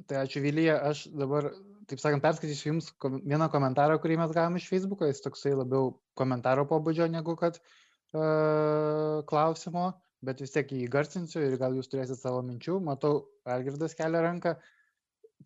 Tai 0.09 0.21
ačiū 0.25 0.43
Vilija, 0.45 0.77
aš 0.91 1.07
dabar, 1.17 1.49
taip 1.89 2.01
sakant, 2.03 2.23
perskaitysiu 2.25 2.73
Jums 2.73 2.91
vieną 3.25 3.49
komentarą, 3.53 3.97
kurį 4.03 4.19
mes 4.21 4.35
gavome 4.37 4.61
iš 4.61 4.69
Facebook'o, 4.71 5.09
jis 5.09 5.23
toksai 5.25 5.55
labiau 5.57 5.95
komentaro 6.19 6.67
pobūdžio 6.69 7.07
negu 7.13 7.37
kad 7.41 7.61
uh, 7.63 9.23
klausimo, 9.31 9.93
bet 10.25 10.43
vis 10.45 10.53
tiek 10.55 10.75
jį 10.77 10.89
garsinsiu 10.93 11.45
ir 11.47 11.57
gal 11.61 11.77
Jūs 11.79 11.89
turėsite 11.93 12.19
savo 12.21 12.43
minčių. 12.45 12.81
Matau, 12.85 13.25
Algirdas 13.49 13.97
kelia 13.97 14.25
ranką, 14.27 14.57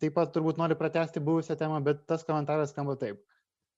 taip 0.01 0.17
pat 0.17 0.33
turbūt 0.35 0.59
nori 0.59 0.77
pratesti 0.79 1.23
buvusią 1.23 1.55
temą, 1.59 1.79
bet 1.85 2.03
tas 2.09 2.27
komentaras 2.27 2.75
skamba 2.75 2.97
taip. 2.99 3.21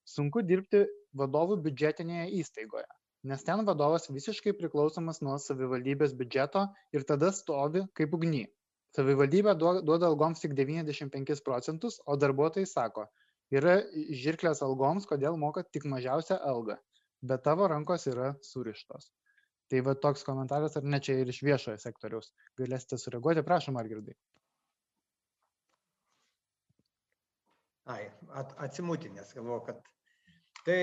Sunku 0.08 0.42
dirbti 0.42 0.88
vadovų 1.14 1.60
biudžetinėje 1.62 2.32
įstaigoje 2.42 2.90
nes 3.24 3.44
ten 3.46 3.66
vadovas 3.66 4.10
visiškai 4.10 4.54
priklausomas 4.58 5.22
nuo 5.26 5.38
savivaldybės 5.42 6.16
biudžeto 6.18 6.66
ir 6.96 7.06
tada 7.08 7.32
stovi 7.36 7.84
kaip 7.98 8.16
ugny. 8.18 8.46
Savivaldybė 8.96 9.54
duoda 9.60 10.10
algoms 10.10 10.42
tik 10.44 10.56
95 10.58 11.44
procentus, 11.46 12.02
o 12.06 12.18
darbuotojai 12.20 12.68
sako, 12.68 13.06
yra 13.54 13.78
žirklės 14.24 14.64
algoms, 14.66 15.08
kodėl 15.08 15.38
moka 15.40 15.64
tik 15.64 15.88
mažiausią 15.88 16.42
algą, 16.52 16.76
bet 17.22 17.46
tavo 17.48 17.70
rankos 17.72 18.08
yra 18.12 18.34
surištos. 18.44 19.12
Tai 19.72 19.80
va 19.88 19.96
toks 19.96 20.26
komentaras, 20.28 20.76
ar 20.76 20.84
ne 20.84 21.00
čia 21.00 21.22
ir 21.22 21.30
iš 21.32 21.40
viešojo 21.48 21.78
sektoriaus. 21.80 22.34
Galėsite 22.60 23.00
sureaguoti, 23.00 23.46
prašom, 23.48 23.78
Argirdai. 23.80 24.18
Ai, 27.92 28.02
at, 28.36 28.52
atsimutinės, 28.68 29.32
galvoju, 29.38 29.64
kad 29.70 29.80
tai 30.68 30.82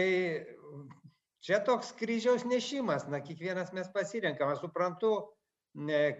čia 1.49 1.63
toks 1.65 1.95
kryžiaus 1.97 2.45
nešimas 2.45 3.07
na 3.09 3.23
kiekvienas 3.25 3.73
mes 3.73 3.89
pasirenkam. 3.95 4.53
Aš 4.53 4.67
suprantu 4.67 5.13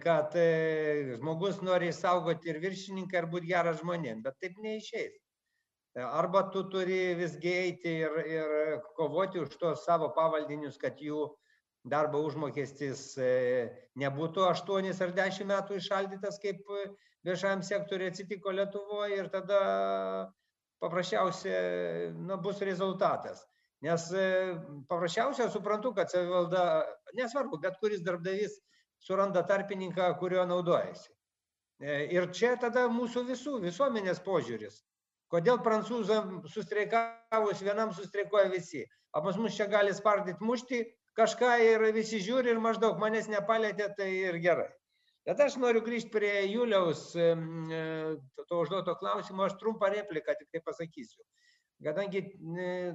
kad 0.03 0.35
e, 0.35 1.17
žmogus 1.19 1.59
nori 1.61 1.89
išsaugoti 1.91 2.49
ir 2.49 2.61
viršininką 2.63 3.17
ir 3.17 3.27
būt 3.33 3.45
geras 3.49 3.81
žmonėm 3.81 4.23
bet 4.25 4.37
taip 4.41 4.57
neišeis. 4.63 5.17
Arba 5.99 6.45
tu 6.53 6.63
turi 6.71 7.15
visgi 7.17 7.51
eiti 7.51 7.93
ir 8.05 8.17
ir 8.23 8.49
kovoti 8.95 9.41
už 9.41 9.57
tuos 9.59 9.85
savo 9.85 10.09
pavaldinius 10.15 10.77
kad 10.81 11.01
jų 11.01 11.27
darbo 11.83 12.21
užmokestis 12.25 13.17
e, 13.17 13.29
nebūtų 13.99 14.47
aštuonis 14.49 15.01
ar 15.01 15.13
dešimt 15.17 15.49
metų 15.51 15.77
įšaldytas 15.81 16.39
kaip 16.41 16.65
viešajam 17.27 17.61
sektoriui 17.65 18.09
atsitiko 18.13 18.53
lietuvoj 18.53 19.17
ir 19.17 19.29
tada 19.33 19.61
paprasčiausia 20.79 22.13
na 22.15 22.37
bus 22.37 22.61
rezultatas 22.61 23.43
nes 23.85 24.09
e, 24.11 24.25
paprasčiausia 24.89 25.47
aš 25.47 25.55
suprantu 25.55 25.93
kad 25.95 26.11
savivalda 26.11 26.63
nesvarbu 27.15 27.59
bet 27.63 27.79
kuris 27.79 28.03
darbdavys 28.03 28.59
suranda 28.99 29.45
tarpininką 29.47 30.11
kuriuo 30.19 30.45
naudojasi. 30.49 31.09
E, 31.79 31.99
ir 32.11 32.27
čia 32.35 32.55
tada 32.59 32.87
mūsų 32.91 33.23
visų 33.29 33.59
visuomenės 33.63 34.19
požiūris. 34.25 34.81
Kodėl 35.31 35.61
prancūzam 35.63 36.41
sustreikavus 36.49 37.61
vienam 37.63 37.93
sustreikuoja 37.95 38.49
visi? 38.51 38.83
O 39.15 39.21
pas 39.23 39.37
mus 39.39 39.55
čia 39.55 39.69
gali 39.69 39.93
spardyt 39.95 40.41
mušti 40.43 40.83
kažką 41.17 41.53
ir 41.63 41.85
visi 41.95 42.19
žiūri 42.25 42.51
ir 42.51 42.59
maždaug 42.59 42.99
manęs 42.99 43.29
nepalietė 43.31 43.93
tai 43.95 44.09
ir 44.27 44.39
gerai. 44.43 44.67
Bet 45.27 45.39
aš 45.45 45.55
noriu 45.61 45.83
grįžt 45.85 46.11
prie 46.11 46.33
juliaus 46.49 47.13
e, 47.15 47.31
to 48.49 48.59
užduoto 48.59 48.97
klausimo. 48.99 49.45
Aš 49.45 49.55
trumpą 49.61 49.91
repliką 49.93 50.35
tiktai 50.35 50.63
pasakysiu 50.65 51.23
kadangi 51.83 52.23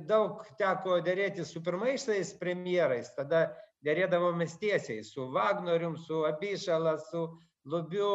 daug 0.08 0.42
teko 0.60 0.98
derėtis 1.04 1.52
su 1.54 1.62
pirmaisiais 1.64 2.34
premjerais 2.40 3.12
tada 3.16 3.46
derėdavomės 3.84 4.58
tiesiai 4.60 5.04
su 5.04 5.28
vagnorium 5.32 5.96
su 6.00 6.24
abišala 6.28 6.96
su 7.10 7.26
lubiu 7.68 8.10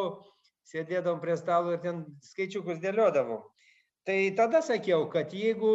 sėdėdavom 0.70 1.22
prie 1.22 1.38
stalo 1.38 1.74
ir 1.74 1.82
ten 1.86 2.04
skaičiukus 2.26 2.82
dėliodavom. 2.84 3.42
Tai 4.08 4.18
tada 4.38 4.62
sakiau 4.66 5.08
kad 5.14 5.34
jeigu 5.36 5.72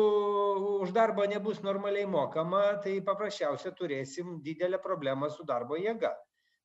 už 0.82 0.94
darbą 0.96 1.26
nebus 1.30 1.60
normaliai 1.62 2.06
mokama 2.10 2.62
tai 2.82 3.00
paprasčiausia 3.04 3.74
turėsim 3.78 4.38
didelę 4.46 4.80
problemą 4.82 5.30
su 5.30 5.46
darbo 5.46 5.78
jėga. 5.78 6.14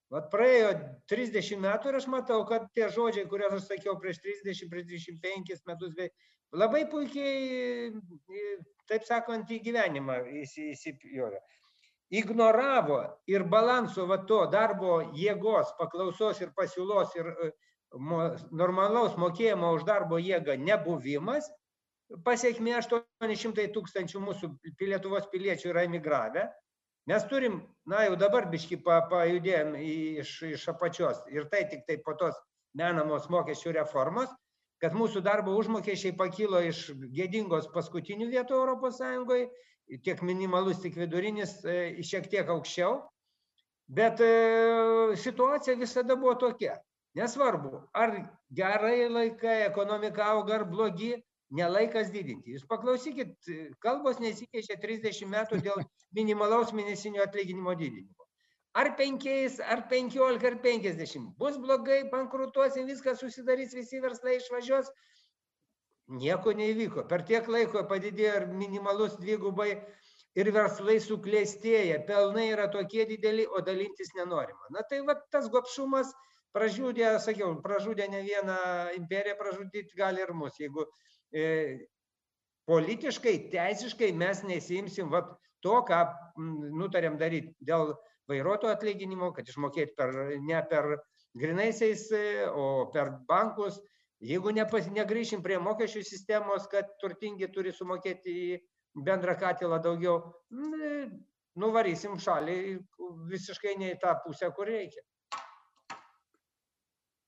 Vat 0.09 0.31
praėjo 0.33 0.69
trisdešim 1.11 1.61
metų 1.61 1.91
ir 1.91 1.99
aš 1.99 2.07
matau 2.09 2.39
kad 2.49 2.65
tie 2.73 2.87
žodžiai 2.93 3.27
kuriuos 3.29 3.59
aš 3.59 3.67
sakiau 3.69 3.97
prieš 4.01 4.21
trisdešim 4.23 4.71
prieš 4.71 4.87
dvidešim 4.87 5.19
penkis 5.21 5.61
metus 5.69 5.93
labai 6.51 6.85
puikiai 6.89 7.91
taip 8.89 9.05
sakant 9.05 9.51
į 9.53 9.61
gyvenimą 9.67 10.21
įsi 10.41 10.71
įsipjovė 10.73 11.41
ignoravo 12.09 13.01
ir 13.29 13.43
balanso 13.43 14.05
va 14.09 14.17
to 14.29 14.41
darbo 14.51 14.99
jėgos 15.13 15.73
paklausos 15.77 16.41
ir 16.41 16.53
pasiūlos 16.57 17.13
ir 17.19 17.29
mo 17.93 18.21
normalaus 18.51 19.17
mokėjimo 19.17 19.73
už 19.77 19.85
darbo 19.85 20.17
jėgą 20.21 20.57
nebuvimas. 20.61 21.49
Aštuoni 22.09 23.35
šimtai 23.37 23.67
tūkstančių 23.73 24.19
mūsų 24.23 24.49
lietuvos 24.81 25.27
piliečių 25.29 25.69
yra 25.69 25.83
emigravę. 25.85 26.47
Mes 27.09 27.25
turim 27.29 27.59
na 27.89 28.07
jau 28.07 28.15
dabar 28.17 28.47
biškį 28.49 28.79
pa 28.85 29.03
pajudėjom 29.11 29.75
iš 29.77 30.31
iš 30.49 30.67
apačios 30.73 31.21
ir 31.29 31.45
tai 31.53 31.67
tiktai 31.69 31.99
po 32.05 32.17
tos 32.17 32.37
menamos 32.77 33.29
mokesčių 33.29 33.75
reformos 33.77 34.33
kad 34.83 34.95
mūsų 34.95 35.21
darbo 35.25 35.55
užmokesčiai 35.59 36.15
pakilo 36.17 36.61
iš 36.63 36.89
gėdingos 37.15 37.67
paskutinių 37.73 38.29
vietų 38.31 38.55
europos 38.55 38.99
sąjungoj 39.01 39.47
tiek 40.05 40.21
minimalus, 40.21 40.79
tiek 40.83 40.95
vidurinis 40.95 41.57
e, 41.65 41.79
šiek 42.05 42.29
tiek 42.31 42.49
aukščiau. 42.49 42.99
Bet 43.89 44.21
e, 44.21 44.29
situacija 45.17 45.75
visada 45.79 46.15
buvo 46.15 46.35
tokia. 46.39 46.77
Nesvarbu, 47.17 47.73
ar 47.97 48.13
gerai 48.53 49.09
laikai, 49.09 49.63
ekonomika 49.65 50.27
auga 50.29 50.59
ar 50.59 50.65
blogi, 50.69 51.15
nelaikas 51.49 52.11
didinti. 52.13 52.53
Jūs 52.53 52.67
paklausykit, 52.69 53.33
kalbos 53.81 54.21
nesikeičia 54.21 54.77
30 54.77 55.25
metų 55.33 55.61
dėl 55.65 55.81
minimalaus 56.15 56.73
mėnesinio 56.77 57.25
atlyginimo 57.25 57.73
didinimo. 57.79 58.28
Ar 58.77 58.95
5, 58.95 59.59
ar 59.65 59.87
15, 59.89 60.45
ar 60.45 60.57
50. 60.61 61.33
Bus 61.37 61.57
blogai, 61.57 62.03
bankrutuosim, 62.11 62.85
viskas 62.85 63.19
susidarys, 63.19 63.73
visi 63.73 64.01
verslai 64.03 64.37
išvažiuos. 64.37 64.91
Nieko 66.19 66.53
neįvyko. 66.57 67.05
Per 67.09 67.23
tiek 67.25 67.49
laiko 67.49 67.83
padidėjo 67.89 68.35
ir 68.41 68.45
minimalus 68.53 69.17
dvigubai 69.21 69.71
ir 70.37 70.51
verslai 70.53 70.97
suklėstėja. 71.01 72.03
Pelnai 72.05 72.49
yra 72.53 72.67
tokie 72.73 73.05
dideli, 73.09 73.45
o 73.45 73.61
dalintis 73.65 74.13
nenorima. 74.17 74.69
Na 74.75 74.85
tai 74.89 75.01
va 75.05 75.17
tas 75.33 75.49
gopšumas 75.49 76.13
pražudė, 76.53 77.07
sakiau, 77.21 77.55
pražudė 77.65 78.09
ne 78.09 78.21
vieną 78.25 78.59
imperiją, 78.97 79.37
pražudyti 79.41 79.97
gali 79.97 80.21
ir 80.21 80.33
mus. 80.33 80.57
Jeigu 80.61 80.85
e, 81.33 81.87
politiškai, 82.69 83.35
teisiškai 83.53 84.11
mes 84.17 84.43
nesimsim 84.45 85.09
va, 85.13 85.23
to, 85.65 85.81
ką 85.89 86.03
nutarėm 86.77 87.17
daryti 87.21 87.53
dėl 87.65 87.93
vairuotojų 88.29 88.73
atlyginimo, 88.73 89.33
kad 89.35 89.49
išmokėti 89.49 89.95
per, 89.97 90.15
ne 90.45 90.63
per 90.69 90.95
grinaisiais, 91.37 92.09
e, 92.15 92.25
o 92.49 92.89
per 92.93 93.15
bankus, 93.29 93.81
Jeigu 94.19 94.51
nepas, 94.51 94.89
negryšim 94.91 95.39
prie 95.43 95.55
mokesčių 95.63 96.01
sistemos, 96.03 96.65
kad 96.71 96.89
turtingi 96.99 97.47
turi 97.55 97.71
sumokėti 97.71 98.33
į 98.35 98.57
bendrą 99.05 99.37
katilą 99.39 99.79
daugiau, 99.79 100.17
nuvarysim 101.59 102.17
šalį 102.19 102.57
visiškai 103.29 103.77
ne 103.79 103.93
į 103.93 103.99
tą 104.01 104.17
pusę, 104.25 104.51
kur 104.57 104.67
reikia. 104.67 105.05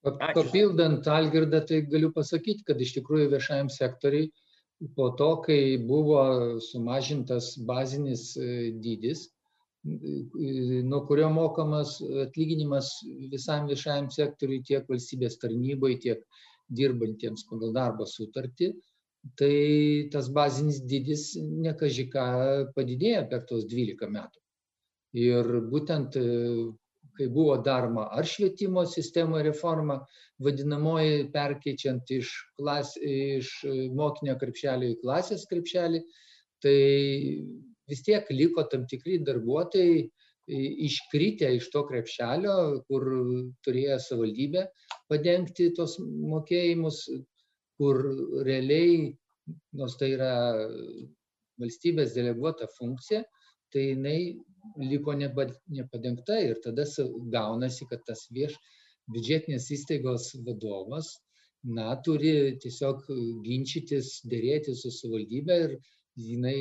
Papildant 0.03 1.07
Algirdą, 1.07 1.61
tai 1.69 1.83
galiu 1.87 2.11
pasakyti, 2.11 2.65
kad 2.67 2.81
iš 2.81 2.97
tikrųjų 2.97 3.29
viešajam 3.37 3.69
sektoriai 3.71 4.27
po 4.97 5.11
to, 5.15 5.29
kai 5.45 5.77
buvo 5.87 6.23
sumažintas 6.65 7.53
bazinis 7.69 8.31
e, 8.35 8.71
dydis, 8.83 9.29
nuo 9.83 11.01
kurio 11.07 11.29
mokamas 11.33 11.95
atlyginimas 12.25 12.91
visam 13.31 13.67
viešajam 13.69 14.11
sektoriui 14.13 14.61
tiek 14.67 14.87
valstybės 14.89 15.39
tarnybai, 15.41 15.95
tiek 16.03 16.21
dirbantiems 16.69 17.47
pagal 17.49 17.73
darbo 17.73 18.05
sutartį, 18.05 18.71
tai 19.37 20.09
tas 20.13 20.29
bazinis 20.29 20.81
dydis 20.91 21.31
nekaži 21.37 22.07
ką 22.13 22.27
padidėjo 22.75 23.25
per 23.31 23.43
tos 23.49 23.65
12 23.73 24.09
metų. 24.13 24.39
Ir 25.21 25.49
būtent 25.73 26.15
kai 27.17 27.27
buvo 27.27 27.57
daroma 27.61 28.07
ar 28.17 28.25
švietimo 28.25 28.85
sistemo 28.87 29.41
reforma, 29.43 29.99
vadinamoji 30.41 31.27
perkeičiant 31.33 32.13
iš, 32.17 32.31
klas, 32.57 32.93
iš 32.97 33.51
mokinio 33.97 34.37
krepšelio 34.41 34.93
į 34.93 35.01
klasės 35.03 35.43
krepšelį, 35.49 36.01
tai 36.63 36.77
vis 37.91 38.03
tiek 38.07 38.27
liko 38.33 38.63
tam 38.71 38.87
tikri 38.89 39.19
darbuotojai, 39.27 40.01
iškritę 40.87 41.51
iš 41.55 41.69
to 41.71 41.83
krepšelio, 41.87 42.55
kur 42.89 43.05
turėjo 43.65 43.97
savivaldybė 44.01 44.65
padengti 45.11 45.69
tos 45.77 45.97
mokėjimus, 46.01 47.03
kur 47.79 48.01
realiai, 48.47 49.11
nors 49.77 49.97
tai 49.99 50.11
yra 50.15 50.33
valstybės 51.61 52.15
deleguota 52.17 52.67
funkcija, 52.77 53.23
tai 53.71 53.91
jinai 53.93 54.19
liko 54.81 55.15
nepadengta 55.15 56.39
ir 56.41 56.59
tada 56.63 56.85
gaunasi, 57.33 57.87
kad 57.89 58.03
tas 58.07 58.27
vieš 58.33 58.57
biudžetinės 59.11 59.69
įstaigos 59.77 60.31
vadovas, 60.45 61.15
na, 61.63 61.93
turi 62.05 62.57
tiesiog 62.61 63.05
ginčytis, 63.45 64.21
dėrėti 64.25 64.75
su 64.75 64.91
savivaldybė 64.93 65.57
ir 65.65 65.75
jinai 66.17 66.59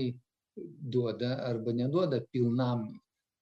duoda 0.95 1.37
arba 1.47 1.73
neduoda 1.77 2.21
pilnam 2.33 2.89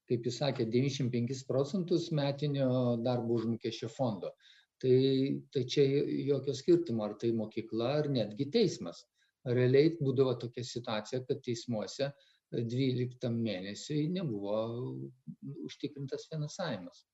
kaip 0.09 0.25
jūs 0.25 0.39
sakėt, 0.41 0.71
95 0.73 1.45
procentus 1.49 2.09
metinio 2.17 2.69
darbo 3.05 3.37
užmokesčio 3.39 3.91
fondo. 3.93 4.33
Tai, 4.81 4.95
tai 5.53 5.65
čia 5.69 5.85
jokio 6.29 6.55
skirtumo, 6.55 7.05
ar 7.05 7.17
tai 7.21 7.33
mokykla, 7.37 7.91
ar 8.01 8.09
netgi 8.15 8.49
teismas. 8.55 9.03
Realiai 9.49 9.95
būdavo 9.99 10.37
tokia 10.45 10.65
situacija, 10.65 11.23
kad 11.29 11.43
teismuose 11.45 12.11
12 12.55 13.31
mėnesiui 13.35 14.07
nebuvo 14.15 14.57
užtikrintas 15.67 16.29
finansavimas. 16.31 17.05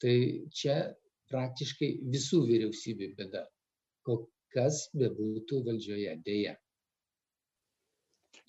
Tai 0.00 0.14
čia 0.54 0.78
praktiškai 1.28 1.90
visų 2.14 2.44
vyriausybių 2.48 3.10
bėda, 3.18 3.44
kas 4.54 4.86
bebūtų 4.96 5.60
valdžioje 5.66 6.14
dėja. 6.24 6.54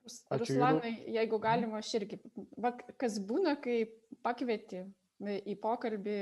Ruslanai, 0.05 0.93
jeigu 1.15 1.39
galima, 1.41 1.81
aš 1.81 1.91
irgi, 1.99 2.19
va, 2.57 2.73
kas 3.01 3.19
būna, 3.23 3.55
kai 3.61 3.83
pakvieti 4.25 4.85
į 5.19 5.55
pokalbį 5.59 6.15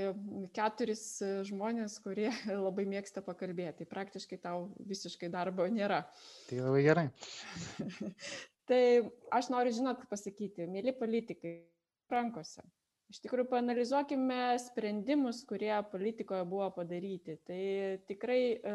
keturis 0.57 1.03
žmonės, 1.49 1.99
kurie 2.01 2.31
labai 2.67 2.87
mėgsta 2.89 3.21
pakalbėti. 3.25 3.89
Praktiškai 3.89 4.39
tau 4.41 4.71
visiškai 4.89 5.29
darbo 5.33 5.67
nėra. 5.69 6.03
Tai 6.49 6.63
labai 6.63 6.81
gerai. 6.87 7.07
tai 8.69 8.81
aš 9.37 9.51
noriu 9.53 9.75
žinot 9.77 10.07
pasakyti, 10.09 10.65
mėly 10.71 10.95
politikai, 10.97 11.59
rankose 12.11 12.65
iš 13.11 13.21
tikrųjų 13.23 13.47
paanalizuokime 13.51 14.39
sprendimus 14.59 15.41
kurie 15.47 15.73
politikoje 15.91 16.43
buvo 16.49 16.67
padaryti. 16.75 17.37
Tai 17.47 17.61
tikrai 18.09 18.41
e, 18.55 18.73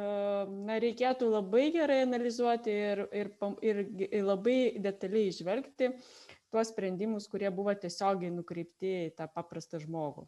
na 0.69 0.79
reikėtų 0.83 1.29
labai 1.33 1.67
gerai 1.75 2.03
analizuoti 2.07 2.73
ir 2.73 3.05
ir 3.13 3.33
ir 3.61 3.83
ir 4.09 4.25
labai 4.25 4.59
detaliai 4.81 5.33
įžvelgti 5.33 5.93
tuos 6.53 6.73
sprendimus 6.73 7.29
kurie 7.33 7.51
buvo 7.53 7.75
tiesiogiai 7.77 8.33
nukreipti 8.33 8.95
į 9.07 9.13
tą 9.17 9.29
paprastą 9.33 9.81
žmogų. 9.83 10.27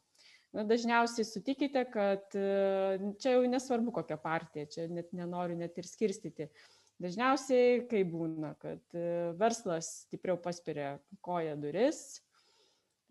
Na 0.55 0.63
dažniausiai 0.69 1.27
sutikite 1.27 1.83
kad 1.91 2.37
e, 2.39 3.01
čia 3.19 3.35
jau 3.35 3.49
nesvarbu 3.51 3.97
kokia 3.97 4.21
partija 4.21 4.69
čia 4.71 4.87
net 4.93 5.11
nenoriu 5.17 5.57
net 5.59 5.81
ir 5.81 5.89
skirstyti. 5.89 6.51
Dažniausiai 7.03 7.81
kaip 7.91 8.13
būna 8.13 8.53
kad 8.61 8.85
e, 8.95 9.33
verslas 9.41 9.91
stipriau 10.05 10.39
paspiria 10.41 10.95
koja 11.25 11.57
duris 11.59 12.21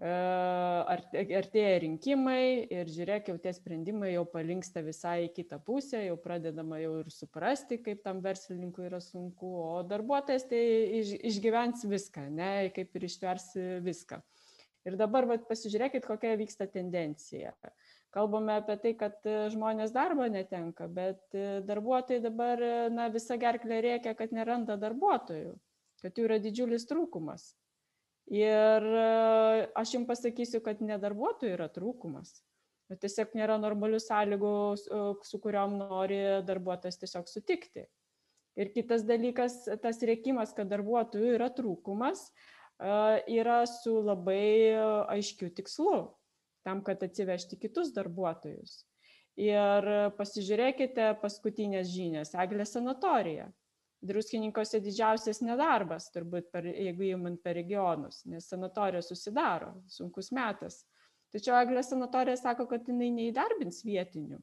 artėja 0.02 1.78
rinkimai 1.84 2.66
ir 2.72 2.90
žiūrėk, 2.90 3.30
jau 3.30 3.38
tie 3.38 3.54
sprendimai 3.54 4.14
jau 4.14 4.26
palinksta 4.26 4.82
visai 4.82 5.28
į 5.28 5.34
kitą 5.36 5.60
pusę, 5.64 6.02
jau 6.08 6.18
pradedama 6.18 6.80
jau 6.82 7.00
ir 7.04 7.12
suprasti, 7.14 7.78
kaip 7.78 8.04
tam 8.04 8.22
verslininkui 8.22 8.88
yra 8.90 9.00
sunku, 9.00 9.46
o 9.46 9.84
darbuotojas 9.84 10.48
tai 10.50 10.64
iš, 11.00 11.14
išgyvens 11.22 11.86
viską, 11.86 12.28
ne, 12.30 12.70
kaip 12.74 12.96
ir 12.96 13.04
ištvers 13.06 13.54
viską. 13.86 14.22
Ir 14.84 14.98
dabar 15.00 15.26
vat, 15.30 15.46
pasižiūrėkit, 15.48 16.04
kokia 16.04 16.36
vyksta 16.36 16.68
tendencija. 16.68 17.54
Kalbame 18.14 18.58
apie 18.60 18.76
tai, 18.82 18.94
kad 18.98 19.16
žmonės 19.24 19.94
darbo 19.96 20.26
netenka, 20.28 20.90
bet 20.92 21.22
darbuotojai 21.66 22.20
dabar 22.22 22.60
na, 22.92 23.08
visą 23.14 23.38
gerklę 23.40 23.80
reikia, 23.82 24.14
kad 24.18 24.36
neranda 24.36 24.76
darbuotojų, 24.78 25.56
kad 26.04 26.18
jų 26.18 26.28
yra 26.28 26.42
didžiulis 26.44 26.86
trūkumas. 26.90 27.54
Ir 28.32 28.86
e, 28.88 29.68
aš 29.76 29.98
jums 29.98 30.08
pasakysiu, 30.08 30.62
kad 30.64 30.82
ne 30.82 30.96
darbuotojų 31.02 31.58
yra 31.58 31.68
trūkumas. 31.72 32.38
Tiesiog 32.94 33.34
nėra 33.36 33.58
normalių 33.58 33.98
sąlygų, 34.04 34.54
su 35.26 35.40
kuriuom 35.42 35.80
nori 35.80 36.20
darbuotojas 36.46 37.00
tiesiog 37.02 37.30
sutikti. 37.32 37.88
Ir 38.60 38.70
kitas 38.76 39.02
dalykas, 39.08 39.64
tas 39.82 40.02
rėkimas, 40.06 40.54
kad 40.54 40.70
darbuotojų 40.70 41.34
yra 41.40 41.50
trūkumas, 41.56 42.28
e, 42.30 42.94
yra 43.40 43.64
su 43.70 43.98
labai 44.06 44.78
aiškiu 45.16 45.50
tikslu, 45.58 45.98
tam, 46.64 46.84
kad 46.86 47.04
atsivežti 47.04 47.60
kitus 47.60 47.92
darbuotojus. 47.96 48.84
Ir 49.42 49.90
pasižiūrėkite 50.14 51.16
paskutinės 51.24 51.90
žinias, 51.90 52.36
Eglė 52.38 52.68
sanatorija 52.70 53.50
druskininkuose 54.04 54.82
didžiausias 54.84 55.42
nedarbas 55.46 56.10
turbūt 56.14 56.50
per 56.54 56.68
jeigu 56.70 57.10
imant 57.14 57.42
per 57.44 57.58
regionus 57.60 58.24
nes 58.30 58.48
sanatorijos 58.52 59.12
užsidaro 59.16 59.74
sunkus 59.88 60.32
metas. 60.36 60.84
Tačiau 61.34 61.58
eglės 61.64 61.90
sanatorija 61.90 62.38
sako 62.38 62.68
kad 62.70 62.86
jinai 62.88 63.10
neįdarbins 63.16 63.82
vietinių 63.88 64.42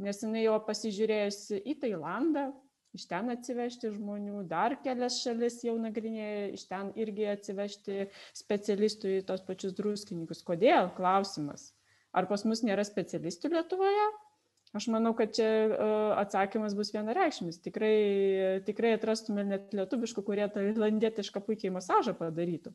nes 0.00 0.24
jinai 0.24 0.46
jau 0.46 0.56
pasižiūrėjusi 0.64 1.60
į 1.68 1.76
tailandą 1.82 2.48
iš 2.96 3.04
ten 3.10 3.30
atsivežti 3.32 3.92
žmonių 3.94 4.44
dar 4.50 4.74
kelias 4.84 5.20
šalis 5.22 5.60
jau 5.66 5.76
nagrinėja 5.78 6.48
iš 6.56 6.64
ten 6.70 6.90
irgi 6.98 7.28
atsivežti 7.30 8.08
specialistų 8.40 9.12
į 9.18 9.20
tuos 9.28 9.44
pačius 9.46 9.76
druskininkus. 9.78 10.42
Kodėl? 10.46 10.90
Klausimas. 10.96 11.70
Ar 12.10 12.26
pas 12.26 12.42
mus 12.48 12.64
nėra 12.66 12.82
specialistų 12.86 13.52
lietuvoje 13.54 14.08
Aš 14.76 14.86
manau, 14.86 15.10
kad 15.18 15.32
čia 15.34 15.46
atsakymas 16.20 16.76
bus 16.78 16.92
vienareikšmis. 16.94 17.58
Tikrai, 17.64 17.94
tikrai 18.66 18.94
atrastume 18.94 19.42
net 19.48 19.74
lietuviškų, 19.74 20.22
kurie 20.26 20.46
tą 20.52 20.62
irlandietišką 20.68 21.42
puikiai 21.42 21.72
masažą 21.74 22.14
padarytų. 22.18 22.70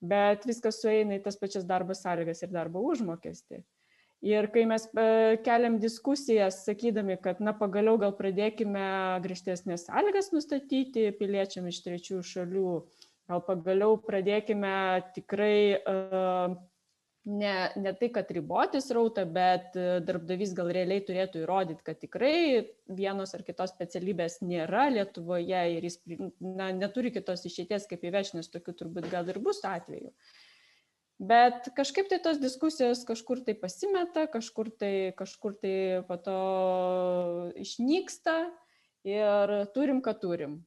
Bet 0.00 0.44
viskas 0.48 0.80
sueina 0.80 1.16
į 1.16 1.22
tas 1.24 1.40
pačias 1.40 1.64
darbo 1.68 1.96
sąlygas 1.96 2.44
ir 2.44 2.52
darbo 2.52 2.84
užmokestį. 2.92 3.62
Ir 4.28 4.50
kai 4.52 4.66
mes 4.68 4.84
keliam 5.46 5.78
diskusijas, 5.80 6.60
sakydami, 6.66 7.16
kad, 7.24 7.38
na, 7.40 7.54
pagaliau 7.56 7.96
gal 8.00 8.12
pradėkime 8.16 8.84
grįžtesnės 9.24 9.86
sąlygas 9.88 10.28
nustatyti 10.34 11.06
piliečiam 11.16 11.68
iš 11.70 11.80
trečiųjų 11.86 12.24
šalių, 12.28 12.72
gal 13.32 13.44
pagaliau 13.46 13.96
pradėkime 14.04 14.74
tikrai 15.16 15.80
uh, 15.80 16.58
ne, 17.24 17.54
ne 17.76 17.92
tai, 17.94 18.08
kad 18.14 18.30
riboti 18.32 18.80
srautą, 18.80 19.24
bet 19.28 19.76
e, 19.76 20.00
darbdavys 20.04 20.54
gal 20.56 20.70
realiai 20.72 21.02
turėtų 21.04 21.42
įrodyti, 21.44 21.84
kad 21.84 22.00
tikrai 22.00 22.34
vienos 22.88 23.34
ar 23.36 23.44
kitos 23.44 23.74
specialybės 23.74 24.40
nėra 24.44 24.88
Lietuvoje 24.94 25.64
ir 25.76 25.88
jis 25.88 26.00
na, 26.40 26.70
neturi 26.72 27.12
kitos 27.12 27.44
išeities 27.48 27.88
kaip 27.90 28.06
įvežti, 28.08 28.40
nes 28.40 28.48
tokių 28.52 28.76
turbūt 28.78 29.10
gal 29.12 29.28
ir 29.28 29.40
bus 29.44 29.60
atveju. 29.68 30.14
Bet 31.20 31.68
kažkaip 31.76 32.08
tai 32.08 32.16
tos 32.24 32.40
diskusijos 32.40 33.04
kažkur 33.04 33.42
tai 33.44 33.52
pasimeta, 33.60 34.24
kažkur 34.32 34.70
tai, 34.72 35.12
kažkur 35.18 35.58
tai 35.60 36.00
po 36.08 36.16
to 36.16 36.40
išnyksta 37.60 38.38
ir 39.04 39.52
turim, 39.76 40.00
ką 40.00 40.16
turim. 40.22 40.62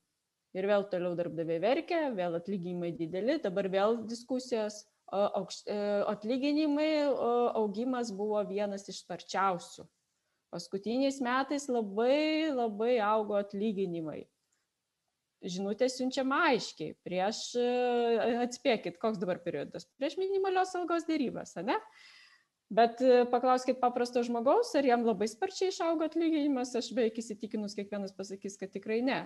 Ir 0.54 0.70
vėl 0.70 0.86
toliau 0.86 1.16
darbdaviai 1.18 1.58
verkia, 1.58 2.12
vėl 2.14 2.38
atlyginimai 2.38 2.92
dideli, 2.94 3.40
dabar 3.42 3.66
vėl 3.74 4.04
diskusijos 4.06 4.84
atlyginimai 5.14 6.92
augimas 7.60 8.12
buvo 8.16 8.42
vienas 8.50 8.88
iš 8.90 9.04
sparčiausių. 9.04 9.86
Paskutiniais 10.54 11.18
metais 11.24 11.66
labai 11.70 12.52
labai 12.54 12.98
augo 13.02 13.38
atlyginimai. 13.40 14.24
Žinutė 15.44 15.90
siunčiama 15.92 16.44
aiškiai, 16.54 16.94
prieš, 17.04 17.40
e, 17.60 17.64
atspėkit, 18.46 19.00
koks 19.02 19.18
dabar 19.20 19.42
periodas, 19.44 19.90
prieš 20.00 20.16
minimalios 20.22 20.72
algos 20.80 21.04
dėrybas, 21.10 21.58
ne? 21.68 21.76
Bet 22.72 23.02
e, 23.04 23.26
paklauskit 23.34 23.82
paprasto 23.82 24.24
žmogaus, 24.24 24.72
ar 24.80 24.88
jam 24.88 25.04
labai 25.04 25.28
sparčiai 25.28 25.74
išaugo 25.74 26.08
atlyginimas, 26.08 26.72
aš 26.80 26.94
beveik 26.96 27.20
įsitikinus, 27.20 27.76
kiekvienas 27.76 28.16
pasakys, 28.16 28.56
kad 28.62 28.72
tikrai 28.72 29.02
ne. 29.04 29.20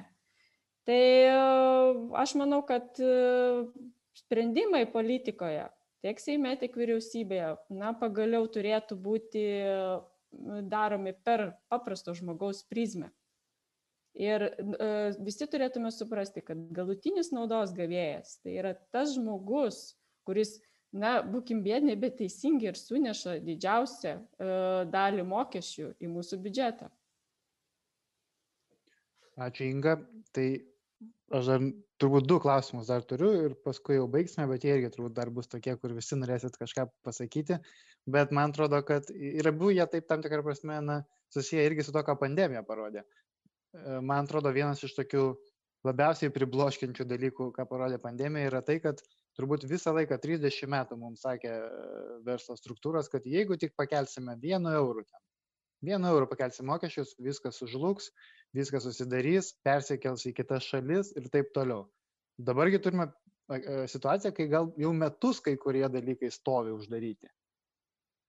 Tai 0.88 1.02
aš 2.24 2.34
manau, 2.40 2.64
kad 2.66 2.96
sprendimai 4.16 4.86
politikoje 4.90 5.68
tiek 6.06 6.20
Seime, 6.22 6.54
tiek 6.60 6.76
vyriausybėje, 6.78 7.56
na, 7.74 7.94
pagaliau 7.98 8.48
turėtų 8.52 8.98
būti 9.02 9.44
daromi 10.68 11.14
per 11.26 11.52
paprasto 11.72 12.14
žmogaus 12.18 12.64
prizmę. 12.68 13.12
Ir 14.18 14.48
e, 14.50 14.54
visi 15.22 15.46
turėtume 15.46 15.92
suprasti, 15.94 16.42
kad 16.42 16.58
galutinis 16.74 17.30
naudos 17.36 17.74
gavėjas 17.78 18.40
tai 18.42 18.56
yra 18.58 18.74
tas 18.94 19.14
žmogus, 19.14 19.94
kuris, 20.26 20.56
na, 20.90 21.20
būkim 21.22 21.62
bėdini, 21.66 21.94
bet 22.02 22.18
teisingi 22.22 22.72
ir 22.72 22.80
suneša 22.80 23.38
didžiausią 23.46 24.16
e, 24.18 24.48
dalį 24.90 25.28
mokesčių 25.30 25.92
į 26.02 26.10
mūsų 26.16 26.42
biudžetą. 26.48 26.90
Ačiū 29.38 29.70
Inga. 29.70 30.00
Tai 30.34 30.48
aš 31.38 31.50
dar 31.50 31.66
turbūt 32.02 32.28
du 32.30 32.38
klausimus 32.42 32.90
dar 32.90 33.04
turiu 33.08 33.30
ir 33.48 33.56
paskui 33.66 33.98
jau 33.98 34.08
baigsime, 34.12 34.48
bet 34.50 34.66
jie 34.66 34.76
irgi 34.78 34.92
turbūt 34.96 35.16
dar 35.18 35.32
bus 35.34 35.50
tokie, 35.52 35.76
kur 35.82 35.94
visi 35.98 36.18
norėsit 36.20 36.58
kažką 36.60 36.88
pasakyti. 37.06 37.60
Bet 38.08 38.32
man 38.36 38.54
atrodo, 38.54 38.80
kad 38.88 39.10
ir 39.12 39.50
abu 39.52 39.72
jie 39.74 39.86
taip 39.92 40.08
tam 40.10 40.24
tikrą 40.24 40.46
prasme 40.46 40.80
na, 40.86 41.02
susiję 41.34 41.66
irgi 41.68 41.84
su 41.84 41.96
to, 41.96 42.04
ką 42.08 42.18
pandemija 42.22 42.64
parodė. 42.68 43.04
E, 43.04 44.00
man 44.00 44.26
atrodo, 44.26 44.54
vienas 44.56 44.84
iš 44.88 44.96
tokių 44.98 45.24
labiausiai 45.88 46.34
pribloškinčių 46.34 47.06
dalykų, 47.08 47.52
ką 47.56 47.68
parodė 47.70 48.00
pandemija, 48.04 48.52
yra 48.52 48.64
tai, 48.66 48.80
kad 48.84 49.02
turbūt 49.38 49.68
visą 49.70 49.94
laiką 49.98 50.18
30 50.24 50.72
metų 50.72 51.00
mums 51.02 51.26
sakė 51.28 51.54
e, 51.54 51.88
verslo 52.28 52.58
struktūros, 52.60 53.12
kad 53.12 53.28
jeigu 53.28 53.60
tik 53.60 53.76
pakelsime 53.78 54.38
vienu 54.42 54.74
eurų 54.80 55.06
ten, 55.06 55.22
vienu 55.86 56.10
eurų 56.14 56.32
pakelsim 56.32 56.70
mokesčius, 56.72 57.16
viskas 57.22 57.60
sužlugs, 57.62 58.12
viskas 58.56 58.86
susidarys, 58.88 59.52
persikels 59.66 60.26
į 60.30 60.34
kitas 60.38 60.68
šalis 60.68 61.14
ir 61.18 61.28
taip 61.34 61.52
toliau. 61.56 61.88
Dabargi 62.38 62.80
turime 62.84 63.10
situaciją, 63.92 64.34
kai 64.36 64.48
gal 64.52 64.72
jau 64.78 64.94
metus 64.94 65.40
kai 65.44 65.56
kurie 65.58 65.88
dalykai 65.90 66.32
stovi 66.32 66.74
uždaryti. 66.76 67.30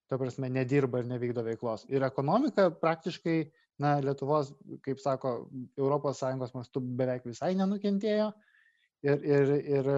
Ta 0.08 0.16
prasme, 0.16 0.48
nedirba 0.48 1.02
ir 1.02 1.08
nevykdo 1.10 1.42
veiklos. 1.44 1.84
Ir 1.92 2.06
ekonomika 2.06 2.70
praktiškai, 2.80 3.38
na, 3.82 3.98
Lietuvos, 4.00 4.54
kaip 4.82 5.00
sako, 5.02 5.50
ES 5.76 6.54
mastu 6.54 6.80
beveik 6.80 7.26
visai 7.28 7.54
nenukentėjo. 7.58 8.30
Ir, 9.04 9.20
ir, 9.22 9.50
ir 9.76 9.88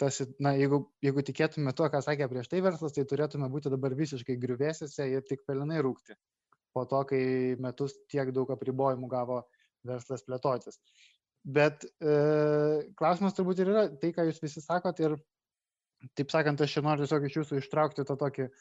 tas, 0.00 0.22
na, 0.40 0.54
jeigu, 0.56 0.86
jeigu 1.04 1.24
tikėtume 1.26 1.74
tuo, 1.76 1.88
ką 1.92 2.00
sakė 2.00 2.30
prieš 2.30 2.48
tai 2.48 2.62
verslas, 2.64 2.94
tai 2.96 3.04
turėtume 3.04 3.50
būti 3.52 3.72
dabar 3.72 3.92
visiškai 3.98 4.38
griuvėsiuose 4.40 5.08
ir 5.10 5.26
tik 5.28 5.42
pelinai 5.48 5.82
rūkti 5.84 6.16
po 6.74 6.84
to, 6.88 7.02
kai 7.08 7.22
metus 7.62 7.94
tiek 8.12 8.32
daug 8.34 8.50
apribojimų 8.54 9.08
gavo 9.10 9.42
verslas 9.86 10.24
plėtotis. 10.26 10.78
Bet 11.42 11.84
e, 11.98 12.14
klausimas 12.98 13.34
turbūt 13.34 13.62
ir 13.62 13.72
yra 13.72 13.88
tai, 13.98 14.12
ką 14.14 14.28
jūs 14.28 14.38
visi 14.44 14.62
sakot 14.62 15.00
ir, 15.02 15.16
taip 16.18 16.30
sakant, 16.30 16.62
aš 16.62 16.76
čia 16.76 16.84
noriu 16.86 17.02
tiesiog 17.02 17.26
iš 17.26 17.38
jūsų 17.40 17.58
ištraukti 17.58 18.06
tą 18.06 18.16
tokį 18.20 18.46
e, 18.46 18.52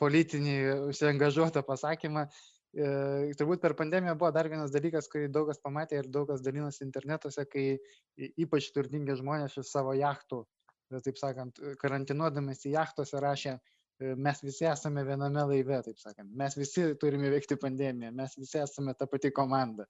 politinį, 0.00 0.56
užsiengažuotą 0.90 1.64
pasakymą. 1.64 2.26
E, 2.76 3.32
turbūt 3.40 3.62
per 3.64 3.72
pandemiją 3.78 4.18
buvo 4.20 4.30
dar 4.36 4.50
vienas 4.52 4.74
dalykas, 4.74 5.08
kurį 5.08 5.30
daug 5.32 5.48
kas 5.48 5.62
pamatė 5.64 6.02
ir 6.02 6.10
daug 6.12 6.28
kas 6.28 6.44
dalinosi 6.44 6.84
internetuose, 6.84 7.46
kai 7.48 7.78
ypač 8.36 8.68
turtingi 8.76 9.16
žmonės 9.16 9.56
iš 9.56 9.72
savo 9.72 9.96
jachtų, 9.96 10.42
taip 11.04 11.16
sakant, 11.20 11.56
karantinuodamas 11.80 12.66
į 12.68 12.76
jachtose 12.76 13.24
rašė, 13.24 13.56
mes 13.98 14.42
visi 14.44 14.66
esame 14.70 15.04
viename 15.06 15.44
laive, 15.50 15.78
taip 15.86 16.00
sakant, 16.00 16.30
mes 16.40 16.56
visi 16.58 16.86
turime 17.02 17.30
veikti 17.32 17.58
pandemiją, 17.60 18.12
mes 18.14 18.36
visi 18.38 18.60
esame 18.62 18.94
ta 18.98 19.08
pati 19.10 19.32
komanda. 19.34 19.86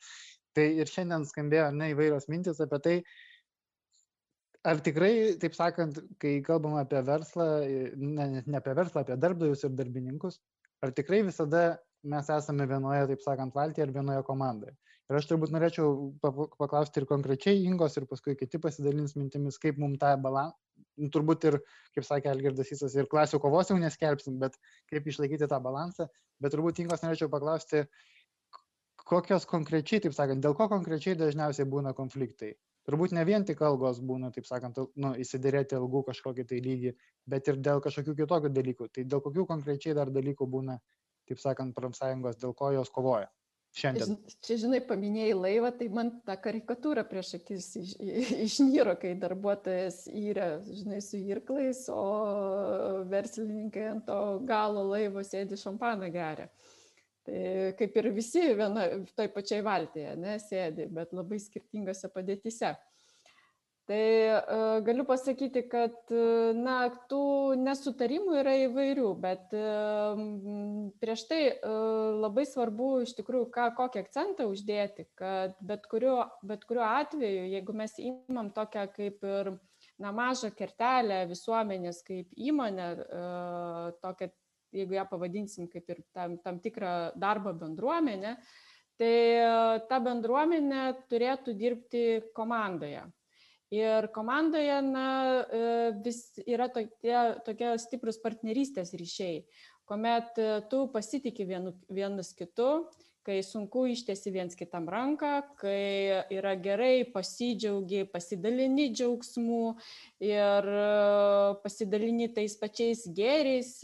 Tai 0.56 0.64
ir 0.82 0.90
šiandien 0.90 1.26
skambėjo 1.28 1.68
ne 1.76 1.92
įvairios 1.92 2.28
mintis 2.32 2.60
apie 2.64 2.80
tai, 2.84 2.94
ar 4.68 4.80
tikrai, 4.84 5.12
taip 5.42 5.54
sakant, 5.56 6.00
kai 6.22 6.38
kalbam 6.46 6.78
apie 6.80 7.02
verslą, 7.04 7.48
ne, 7.96 8.28
ne 8.40 8.60
apie 8.60 8.74
verslą, 8.78 9.04
apie 9.04 9.18
darbdavius 9.20 9.64
ir 9.68 9.76
darbininkus, 9.78 10.40
ar 10.82 10.94
tikrai 10.96 11.22
visada 11.26 11.64
mes 12.08 12.30
esame 12.32 12.66
vienoje, 12.70 13.06
taip 13.12 13.24
sakant, 13.24 13.54
valtyje 13.54 13.88
ir 13.88 13.94
vienoje 13.94 14.24
komandoje. 14.26 14.76
Ir 15.08 15.16
aš 15.16 15.28
turbūt 15.30 15.52
norėčiau 15.54 15.92
paklausti 16.20 17.00
ir 17.00 17.06
konkrečiai 17.08 17.62
Ingos 17.64 17.96
ir 17.96 18.04
paskui 18.10 18.34
kiti 18.36 18.60
pasidalins 18.60 19.16
mintimis, 19.16 19.56
kaip 19.60 19.78
mums 19.80 20.00
tą 20.02 20.10
balansą, 20.20 20.52
nu, 20.52 20.67
turbūt 21.14 21.46
ir, 21.50 21.58
kaip 21.96 22.06
sakė 22.06 22.30
Algirdas 22.32 22.72
Įsas, 22.74 22.96
ir 22.98 23.08
klasių 23.10 23.40
kovos 23.42 23.70
jau 23.72 23.78
neskelbsim, 23.80 24.38
bet 24.42 24.56
kaip 24.90 25.06
išlaikyti 25.06 25.48
tą 25.50 25.60
balansą. 25.64 26.08
Bet 26.42 26.54
turbūt 26.54 26.80
Ingos 26.82 27.04
norėčiau 27.04 27.30
paklausti, 27.32 27.84
kokios 29.08 29.46
konkrečiai, 29.50 30.02
taip 30.04 30.16
sakant, 30.16 30.42
dėl 30.44 30.56
ko 30.58 30.68
konkrečiai 30.70 31.18
dažniausiai 31.18 31.68
būna 31.70 31.94
konfliktai. 31.98 32.54
Turbūt 32.88 33.12
ne 33.12 33.24
vien 33.28 33.44
tik 33.44 33.60
algos 33.64 33.98
būna, 34.00 34.30
taip 34.32 34.46
sakant, 34.48 34.78
nu, 34.96 35.12
įsidėrėti 35.22 35.76
algų 35.76 36.06
kažkokį 36.06 36.46
tai 36.48 36.60
lygį, 36.64 36.94
bet 37.28 37.50
ir 37.52 37.58
dėl 37.60 37.82
kažkokių 37.84 38.14
kitokių 38.22 38.52
dalykų. 38.54 38.88
Tai 38.94 39.04
dėl 39.12 39.24
kokių 39.24 39.44
konkrečiai 39.50 39.96
dar 39.98 40.12
dalykų 40.14 40.48
būna, 40.48 40.78
taip 41.28 41.42
sakant, 41.42 41.76
profsąjungos, 41.76 42.40
dėl 42.40 42.56
ko 42.56 42.72
jos 42.78 42.88
kovoja 42.94 43.28
šiandien. 43.78 44.16
Čia, 44.44 44.56
žinai, 44.64 44.80
paminėjai 44.84 45.36
laivą, 45.38 45.70
tai 45.78 45.88
man 45.94 46.10
ta 46.26 46.36
karikatūra 46.40 47.04
prieš 47.08 47.34
akis 47.38 47.68
iš, 47.80 47.92
išnyro, 48.48 48.96
kai 49.00 49.14
darbuotojas 49.20 50.04
yra, 50.10 50.48
žinai, 50.66 51.00
su 51.04 51.20
irklais, 51.20 51.84
o 51.92 53.04
verslininkai 53.10 53.86
ant 53.92 54.06
to 54.08 54.18
galo 54.48 54.84
laivo 54.90 55.24
sėdi 55.26 55.58
šampaną 55.60 56.10
geria. 56.14 56.48
Tai 57.28 57.40
kaip 57.76 57.96
ir 58.00 58.10
visi 58.16 58.42
viena, 58.56 58.86
toj 59.18 59.28
pačiai 59.34 59.64
valtėje, 59.64 60.14
ne, 60.20 60.38
sėdi, 60.40 60.88
bet 60.92 61.12
labai 61.16 61.40
skirtingose 61.42 62.08
padėtise. 62.14 62.72
Tai 63.88 64.04
uh, 64.28 64.82
galiu 64.84 65.04
pasakyti, 65.08 65.62
kad, 65.72 65.94
uh, 66.12 66.50
na, 66.52 66.90
tų 67.08 67.56
nesutarimų 67.56 68.34
yra 68.42 68.52
įvairių, 68.66 69.12
bet 69.22 69.54
uh, 69.56 70.20
prieš 71.00 71.22
tai 71.30 71.38
labai 71.64 72.44
svarbu 72.44 72.90
iš 73.06 73.14
tikrųjų, 73.16 73.48
ką, 73.54 73.70
kokį 73.80 74.02
akcentą 74.02 74.50
uždėti, 74.52 75.06
kad 75.16 75.56
bet 75.64 75.88
kuriuo, 75.88 76.18
bet 76.44 76.68
kuriuo 76.68 76.84
atveju, 76.84 77.48
jeigu 77.54 77.78
mes 77.80 77.96
įmam 78.10 78.52
tokią 78.52 78.84
kaip 78.92 79.24
ir 79.24 79.54
na, 79.96 80.12
mažą 80.12 80.52
kertelę 80.52 81.24
visuomenės 81.32 82.04
kaip 82.04 82.28
įmonę, 82.36 82.92
tokią, 84.04 84.32
jeigu 84.76 85.00
ją 85.00 85.08
pavadinsim 85.08 85.72
kaip 85.72 85.88
ir 85.94 86.04
tam, 86.12 86.36
tam 86.44 86.60
tikrą 86.60 87.14
darbo 87.16 87.56
bendruomenę, 87.56 88.36
tai 89.00 89.14
ta 89.88 90.04
bendruomenė 90.04 90.90
turėtų 91.08 91.56
dirbti 91.56 92.08
komandoje 92.36 93.08
Ir 93.70 94.06
komandoje 94.14 94.78
na, 94.82 95.08
e, 95.52 95.64
vis 96.04 96.22
yra 96.48 96.70
tokie, 96.72 97.16
tokie 97.44 97.74
stiprus 97.76 98.16
partnerystės 98.22 98.94
ryšiai. 98.96 99.42
kuomet 99.88 100.38
e, 100.38 100.60
tu 100.70 100.86
pasitiki 100.92 101.44
vienu, 101.44 101.74
vienas 101.88 102.32
kitu, 102.36 102.88
kai 103.24 103.42
sunku 103.44 103.84
ištiesi 103.92 104.32
viens 104.32 104.56
kitam 104.56 104.88
ranką, 104.88 105.42
kai 105.60 106.24
yra 106.32 106.54
gerai, 106.56 107.04
pasidžiaugi, 107.12 108.06
pasidalini 108.08 108.88
džiaugsmu 108.88 109.76
ir 110.24 110.72
e, 110.72 110.88
pasidalini 111.60 112.32
tais 112.32 112.56
pačiais 112.56 113.04
gėriais, 113.12 113.74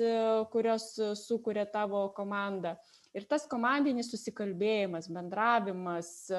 kurios 0.53 0.95
sukuria 1.27 1.69
tavo 1.69 2.07
komanda. 2.17 2.79
Ir 3.15 3.29
tas 3.31 3.45
komandinis 3.47 4.09
susikalbėjimas, 4.11 5.07
bendravimas, 5.15 6.09
e, 6.35 6.39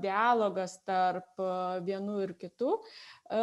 dialogas 0.00 0.78
tarp 0.88 1.42
e, 1.44 1.48
vienų 1.84 2.22
ir 2.24 2.32
kitų 2.40 2.70
e, 2.72 3.40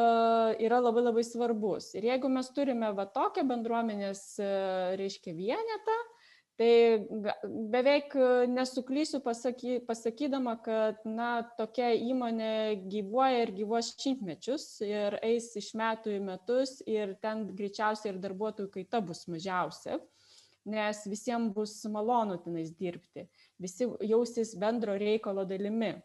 yra 0.65 0.79
labai 0.81 1.03
labai 1.05 1.23
svarbus. 1.27 1.91
Ir 1.93 2.07
jeigu 2.09 2.31
mes 2.33 2.49
turime 2.55 2.89
va 2.97 3.05
tokią 3.13 3.45
bendruomenės, 3.51 4.23
reiškia, 4.97 5.35
vienetą, 5.37 5.97
tai 6.57 6.71
beveik 7.75 8.17
nesuklysiu 8.49 9.21
pasaky, 9.21 9.77
pasakydama, 9.85 10.55
kad 10.65 11.05
na, 11.05 11.43
tokia 11.59 11.91
įmonė 11.93 12.89
gyvuoja 12.89 13.45
ir 13.45 13.53
gyvuos 13.59 13.91
šimtmečius 14.01 14.65
ir 14.87 15.19
eis 15.21 15.51
iš 15.61 15.75
metų 15.77 16.17
į 16.17 16.25
metus 16.25 16.79
ir 16.89 17.13
ten 17.21 17.51
greičiausiai 17.53 18.15
ir 18.15 18.21
darbuotojų 18.25 18.73
kaita 18.79 19.01
bus 19.05 19.27
mažiausia 19.29 20.01
nes 20.65 21.03
visiems 21.09 21.53
bus 21.55 21.75
malonu 21.91 22.37
tenais 22.43 22.71
dirbti, 22.77 23.27
visi 23.59 23.89
jausis 24.07 24.55
bendro 24.59 24.95
reikalo 24.99 25.45
dalimi. 25.45 25.95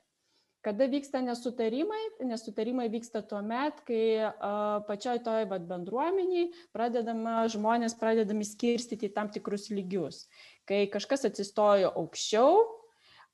Kada 0.58 0.88
vyksta 0.90 1.20
nesutarimai? 1.22 2.00
Nesutarimai 2.26 2.88
vyksta 2.90 3.22
tuo 3.22 3.38
met, 3.46 3.78
kai 3.86 4.18
a, 4.26 4.80
pačioj 4.88 5.20
toj 5.22 5.46
vat, 5.48 5.62
bendruomeniai 5.70 6.48
pradedama, 6.74 7.44
žmonės 7.48 7.94
pradedami 8.00 8.44
skirstyti 8.44 9.12
tam 9.14 9.30
tikrus 9.30 9.68
lygius. 9.70 10.24
Kai 10.66 10.88
kažkas 10.90 11.28
atsistojo 11.30 11.92
aukščiau, 12.02 12.58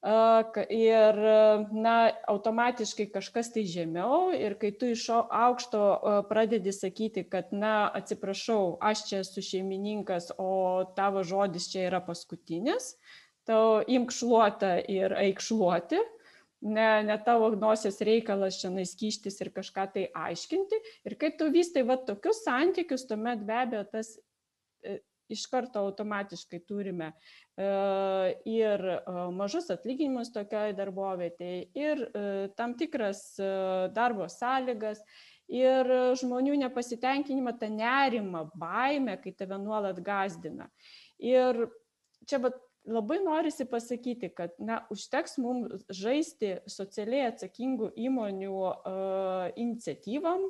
ir 0.05 1.17
na, 1.73 2.13
automatiškai 2.29 3.07
kažkas 3.15 3.53
tai 3.55 3.65
žemiau 3.65 4.35
ir 4.37 4.57
kai 4.61 4.71
tu 4.77 4.91
iš 4.93 5.07
aukšto 5.15 5.81
pradedi 6.29 6.73
sakyti, 6.77 7.25
kad, 7.25 7.53
na, 7.53 7.89
atsiprašau, 7.89 8.77
aš 8.85 9.07
čia 9.09 9.21
esu 9.25 9.41
šeimininkas, 9.41 10.35
o 10.39 10.85
tavo 10.97 11.25
žodis 11.25 11.71
čia 11.73 11.89
yra 11.89 12.03
paskutinis, 12.05 12.97
tau 13.49 13.81
imk 13.89 14.13
šluotą 14.13 14.77
ir 14.93 15.17
eik 15.25 15.41
šluoti, 15.41 16.03
ne, 16.65 17.03
ne 17.05 17.17
tavo 17.25 17.51
nosies 17.57 18.01
reikalas 18.05 18.61
čia 18.61 18.71
naiskyštis 18.73 19.41
ir 19.41 19.53
kažką 19.57 19.89
tai 19.97 20.05
aiškinti. 20.13 20.81
Ir 21.09 21.17
kai 21.21 21.33
tu 21.39 21.49
vystai 21.53 21.85
va 21.89 21.97
tokius 21.97 22.45
santykius, 22.45 23.07
tuomet 23.09 23.45
be 23.45 23.57
abejo 23.65 23.85
tas 23.93 24.15
e, 24.85 25.01
iš 25.33 25.47
karto 25.51 25.83
automatiškai 25.87 26.61
turime 26.69 27.11
e, 27.11 27.69
ir 28.49 28.85
e, 28.91 28.99
mažus 29.37 29.71
atlyginimus 29.73 30.33
tokioj 30.35 30.75
darbovietėje, 30.79 31.63
ir 31.79 32.03
e, 32.05 32.25
tam 32.59 32.77
tikras 32.79 33.23
darbo 33.95 34.29
sąlygas, 34.33 35.03
ir 35.51 35.89
žmonių 36.21 36.57
nepasitenkinimą, 36.65 37.57
tą 37.61 37.69
nerimą, 37.73 38.47
baimę, 38.57 39.19
kai 39.21 39.35
tave 39.37 39.59
nuolat 39.61 39.99
gazdina. 40.05 40.71
Ir 41.21 41.67
čia 42.25 42.41
bet 42.41 42.57
labai 42.89 43.19
norisi 43.25 43.67
pasakyti, 43.69 44.31
kad 44.37 44.57
na, 44.59 44.83
užteks 44.93 45.39
mums 45.41 45.85
žaisti 45.93 46.59
socialiai 46.69 47.29
atsakingų 47.31 47.91
įmonių 48.07 48.57
uh, 48.57 49.53
iniciatyvam, 49.61 50.49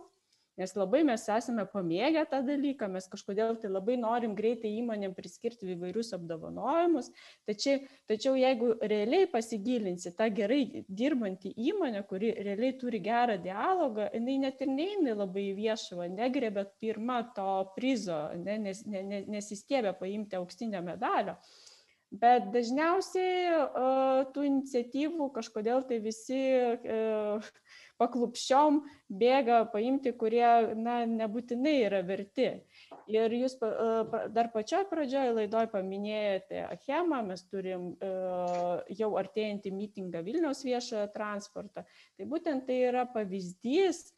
nes 0.61 0.75
labai 0.79 1.03
mes 1.07 1.25
esame 1.37 1.65
pamėgę 1.71 2.25
tą 2.31 2.41
dalyką, 2.47 2.89
mes 2.93 3.09
kažkodėl 3.11 3.57
tai 3.63 3.71
labai 3.73 3.97
norim 4.01 4.37
greitai 4.39 4.71
įmonėm 4.79 5.15
priskirti 5.17 5.73
įvairius 5.75 6.15
apdovanojimus, 6.17 7.11
tačiau, 7.49 7.83
tačiau 8.11 8.37
jeigu 8.39 8.73
realiai 8.83 9.29
pasigilinsi 9.31 10.15
tą 10.19 10.31
gerai 10.35 10.85
dirbantį 10.87 11.55
įmonę, 11.73 12.05
kuri 12.11 12.33
realiai 12.39 12.77
turi 12.81 13.03
gerą 13.05 13.39
dialogą, 13.43 14.09
jinai 14.15 14.39
net 14.47 14.63
ir 14.63 14.73
neina 14.73 15.19
labai 15.19 15.49
į 15.51 15.59
viešumą, 15.59 16.09
negrebė 16.15 16.69
pirmą 16.83 17.21
to 17.37 17.51
prizo, 17.77 18.25
ne, 18.39 18.59
nes, 18.69 18.85
ne, 18.87 19.03
ne, 19.11 19.23
nesistiebė 19.37 19.97
paimti 19.99 20.39
auksinio 20.39 20.83
medalio. 20.87 21.39
Bet 22.15 22.53
dažniausiai 22.55 23.47
uh, 23.51 24.21
tų 24.31 24.45
iniciatyvų 24.47 25.33
kažkodėl 25.35 25.83
tai 25.89 25.99
visi 26.05 26.43
uh, 26.63 27.49
paklupščiom 28.01 28.81
bėga 29.09 29.61
paimti, 29.73 30.13
kurie 30.19 30.75
na, 30.79 31.01
nebūtinai 31.09 31.75
yra 31.87 32.03
verti. 32.07 32.49
Ir 33.11 33.35
jūs 33.37 33.57
dar 34.35 34.51
pačioj 34.55 34.85
pradžioje 34.91 35.35
laidoj 35.39 35.69
paminėjote 35.73 36.65
Achemą, 36.69 37.23
mes 37.29 37.45
turim 37.51 37.93
jau 38.99 39.11
artėjantį 39.21 39.75
mitingą 39.75 40.25
Vilniaus 40.27 40.65
viešojo 40.67 41.07
transportą. 41.15 41.85
Tai 42.17 42.31
būtent 42.31 42.67
tai 42.69 42.81
yra 42.89 43.05
pavyzdys, 43.11 44.09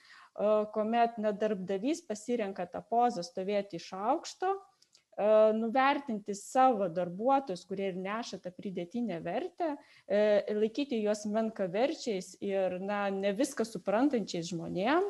kuomet 0.72 1.20
nedarbdavys 1.20 2.02
pasirenka 2.06 2.66
tą 2.68 2.82
pozą 2.84 3.24
stovėti 3.24 3.80
iš 3.80 3.92
aukšto 3.96 4.56
nuvertinti 5.56 6.34
savo 6.36 6.88
darbuotojus, 6.92 7.64
kurie 7.68 7.90
ir 7.90 8.00
neša 8.00 8.40
tą 8.44 8.52
pridėtinę 8.52 9.20
vertę, 9.24 9.76
laikyti 10.52 10.98
juos 11.00 11.24
menkaverčiais 11.30 12.34
ir 12.44 12.76
na, 12.84 13.06
ne 13.10 13.32
viską 13.36 13.64
suprantančiais 13.64 14.50
žmonėm, 14.50 15.06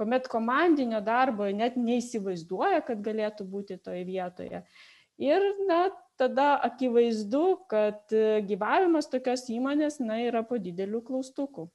kuomet 0.00 0.30
komandinio 0.32 1.02
darbo 1.04 1.50
net 1.52 1.76
neįsivaizduoja, 1.76 2.80
kad 2.86 3.02
galėtų 3.04 3.44
būti 3.44 3.76
toje 3.84 4.06
vietoje. 4.08 4.64
Ir 5.20 5.44
na, 5.68 5.90
tada 6.16 6.54
akivaizdu, 6.64 7.66
kad 7.68 8.14
gyvavimas 8.48 9.12
tokios 9.12 9.44
įmonės 9.52 10.00
na, 10.00 10.22
yra 10.24 10.40
po 10.40 10.56
didelių 10.56 11.02
klaustukų. 11.04 11.68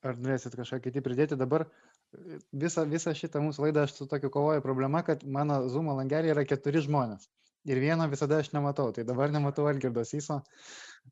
Ar 0.00 0.16
norėsit 0.16 0.54
kažką 0.56 0.80
kitį 0.86 1.02
pridėti 1.04 1.36
dabar? 1.36 1.66
Visą, 2.52 2.84
visą 2.90 3.14
šitą 3.16 3.42
mūsų 3.44 3.66
laidą 3.66 3.84
aš 3.86 3.96
su 3.98 4.06
tokiu 4.10 4.30
kovoju 4.32 4.62
problema, 4.64 5.02
kad 5.06 5.22
mano 5.24 5.62
Zoom 5.68 5.92
langelį 5.94 6.34
yra 6.34 6.44
keturi 6.48 6.82
žmonės. 6.84 7.28
Ir 7.68 7.76
vieno 7.82 8.06
visada 8.08 8.38
aš 8.40 8.54
nematau, 8.54 8.88
tai 8.96 9.04
dabar 9.04 9.32
nematau 9.32 9.66
Algirdo 9.68 10.04
Syso. 10.08 10.40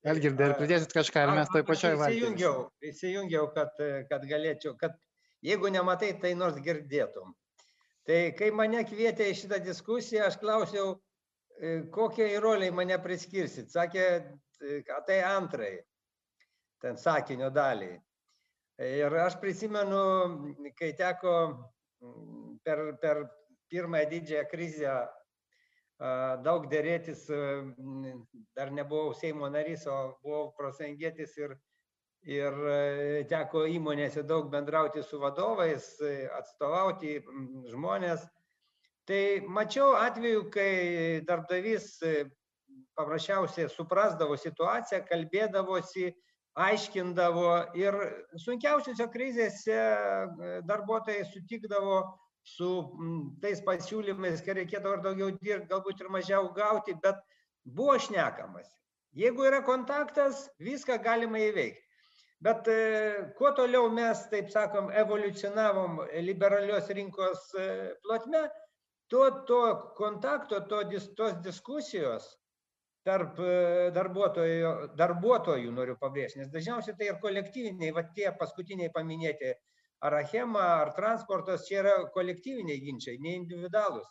Algirdai, 0.09 0.47
ar 0.49 0.55
pridėsit 0.57 0.95
kažką, 0.97 1.27
ar 1.27 1.35
mes 1.37 1.51
toj 1.53 1.65
pačioj 1.69 1.99
valstybėje? 2.01 2.23
Įsijungiau, 2.23 2.63
įsijungiau 2.91 3.51
kad, 3.57 3.83
kad 4.09 4.25
galėčiau, 4.31 4.73
kad 4.81 4.97
jeigu 5.45 5.69
nematai, 5.73 6.15
tai 6.23 6.33
nors 6.39 6.57
girdėtum. 6.65 7.35
Tai 8.09 8.19
kai 8.39 8.49
mane 8.57 8.81
kvietė 8.89 9.29
į 9.29 9.37
šitą 9.43 9.61
diskusiją, 9.61 10.31
aš 10.31 10.39
klausiau, 10.41 10.95
e, 11.61 11.83
kokiai 11.93 12.41
roliai 12.41 12.73
mane 12.73 12.97
priskirsit. 13.05 13.69
Sakė, 13.75 14.07
kad 14.89 15.05
tai 15.11 15.21
antrai, 15.29 15.75
ten 16.81 16.97
sakinio 16.97 17.51
daliai. 17.53 17.99
Ir 18.79 19.15
aš 19.19 19.35
prisimenu, 19.43 20.01
kai 20.79 20.93
teko 20.95 21.33
per, 22.63 22.83
per 23.03 23.25
pirmąją 23.69 24.11
didžiąją 24.13 24.45
krizę 24.53 24.93
daug 26.47 26.69
dėrėtis, 26.71 27.25
dar 28.55 28.71
nebuvau 28.71 29.17
Seimo 29.19 29.49
narys, 29.51 29.83
o 29.91 29.97
buvau 30.23 30.53
prosengėtis 30.55 31.35
ir, 31.43 31.57
ir 32.23 32.61
teko 33.27 33.65
įmonėse 33.67 34.23
daug 34.23 34.47
bendrauti 34.53 35.03
su 35.03 35.19
vadovais, 35.19 35.91
atstovauti 36.39 37.19
žmonės. 37.73 38.23
Tai 39.11 39.23
mačiau 39.59 39.97
atveju, 39.99 40.47
kai 40.55 40.71
darbdavys 41.27 41.97
paprasčiausiai 42.95 43.67
suprasdavo 43.75 44.39
situaciją, 44.39 45.03
kalbėdavosi, 45.11 46.13
aiškindavo 46.59 47.51
ir 47.79 47.97
sunkiausiose 48.45 49.07
krizėse 49.13 49.77
e, 49.77 50.55
darbuotojai 50.69 51.27
sutikdavo 51.31 52.01
su 52.49 52.71
tais 53.43 53.61
pasiūlymais, 53.67 54.43
kai 54.45 54.57
reikėdavo 54.61 54.97
ir 54.97 55.05
daugiau 55.05 55.35
dirbti, 55.37 55.69
galbūt 55.71 56.01
ir 56.03 56.11
mažiau 56.15 56.49
gauti, 56.57 56.97
bet 57.03 57.21
buvo 57.79 57.99
šnekamas. 58.01 58.71
Jeigu 59.19 59.47
yra 59.49 59.61
kontaktas, 59.67 60.47
viską 60.63 60.99
galima 61.05 61.41
įveikti. 61.45 61.85
Bet 62.45 62.69
e, 62.71 62.79
kuo 63.39 63.51
toliau 63.59 63.89
mes, 63.91 64.21
taip 64.33 64.51
sakom, 64.55 64.93
evoliucionavom 64.95 66.05
liberalios 66.23 66.91
rinkos 66.95 67.49
e, 67.59 67.69
plotme, 68.05 68.45
tuo 69.11 69.31
to 69.49 69.63
kontakto, 69.99 70.61
to, 70.71 70.85
tos 71.19 71.41
diskusijos 71.43 72.29
tarp 73.09 73.41
e, 73.41 73.55
darbuotojų, 73.97 74.73
darbuotojų 74.99 75.73
noriu 75.73 75.97
pabrėžti, 76.01 76.43
nes 76.43 76.53
dažniausiai 76.53 76.97
tai 76.99 77.11
ir 77.11 77.19
kolektyviniai, 77.23 77.95
va 77.97 78.05
tie 78.17 78.29
paskutiniai 78.37 78.93
paminėti, 78.95 79.55
ar 80.05 80.19
achema, 80.21 80.65
ar 80.83 80.93
transportas, 80.97 81.67
čia 81.69 81.81
yra 81.83 81.97
kolektyviniai 82.15 82.83
ginčiai, 82.85 83.21
ne 83.25 83.35
individualūs. 83.41 84.07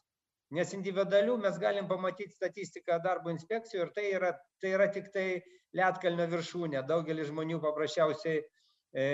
Nes 0.58 0.72
individualių 0.72 1.36
mes 1.44 1.58
galim 1.60 1.90
pamatyti 1.90 2.32
statistiką 2.32 3.02
darbo 3.04 3.32
inspekcijų 3.34 3.84
ir 3.84 3.90
tai 3.96 4.06
yra, 4.16 4.32
tai 4.64 4.72
yra 4.78 4.88
tik 4.96 5.10
tai 5.12 5.26
lietkalnio 5.76 6.28
viršūnė. 6.32 6.86
Daugelis 6.88 7.28
žmonių 7.34 7.60
paprasčiausiai 7.66 8.40
e, 8.40 9.08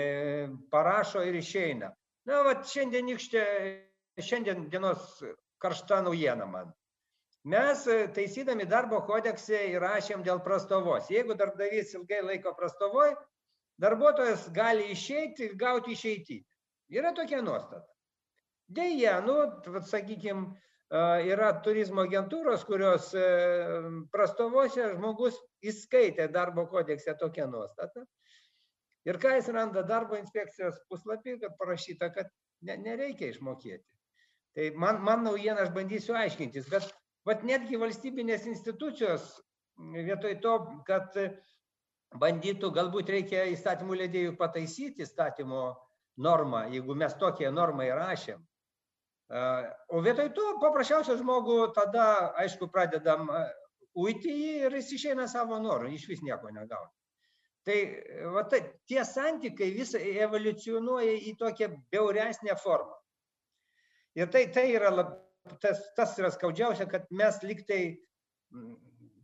parašo 0.70 1.24
ir 1.26 1.40
išeina. 1.40 1.90
Na, 2.30 2.38
va, 2.46 2.54
šiandien, 2.70 3.10
šiandien 3.18 4.68
dienos 4.70 5.18
karšta 5.62 6.04
naujiena 6.06 6.46
man 6.46 6.70
mes 7.44 7.86
e, 7.86 7.96
taisydami 8.16 8.66
darbo 8.68 9.00
kodekse 9.06 9.60
įrašėm 9.74 10.24
dėl 10.26 10.40
prastovos. 10.44 11.10
Jeigu 11.12 11.36
darbdavys 11.38 11.94
ilgai 11.98 12.22
laiko 12.24 12.54
prastovoj, 12.56 13.14
darbuotojas 13.80 14.48
gali 14.56 14.90
išeiti 14.94 15.48
ir 15.48 15.56
gauti 15.60 15.92
išeitį. 15.96 16.38
Yra 16.94 17.12
tokia 17.16 17.42
nuostata. 17.42 17.88
Deja, 18.74 19.18
nu, 19.24 19.36
vat, 19.74 19.88
sakykim, 19.90 20.46
yra 21.28 21.50
turizmo 21.64 22.04
agentūros, 22.04 22.64
kurios 22.68 23.10
e, 23.16 23.24
prastovose 24.12 24.92
žmogus 24.94 25.36
įskaitė 25.64 26.28
darbo 26.32 26.66
kodekse 26.70 27.16
tokią 27.20 27.48
nuostatą. 27.50 28.04
Ir 29.04 29.18
ką 29.20 29.34
jis 29.36 29.50
randa 29.52 29.82
darbo 29.84 30.16
inspekcijos 30.16 30.78
puslapį, 30.88 31.38
kad 31.42 31.56
parašyta, 31.60 32.08
kad 32.14 32.30
ne, 32.64 32.76
nereikia 32.80 33.32
išmokėti. 33.34 33.84
Tai 34.54 34.70
man, 34.80 35.02
man 35.04 35.24
naujiena, 35.26 35.64
aš 35.64 35.74
bandysiu 35.74 36.14
aiškintis, 36.16 36.70
bet 36.70 36.86
vat 37.28 37.44
netgi 37.46 37.80
valstybinės 37.80 38.46
institucijos 38.50 39.34
vietoj 39.78 40.36
to, 40.42 40.54
kad 40.86 41.16
bandytų, 42.20 42.70
galbūt 42.74 43.10
reikia 43.10 43.46
įstatymų 43.52 43.98
leidėjų 44.04 44.34
pataisyti 44.38 45.02
įstatymo 45.02 45.64
normą, 46.22 46.66
jeigu 46.70 46.94
mes 46.94 47.16
tokią 47.18 47.50
normą 47.52 47.88
įrašėm. 47.88 48.42
O 49.90 50.02
vietoj 50.04 50.28
to 50.36 50.50
paprasčiausiai 50.62 51.18
žmogų 51.18 51.72
tada, 51.74 52.34
aišku, 52.44 52.68
pradedam 52.70 53.30
uiti 53.98 54.30
jį 54.30 54.52
ir 54.68 54.76
jis 54.78 54.92
išeina 54.98 55.26
savo 55.30 55.58
norų, 55.62 55.90
iš 55.94 56.06
vis 56.10 56.22
nieko 56.22 56.52
negauna. 56.52 56.92
Tai 57.64 57.76
va, 58.34 58.42
tai, 58.52 58.60
tie 58.84 59.00
santykai 59.08 59.70
vis 59.72 59.94
evoliucionuoja 59.96 61.14
į 61.30 61.32
tokią 61.40 61.70
beuresnę 61.90 62.54
formą. 62.60 62.98
Ir 64.14 64.28
tai, 64.30 64.44
tai 64.52 64.66
yra, 64.74 64.90
lab, 64.92 65.14
tas, 65.62 65.80
tas 65.96 66.16
yra 66.20 66.30
skaudžiausia, 66.32 66.86
kad 66.90 67.06
mes 67.14 67.38
liktai 67.44 67.82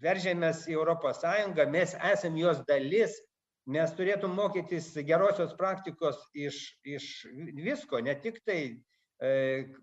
veržėmės 0.04 0.66
į 0.70 0.76
Europos 0.78 1.20
Sąjungą, 1.22 1.66
mes 1.70 1.94
esam 2.12 2.36
jos 2.40 2.62
dalis, 2.68 3.16
mes 3.70 3.92
turėtum 3.96 4.32
mokytis 4.34 4.92
gerosios 5.06 5.52
praktikos 5.58 6.18
iš, 6.34 6.60
iš 6.84 7.10
visko, 7.60 8.00
ne 8.02 8.14
tik 8.18 8.40
tai 8.48 8.60
e, 8.70 9.32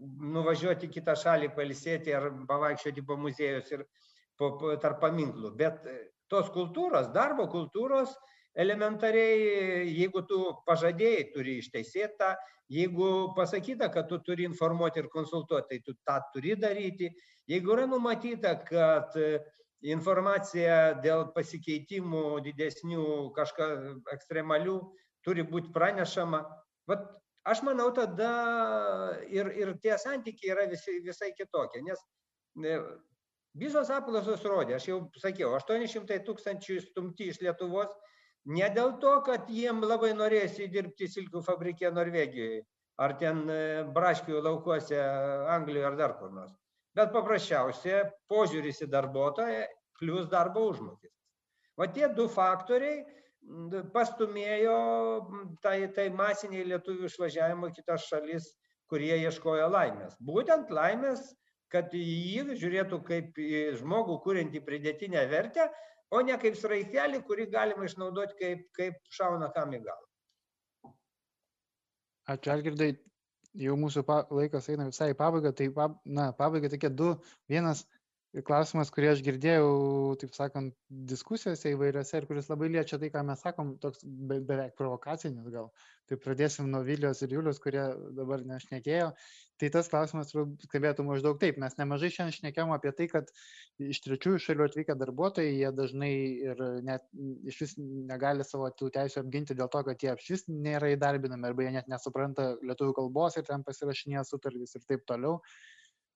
nuvažiuoti 0.01 0.89
į 0.89 0.95
kitą 0.97 1.15
šalį 1.19 1.51
palisėti 1.55 2.15
ar 2.17 2.31
pavaikščioti 2.49 3.05
po 3.05 3.19
muziejus 3.21 3.71
ir 3.75 3.85
po, 4.37 4.55
po, 4.57 4.73
tarp 4.81 4.99
paminklų, 5.03 5.53
bet 5.57 5.85
tos 6.31 6.49
kultūros, 6.53 7.13
darbo 7.13 7.47
kultūros 7.51 8.17
elementariai, 8.57 9.85
jeigu 9.93 10.23
tu 10.27 10.39
pažadėjai, 10.67 11.27
turi 11.33 11.57
išteisėtą, 11.61 12.31
jeigu 12.73 13.09
pasakyta, 13.37 13.91
kad 13.93 14.09
tu 14.09 14.19
turi 14.25 14.47
informuoti 14.49 15.03
ir 15.03 15.11
konsultuoti, 15.13 15.77
tai 15.77 15.79
tu 15.85 15.95
tą 16.07 16.17
turi 16.33 16.55
daryti. 16.59 17.11
Jeigu 17.47 17.75
yra 17.75 17.85
numatyta, 17.87 18.55
kad 18.67 19.13
informacija 19.85 20.97
dėl 21.03 21.27
pasikeitimų 21.35 22.41
didesnių 22.47 23.05
kažką 23.37 23.67
ekstremalių 24.15 24.79
turi 25.25 25.45
būti 25.45 25.71
pranešama, 25.75 26.41
vat 26.89 27.05
aš 27.47 27.61
manau 27.63 27.91
tada 27.95 28.31
ir, 29.29 29.51
ir 29.53 29.75
tie 29.83 29.95
santykiai 30.01 30.55
yra 30.55 30.65
visi, 30.71 30.97
visai 31.05 31.29
kitokie, 31.37 31.83
nes 31.85 32.01
visos 33.57 33.91
apklausos 33.93 34.43
rodė, 34.45 34.75
aš 34.77 34.89
jau 34.89 34.99
sakiau, 35.21 35.53
800 35.59 36.19
tūkstančių 36.25 36.81
stumti 36.89 37.29
iš 37.31 37.41
Lietuvos, 37.45 37.93
ne 38.47 38.69
dėl 38.75 38.95
to, 39.01 39.17
kad 39.27 39.49
jiem 39.51 39.83
labai 39.83 40.13
norėsi 40.15 40.69
dirbti 40.71 41.09
silkių 41.11 41.43
fabrike 41.43 41.91
Norvegijoje, 41.91 42.63
ar 43.03 43.13
ten 43.19 43.43
e, 43.51 43.59
braškių 43.95 44.41
laukuose 44.45 45.01
Anglijoje 45.57 45.89
ar 45.89 45.97
dar 45.99 46.15
kur 46.19 46.31
nors. 46.33 46.53
Bet 46.97 47.11
paprasčiausia 47.13 48.07
požiūris 48.31 48.81
į 48.85 48.89
darbuotoją 48.93 49.65
plus 49.99 50.29
darbo 50.31 50.63
užmokestis. 50.71 51.13
O 51.77 51.85
tie 51.93 52.07
du 52.09 52.25
faktoriai 52.31 53.03
pastumėjo 53.93 54.77
tai, 55.63 55.91
tai 55.93 56.07
masiniai 56.09 56.65
lietuvių 56.71 57.05
išvažiavimo 57.07 57.69
kitas 57.75 58.07
šalis, 58.09 58.47
kurie 58.89 59.13
ieškojo 59.21 59.67
laimės. 59.69 60.15
Būtent 60.23 60.71
laimės, 60.73 61.21
kad 61.71 61.93
jį 61.93 62.55
žiūrėtų 62.57 63.01
kaip 63.07 63.39
žmogų 63.79 64.17
kūrinti 64.23 64.63
pridėtinę 64.63 65.25
vertę, 65.29 65.67
o 66.11 66.21
ne 66.23 66.37
kaip 66.41 66.57
sraigtelį, 66.59 67.23
kurį 67.27 67.49
galima 67.53 67.87
išnaudoti 67.87 68.37
kaip, 68.39 68.63
kaip 68.77 68.99
šauna 69.17 69.51
kam 69.55 69.73
į 69.75 69.81
galvą. 69.87 70.93
Ačiū, 72.33 72.51
Algirdai. 72.55 72.95
Jau 73.57 73.73
mūsų 73.79 74.03
laikas 74.37 74.67
eina 74.69 74.85
visai 74.85 75.13
į 75.13 75.17
pabaigą, 75.17 75.49
tai 75.55 75.71
na, 76.05 76.27
pabaiga 76.37 76.69
tokie 76.69 76.91
du. 76.93 77.15
Vienas 77.49 77.85
klausimas, 78.45 78.89
kurį 78.93 79.07
aš 79.13 79.21
girdėjau, 79.25 79.67
taip 80.21 80.33
sakant, 80.35 80.73
diskusijose 81.09 81.71
įvairiose 81.73 82.19
ir 82.19 82.25
kuris 82.29 82.49
labai 82.51 82.67
liečia 82.73 82.99
tai, 83.01 83.09
ką 83.13 83.23
mes 83.25 83.39
sakom, 83.41 83.75
toks 83.81 84.03
be, 84.03 84.39
beveik 84.45 84.75
provokacinis 84.77 85.47
gal. 85.53 85.69
Tai 86.07 86.17
pradėsim 86.23 86.69
nuo 86.71 86.83
Vilijos 86.87 87.23
ir 87.23 87.33
Julius, 87.35 87.59
kurie 87.63 87.83
dabar 88.15 88.43
nešnekėjo. 88.47 89.09
Tai 89.57 89.69
tas 89.73 89.89
klausimas 89.89 90.29
skambėtų 90.31 91.03
maždaug 91.07 91.39
taip. 91.41 91.57
Mes 91.59 91.75
nemažai 91.79 92.11
šiandien 92.13 92.35
šnekėjom 92.35 92.73
apie 92.75 92.91
tai, 92.99 93.07
kad 93.11 93.31
iš 93.81 94.03
trečiųjų 94.05 94.41
šalių 94.43 94.67
atvykę 94.67 94.95
darbuotojai, 94.99 95.55
jie 95.57 95.71
dažnai 95.75 96.11
ir 96.49 96.61
net 96.85 97.07
iš 97.49 97.63
vis 97.63 97.73
negali 97.79 98.45
savo 98.47 98.69
tų 98.69 98.91
teisų 98.99 99.23
apginti 99.23 99.57
dėl 99.57 99.71
to, 99.73 99.81
kad 99.87 100.03
jie 100.03 100.13
iš 100.13 100.29
vis 100.35 100.45
nėra 100.51 100.93
įdarbinami 100.93 101.49
arba 101.49 101.65
jie 101.65 101.73
net 101.79 101.89
nesupranta 101.91 102.53
lietuvių 102.61 102.99
kalbos 103.01 103.39
ir 103.39 103.47
ten 103.49 103.65
pasirašinėja 103.67 104.27
sutartys 104.29 104.77
ir 104.77 104.85
taip 104.85 105.09
toliau 105.09 105.41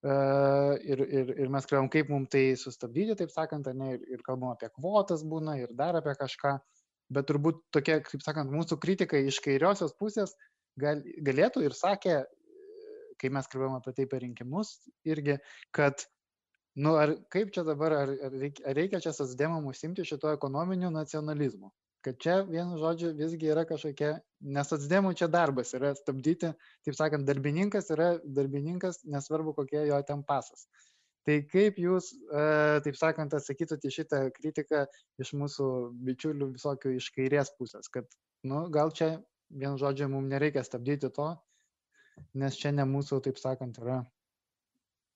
ir, 0.04 1.02
ir, 1.06 1.34
ir 1.38 1.50
mes 1.54 1.68
kalbam, 1.70 1.90
kaip 1.94 2.10
mums 2.10 2.32
tai 2.34 2.44
sustabdyti, 2.58 3.16
taip 3.20 3.34
sakant, 3.34 3.68
ne, 3.78 3.96
ir, 3.98 4.06
ir 4.18 4.24
kalbam 4.26 4.56
apie 4.56 4.72
kvotas 4.74 5.24
būna 5.28 5.60
ir 5.62 5.74
dar 5.78 6.00
apie 6.00 6.16
kažką, 6.18 6.56
bet 7.14 7.28
turbūt 7.30 7.62
tokia, 7.76 8.00
kaip 8.06 8.24
sakant, 8.26 8.54
mūsų 8.54 8.80
kritikai 8.82 9.26
iš 9.30 9.42
kairiosios 9.46 9.94
pusės 10.00 10.34
gal, 10.82 11.04
galėtų 11.22 11.68
ir 11.68 11.78
sakė, 11.78 12.24
kai 13.22 13.30
mes 13.30 13.50
kalbėjom 13.52 13.78
apie 13.78 13.94
tai 14.00 14.08
per 14.10 14.24
rinkimus, 14.26 14.74
irgi, 15.06 15.38
kad, 15.76 16.08
nu, 16.82 16.96
ar 16.98 17.14
kaip 17.34 17.54
čia 17.54 17.66
dabar, 17.68 17.94
ar, 17.94 18.16
ar 18.26 18.40
reikia, 18.74 19.04
čia 19.04 19.14
sasdemam 19.14 19.70
užsimti 19.70 20.08
šito 20.08 20.34
ekonominiu 20.34 20.90
nacionalizmu 20.90 21.70
kad 22.06 22.18
čia 22.22 22.36
vienu 22.48 22.78
žodžiu 22.82 23.12
visgi 23.18 23.52
yra 23.54 23.64
kažkokia 23.70 24.14
ne 24.42 24.64
socdemų 24.66 25.14
čia 25.18 25.28
darbas 25.32 25.74
yra 25.78 25.94
stabdyti 25.98 26.52
taip 26.86 26.98
sakant 26.98 27.28
darbininkas 27.28 27.92
yra 27.94 28.16
darbininkas 28.38 29.04
nesvarbu 29.06 29.54
kokia 29.58 29.86
jo 29.90 30.00
ten 30.08 30.24
pasas. 30.28 30.66
Tai 31.28 31.36
kaip 31.52 31.78
jūs 31.78 32.10
e, 32.14 32.46
taip 32.86 32.98
sakant 32.98 33.36
atsakytumėte 33.38 33.92
šitą 33.94 34.22
kritiką 34.38 34.88
iš 35.22 35.36
mūsų 35.38 35.68
bičiulių 36.08 36.50
visokių 36.56 36.96
iš 36.98 37.12
kairės 37.18 37.54
pusės 37.60 37.92
kad 37.94 38.10
nu 38.50 38.66
gal 38.74 38.90
čia 38.90 39.14
vienu 39.50 39.78
žodžiu 39.78 40.10
mums 40.10 40.32
nereikia 40.34 40.66
stabdyti 40.66 41.12
to 41.14 41.30
nes 42.34 42.58
čia 42.58 42.74
ne 42.74 42.88
mūsų 42.90 43.22
taip 43.28 43.38
sakant 43.42 43.78
yra 43.84 44.02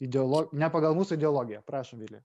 ideolog 0.04 0.54
ne 0.54 0.70
pagal 0.72 0.96
mūsų 0.98 1.18
ideologiją. 1.20 1.64
Prašom 1.66 2.06
Tai 2.06 2.22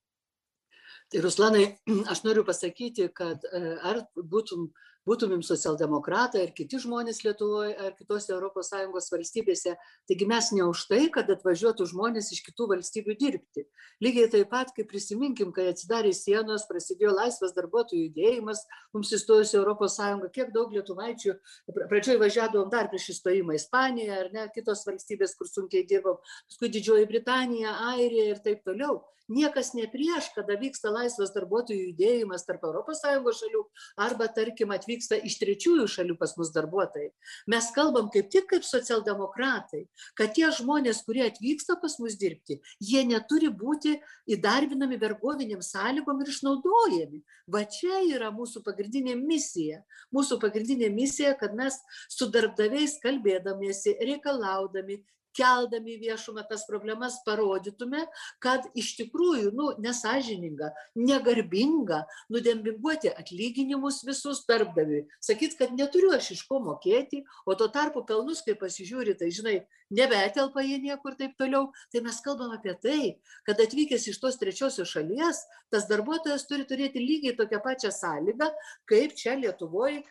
Ruslanai, 1.18 1.64
aš 2.12 2.22
noriu 2.24 2.44
pasakyti, 2.46 3.08
kad 3.14 3.44
ar 3.82 4.04
būtum, 4.16 4.70
būtumėm 5.08 5.42
socialdemokratai 5.46 6.42
ar 6.44 6.52
kiti 6.56 6.80
žmonės 6.82 7.22
Lietuvoje 7.24 7.74
ar 7.80 7.94
kitose 7.96 8.36
ES 8.36 9.10
valstybėse, 9.14 9.74
taigi 10.08 10.28
mes 10.28 10.50
ne 10.56 10.64
už 10.66 10.84
tai, 10.90 11.02
kad 11.12 11.30
atvažiuotų 11.32 11.86
žmonės 11.92 12.32
iš 12.34 12.42
kitų 12.48 12.68
valstybių 12.74 13.16
dirbti. 13.20 13.66
Lygiai 14.04 14.30
taip 14.32 14.50
pat, 14.52 14.72
kaip 14.76 14.88
prisiminkim, 14.90 15.52
kai 15.56 15.70
atsidarė 15.72 16.12
sienos, 16.16 16.66
prasidėjo 16.68 17.14
laisvas 17.16 17.54
darbuotojų 17.56 18.08
judėjimas, 18.08 18.64
mums 18.94 19.12
įstojus 19.16 19.54
ES, 19.56 20.00
kiek 20.34 20.52
daug 20.54 20.72
lietuvaičių, 20.74 21.36
pradžioj 21.80 22.20
važiavom 22.20 22.70
dar 22.72 22.90
prieš 22.90 23.10
įstojimą 23.16 23.56
Ispaniją 23.58 24.18
ar 24.24 24.32
ne, 24.34 24.48
kitos 24.54 24.84
valstybės, 24.88 25.36
kur 25.38 25.48
sunkiai 25.48 25.86
dirbom, 25.88 26.20
paskui 26.48 26.70
Didžioji 26.72 27.08
Britanija, 27.10 27.78
Airija 27.92 28.34
ir 28.34 28.44
taip 28.44 28.64
toliau 28.66 29.00
niekas 29.30 29.72
ne 29.74 29.86
prieš, 29.90 30.30
kada 30.34 30.58
vyksta 30.58 30.90
laisvas 30.92 31.30
darbuotojų 31.34 31.92
judėjimas 31.92 32.44
tarp 32.48 32.66
ES 32.66 33.02
šalių 33.40 33.62
arba, 34.02 34.26
tarkim, 34.34 34.74
atvyksta 34.90 35.18
iš 35.22 35.38
trečiųjų 35.38 35.86
šalių 35.88 36.16
pas 36.18 36.34
mus 36.38 36.50
darbuotojai. 36.54 37.10
Mes 37.46 37.70
kalbam 37.74 38.10
kaip 38.10 38.30
tik 38.30 38.48
kaip 38.50 38.64
socialdemokratai, 38.66 39.86
kad 40.18 40.34
tie 40.34 40.50
žmonės, 40.50 41.04
kurie 41.06 41.22
atvyksta 41.28 41.78
pas 41.80 41.96
mus 42.02 42.16
dirbti, 42.18 42.60
jie 42.80 43.04
neturi 43.06 43.50
būti 43.50 44.00
įdarbinami 44.26 44.98
vergoviniam 44.98 45.62
sąlygom 45.62 46.22
ir 46.24 46.32
išnaudojami. 46.32 47.22
Va 47.46 47.64
čia 47.64 48.02
yra 48.10 48.30
mūsų 48.34 48.64
pagrindinė 48.66 49.16
misija. 49.20 49.82
Mūsų 50.14 50.40
pagrindinė 50.42 50.90
misija, 50.90 51.36
kad 51.38 51.54
mes 51.54 51.78
su 52.10 52.26
darbdaviais 52.30 52.98
kalbėdamiesi, 53.02 53.96
reikalaudami, 54.00 55.00
keldami 55.36 55.96
į 55.96 56.00
viešumą 56.06 56.44
tas 56.48 56.66
problemas 56.68 57.18
parodytume 57.26 58.04
kad 58.42 58.66
iš 58.78 58.94
tikrųjų 59.00 59.52
nu 59.56 59.70
nesąžininga 59.82 60.70
negarbinga 60.98 62.02
nudempinguoti 62.32 63.12
atlyginimus 63.12 64.02
visus 64.06 64.44
darbdaviui. 64.48 65.06
Sakyt 65.22 65.56
kad 65.58 65.74
neturiu 65.76 66.14
aš 66.16 66.32
iš 66.36 66.46
ko 66.48 66.60
mokėti 66.64 67.24
o 67.46 67.54
tuo 67.54 67.70
tarpu 67.72 68.04
pelnus 68.06 68.44
kai 68.46 68.56
pasižiūri 68.58 69.16
tai 69.18 69.30
žinai 69.34 69.60
nebetelpa 69.90 70.62
jie 70.62 70.78
niekur 70.78 71.16
taip 71.18 71.36
toliau. 71.38 71.70
Tai 71.92 72.02
mes 72.06 72.20
kalbam 72.24 72.54
apie 72.54 72.74
tai 72.82 73.00
kad 73.46 73.60
atvykęs 73.60 74.08
iš 74.10 74.20
tos 74.22 74.38
trečiosios 74.40 74.90
šalies 74.90 75.44
tas 75.70 75.86
darbuotojas 75.90 76.46
turi 76.50 76.66
turėti 76.66 77.02
lygiai 77.02 77.36
tokią 77.38 77.60
pačią 77.62 77.90
sąlygą 77.94 78.50
kaip 78.90 79.14
čia 79.18 79.36
lietuvoj 79.38 80.00
e, 80.00 80.02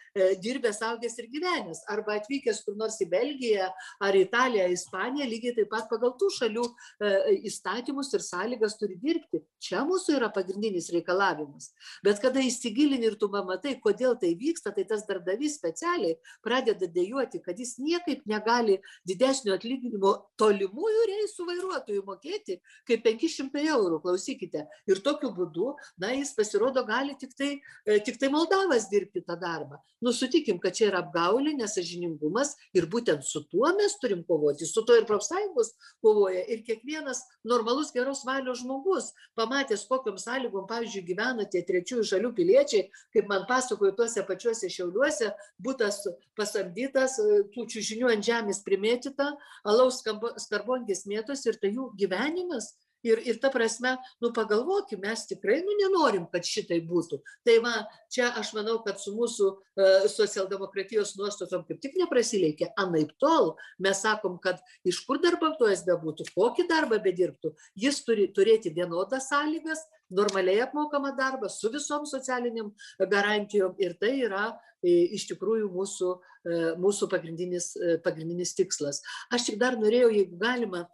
dirbęs 0.44 0.82
augęs 0.88 1.18
ir 1.20 1.30
gyvenęs. 1.32 1.84
Arba 1.92 2.20
atvykęs 2.20 2.64
kur 2.66 2.78
nors 2.80 3.00
į 3.04 3.10
belgiją 3.12 3.70
ar 4.04 4.16
italiją 4.16 4.70
ispaniją 4.76 5.09
lygiai 5.18 5.56
taip 5.58 5.70
pat 5.72 5.90
pagal 5.90 6.14
tų 6.20 6.30
šalių 6.36 6.66
e, 6.68 7.12
įstatymus 7.50 8.14
ir 8.14 8.22
sąlygas 8.22 8.78
turi 8.80 8.98
dirbti. 9.02 9.42
Čia 9.60 9.82
mūsų 9.88 10.18
yra 10.20 10.30
pagrindinis 10.34 10.92
reikalavimas. 10.94 11.72
Bet 12.06 12.22
kada 12.22 12.44
įsigilini 12.46 13.10
ir 13.10 13.18
tu 13.20 13.30
pamatai 13.32 13.76
kodėl 13.82 14.16
tai 14.22 14.36
vyksta 14.38 14.74
tai 14.76 14.86
tas 14.90 15.06
darbdavys 15.08 15.58
specialiai 15.58 16.18
pradeda 16.46 16.88
dejuoti 16.88 17.42
kad 17.44 17.60
jis 17.60 17.78
niekaip 17.80 18.26
negali 18.30 18.80
didesnio 19.08 19.56
atlyginimo 19.58 20.14
tolimųjų 20.40 21.06
reisų 21.14 21.48
vairuotojui 21.50 22.06
mokėti 22.06 22.60
kaip 22.88 23.04
penki 23.06 23.30
šimtai 23.32 23.66
eurų. 23.72 24.02
Klausykite 24.04 24.66
ir 24.90 25.04
tokiu 25.06 25.32
būdu 25.36 25.74
na 26.02 26.14
jis 26.16 26.34
pasirodo 26.38 26.84
gali 26.88 27.16
tiktai 27.20 27.56
e, 27.58 28.00
tiktai 28.06 28.30
moldavas 28.34 28.90
dirbti 28.92 29.24
tą 29.26 29.40
darbą. 29.40 29.80
Nu 30.02 30.14
sutikim 30.16 30.60
kad 30.64 30.78
čia 30.78 30.90
yra 30.92 31.04
apgaulė 31.04 31.56
nesąžiningumas 31.58 32.56
ir 32.78 32.88
būtent 32.92 33.26
su 33.28 33.44
tuo 33.52 33.72
mes 33.78 33.98
turim 34.02 34.24
kovoti 34.28 34.68
su 34.68 34.84
tuo 34.86 34.99
ir 35.00 35.08
profsąjungos 35.10 35.74
kovoja 36.04 36.44
ir 36.52 36.64
kiekvienas 36.68 37.24
normalus 37.48 37.94
geros 37.96 38.24
valios 38.28 38.62
žmogus 38.64 39.12
pamatęs 39.40 39.86
kokiom 39.90 40.20
sąlygom 40.22 40.68
pavyzdžiui 40.70 41.06
gyvena 41.12 41.48
tie 41.50 41.64
trečiųjų 41.68 42.08
šalių 42.12 42.34
piliečiai 42.38 42.88
kaip 43.16 43.30
man 43.32 43.48
pasakojo 43.50 43.96
tuose 43.98 44.26
pačiuose 44.28 44.70
šiauliuose 44.76 45.32
butas 45.60 46.04
pasamdytas 46.40 47.18
e, 47.20 47.42
tų 47.54 47.66
čiužinių 47.74 48.14
ant 48.14 48.26
žemės 48.26 48.64
primėtyta 48.66 49.32
alaus 49.64 50.04
skarbongės 50.46 51.06
mėtosi 51.10 51.52
ir 51.52 51.60
tai 51.62 51.74
jų 51.76 51.92
gyvenimas. 52.00 52.74
Ir, 53.08 53.22
ir 53.24 53.38
ta 53.40 53.48
prasme, 53.54 53.94
nu 54.20 54.32
pagalvokim, 54.36 55.00
mes 55.04 55.26
tikrai 55.30 55.62
nu, 55.64 55.76
nenorim, 55.80 56.26
kad 56.32 56.44
šitai 56.44 56.82
būtų. 56.88 57.22
Tai 57.48 57.56
va, 57.64 57.76
čia 58.12 58.28
aš 58.40 58.52
manau, 58.58 58.80
kad 58.84 59.00
su 59.00 59.14
mūsų 59.16 59.48
e, 59.50 59.92
socialdemokratijos 60.12 61.16
nuostatom 61.20 61.64
kaip 61.68 61.80
tik 61.84 61.96
neprasileikia. 62.02 62.74
Anaip 62.80 63.14
tol 63.22 63.54
mes 63.80 64.04
sakom, 64.04 64.36
kad 64.44 64.60
iš 64.88 65.00
kur 65.08 65.22
darbuotojas 65.24 65.86
bebūtų, 65.88 66.28
kokį 66.36 66.68
darbą 66.68 67.00
bedirbtų, 67.04 67.54
jis 67.80 68.04
turi 68.04 68.28
turėti 68.36 68.74
vienodas 68.76 69.32
sąlygas, 69.32 69.86
normaliai 70.10 70.64
apmokamą 70.66 71.14
darbą 71.16 71.50
su 71.50 71.72
visom 71.72 72.06
socialiniam 72.10 72.74
garantijom. 73.00 73.76
Ir 73.80 73.96
tai 74.02 74.16
yra 74.26 74.50
iš 74.84 75.28
tikrųjų 75.34 75.70
mūsų, 75.74 76.14
e, 76.46 76.60
mūsų 76.80 77.10
pagrindinis, 77.12 77.76
e, 77.76 77.98
pagrindinis 78.04 78.56
tikslas. 78.56 79.02
Aš 79.32 79.50
tik 79.50 79.60
dar 79.60 79.76
norėjau, 79.76 80.12
jeigu 80.14 80.38
galima, 80.40 80.88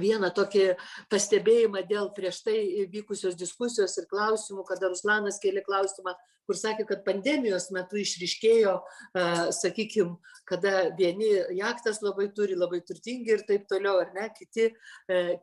vieną 0.00 0.30
tokį 0.34 0.66
pastebėjimą 1.12 1.84
dėl 1.90 2.10
prieš 2.16 2.42
tai 2.46 2.56
vykusios 2.92 3.38
diskusijos 3.38 3.96
ir 4.00 4.08
klausimų, 4.10 4.64
kada 4.68 4.90
Ruslanas 4.92 5.40
kėlė 5.42 5.64
klausimą, 5.66 6.16
kur 6.44 6.58
sakė, 6.60 6.84
kad 6.88 7.04
pandemijos 7.06 7.70
metu 7.72 8.00
išriškėjo, 8.00 8.74
e, 8.80 9.24
sakykime, 9.56 10.18
kada 10.44 10.90
vieni 10.98 11.30
jaktas 11.56 12.02
labai 12.04 12.28
turi, 12.36 12.58
labai 12.58 12.82
turtingi 12.84 13.32
ir 13.32 13.46
taip 13.48 13.64
toliau, 13.70 14.02
ar 14.02 14.12
ne, 14.16 14.28
kiti, 14.36 14.68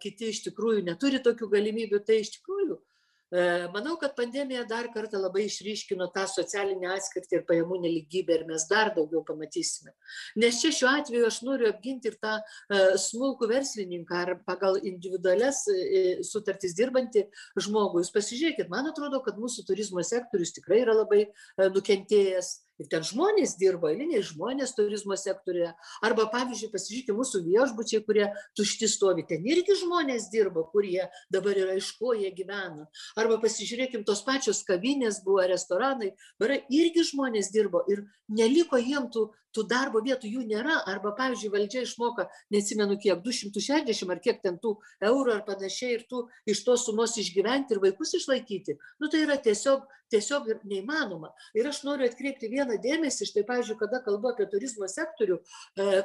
kiti 0.03 0.29
iš 0.29 0.43
tikrųjų 0.45 0.85
neturi 0.85 1.23
tokių 1.25 1.49
galimybių, 1.55 2.03
tai 2.05 2.21
iš 2.21 2.35
tikrųjų 2.37 2.77
E, 2.77 2.90
manau, 3.73 3.95
kad 3.99 4.15
pandemija 4.15 4.63
dar 4.67 4.89
kartą 4.93 5.19
labai 5.21 5.45
išryškino 5.47 6.07
tą 6.15 6.25
socialinę 6.27 6.89
atskirtį 6.95 7.37
ir 7.37 7.45
pajamų 7.47 7.79
neligybę 7.85 8.35
ir 8.35 8.45
mes 8.49 8.65
dar 8.69 8.91
daugiau 8.95 9.23
pamatysime. 9.27 9.93
Nes 10.41 10.59
čia 10.61 10.73
šiuo 10.75 10.89
atveju 11.01 11.27
aš 11.29 11.41
noriu 11.47 11.69
apginti 11.71 12.11
ir 12.11 12.17
tą 12.21 12.37
e, 12.39 12.81
smulkų 12.99 13.47
verslininką 13.51 14.23
ar 14.23 14.33
pagal 14.47 14.81
individualias 14.81 15.63
e, 15.71 16.17
sutartys 16.27 16.75
dirbantį 16.77 17.27
žmogų. 17.55 18.03
Jūs 18.03 18.11
pasižiūrėkit, 18.15 18.71
man 18.73 18.91
atrodo, 18.91 19.21
kad 19.23 19.39
mūsų 19.39 19.65
turizmo 19.69 20.03
sektorius 20.03 20.51
tikrai 20.57 20.83
yra 20.83 20.97
labai 20.97 21.25
nukentėjęs 21.57 22.57
ir 22.81 22.89
ten 22.91 23.05
žmonės 23.05 23.55
dirba, 23.61 23.91
eiliniai 23.93 24.23
žmonės 24.25 24.73
turizmo 24.77 25.17
sektorėje. 25.19 25.71
Arba, 26.05 26.27
pavyzdžiui, 26.33 26.71
pasižiūrėkite 26.73 27.17
mūsų 27.17 27.43
viešbučiai, 27.45 28.03
kurie 28.07 28.27
tušti 28.57 28.89
stovi, 28.91 29.25
ten 29.29 29.45
irgi 29.47 29.77
žmonės 29.83 30.29
dirba, 30.33 30.65
kurie 30.73 31.05
dabar 31.33 31.59
yra 31.61 31.77
iš 31.79 31.91
ko 31.99 32.15
jie 32.17 32.31
gyvena. 32.35 32.87
Arba 33.19 33.37
pasižiūrėkim, 33.43 34.05
tos 34.07 34.23
pačios 34.27 34.63
kavinės 34.67 35.21
buvo, 35.25 35.45
restoranai, 35.51 36.15
dabar 36.41 36.57
irgi 36.69 37.05
žmonės 37.13 37.53
dirbo 37.53 37.85
ir 37.91 38.05
neliko 38.31 38.79
jiem 38.81 39.09
tų, 39.13 39.29
tų 39.55 39.65
darbo 39.67 40.01
vietų, 40.03 40.29
jų 40.31 40.45
nėra. 40.47 40.79
Arba, 40.89 41.13
pavyzdžiui, 41.17 41.51
valdžia 41.53 41.83
išmoka, 41.85 42.27
neatsimenu 42.53 42.97
kiek, 43.01 43.21
260 43.23 44.13
ar 44.13 44.21
kiek 44.23 44.41
ten 44.43 44.57
tų 44.61 44.77
eurų 45.11 45.35
ar 45.37 45.43
panašiai 45.47 45.97
ir 45.97 46.05
tu 46.09 46.23
iš 46.49 46.63
tos 46.67 46.85
sumos 46.87 47.17
išgyventi 47.19 47.75
ir 47.75 47.83
vaikus 47.83 48.15
išlaikyti. 48.19 48.77
Nu 49.01 49.11
tai 49.11 49.25
yra 49.25 49.37
tiesiog, 49.41 49.83
tiesiog 50.11 50.47
neįmanoma. 50.67 51.31
Ir 51.57 51.69
aš 51.71 51.83
noriu 51.87 52.07
atkreipti 52.07 52.51
vieną 52.51 52.70
dėmesį, 52.81 53.27
štai, 53.31 53.43
pavyzdžiui, 53.47 53.79
kada 53.79 54.01
kalbu 54.05 54.31
apie 54.31 54.47
turizmo 54.51 54.87
sektorių, 54.91 55.39
e, 55.77 56.03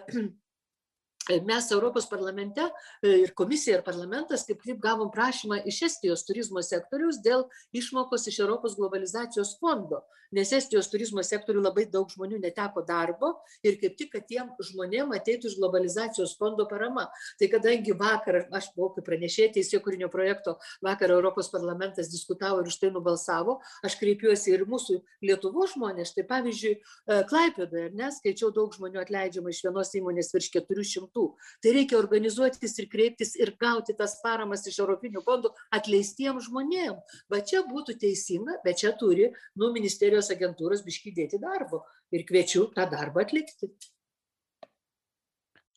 mes 1.46 1.70
Europos 1.70 2.06
parlamente 2.06 2.60
e, 3.02 3.08
ir 3.24 3.32
komisija 3.34 3.78
ir 3.78 3.84
parlamentas 3.84 4.44
kaip 4.46 4.62
kaip 4.62 4.78
gavom 4.82 5.10
prašymą 5.12 5.62
iš 5.66 5.82
Estijos 5.90 6.24
turizmo 6.26 6.62
sektoriaus 6.62 7.18
dėl 7.24 7.46
išmokos 7.74 8.28
iš 8.30 8.40
Europos 8.44 8.76
globalizacijos 8.78 9.56
fondo, 9.60 10.02
nes 10.32 10.52
Estijos 10.54 10.90
turizmo 10.90 11.22
sektorių 11.26 11.64
labai 11.64 11.86
daug 11.90 12.10
žmonių 12.10 12.38
neteko 12.42 12.84
darbo 12.86 13.32
ir 13.66 13.78
kaip 13.80 13.96
tik, 13.98 14.12
kad 14.14 14.26
tiem 14.30 14.52
žmonėm 14.70 15.14
ateitų 15.16 15.50
iš 15.50 15.58
globalizacijos 15.58 16.36
fondo 16.38 16.66
parama. 16.70 17.08
Tai 17.40 17.50
kadangi 17.50 17.94
vakar, 17.96 18.44
aš 18.54 18.70
buvau 18.76 18.92
kaip 18.96 19.06
pranešėjai 19.08 19.54
teisėjo 19.58 19.82
kūrinio 19.84 20.10
projekto, 20.12 20.56
vakar 20.84 21.14
Europos 21.14 21.50
parlamentas 21.52 22.10
diskutavo 22.12 22.62
ir 22.62 22.70
už 22.70 22.78
tai 22.82 22.92
nubalsavo, 22.94 23.58
aš 23.86 23.98
kreipiuosi 24.00 24.54
ir 24.54 24.66
mūsų 24.68 25.00
Lietuvos 25.26 25.74
žmonės, 25.74 26.14
tai 26.14 26.26
pavyzdžiui, 26.28 26.74
e, 26.76 27.20
Klaipėdoje, 27.30 27.90
nes 27.96 28.20
skaičiau 28.20 28.52
daug 28.54 28.74
žmonių 28.74 29.02
atleidžiama 29.02 29.52
iš 29.52 29.62
vienos 29.66 29.92
įmonės 29.98 30.32
virš 30.34 30.50
400 30.58 31.15
kitų. 31.16 31.36
Tai 31.62 31.72
reikia 31.72 31.98
organizuotis 31.98 32.78
ir 32.78 32.88
kreiptis 32.92 33.34
ir 33.36 33.54
gauti 33.60 33.96
tas 33.96 34.20
paramas 34.22 34.66
iš 34.66 34.78
Europinių 34.80 35.22
fondų 35.24 35.52
atleistiems 35.72 36.48
žmonėms. 36.48 37.20
Va 37.30 37.40
čia 37.40 37.64
būtų 37.66 37.98
teisinga, 37.98 38.60
bet 38.64 38.78
čia 38.78 38.92
turi, 38.98 39.32
nu, 39.56 39.72
ministerijos 39.72 40.30
agentūros 40.30 40.84
biški 40.84 41.14
dėti 41.16 41.40
darbo. 41.40 41.84
Ir 42.12 42.24
kviečiu 42.28 42.70
tą 42.74 42.88
darbą 42.90 43.24
atlikti. 43.24 43.70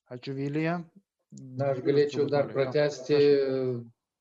Ačiū 0.09 0.33
Vilija. 0.33 0.83
Na, 1.31 1.71
aš 1.73 1.83
galėčiau 1.85 2.25
dar 2.29 2.49
pratesti 2.49 3.17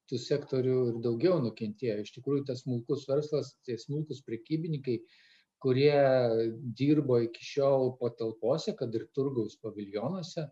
tų 0.09 0.19
sektorių 0.21 0.77
ir 0.91 0.99
daugiau 1.05 1.39
nukentėjo. 1.41 2.03
Iš 2.03 2.13
tikrųjų, 2.19 2.45
tas 2.49 2.63
smulkus 2.65 3.07
verslas, 3.09 3.55
tie 3.65 3.79
smulkus 3.81 4.21
prekybininkai, 4.25 4.99
kurie 5.59 5.97
dirbo 6.77 7.19
iki 7.25 7.45
šiol 7.45 7.95
patalpose, 8.01 8.77
kad 8.79 8.93
ir 8.95 9.09
turgaus 9.17 9.57
paviljonuose, 9.61 10.47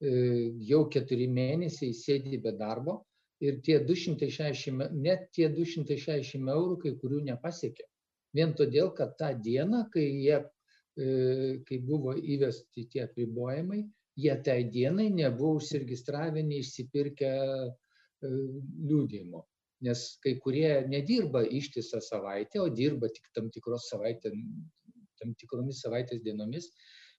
jau 0.00 0.84
keturi 0.92 1.26
mėnesiai 1.26 1.94
sėdi 1.96 2.38
be 2.42 2.52
darbo 2.54 3.00
ir 3.40 3.60
tie 3.62 3.78
260, 3.84 4.94
net 4.94 5.28
tie 5.34 5.48
260 5.50 6.50
eurų 6.54 6.78
kai 6.82 6.94
kurių 7.00 7.22
nepasiekė. 7.30 7.86
Vien 8.36 8.54
todėl, 8.54 8.90
kad 8.94 9.14
tą 9.18 9.32
dieną, 9.42 9.84
kai, 9.92 10.04
jie, 10.22 10.40
e, 10.98 11.06
kai 11.68 11.78
buvo 11.84 12.14
įvesti 12.18 12.88
tie 12.92 13.04
apribojimai, 13.06 13.84
jie 14.18 14.34
tai 14.44 14.58
dienai 14.74 15.08
nebuvo 15.14 15.58
užsiregistravę, 15.60 16.42
neišsipirkę 16.50 17.30
e, 17.30 17.70
liūdėjimo. 18.90 19.44
Nes 19.86 20.04
kai 20.24 20.34
kurie 20.42 20.82
nedirba 20.90 21.44
ištisą 21.46 22.02
savaitę, 22.02 22.60
o 22.60 22.68
dirba 22.68 23.08
tik 23.14 23.30
tam 23.34 23.50
savaitės, 23.54 24.34
tam 25.20 25.34
tikromis 25.38 25.82
savaitės 25.84 26.22
dienomis, 26.22 26.72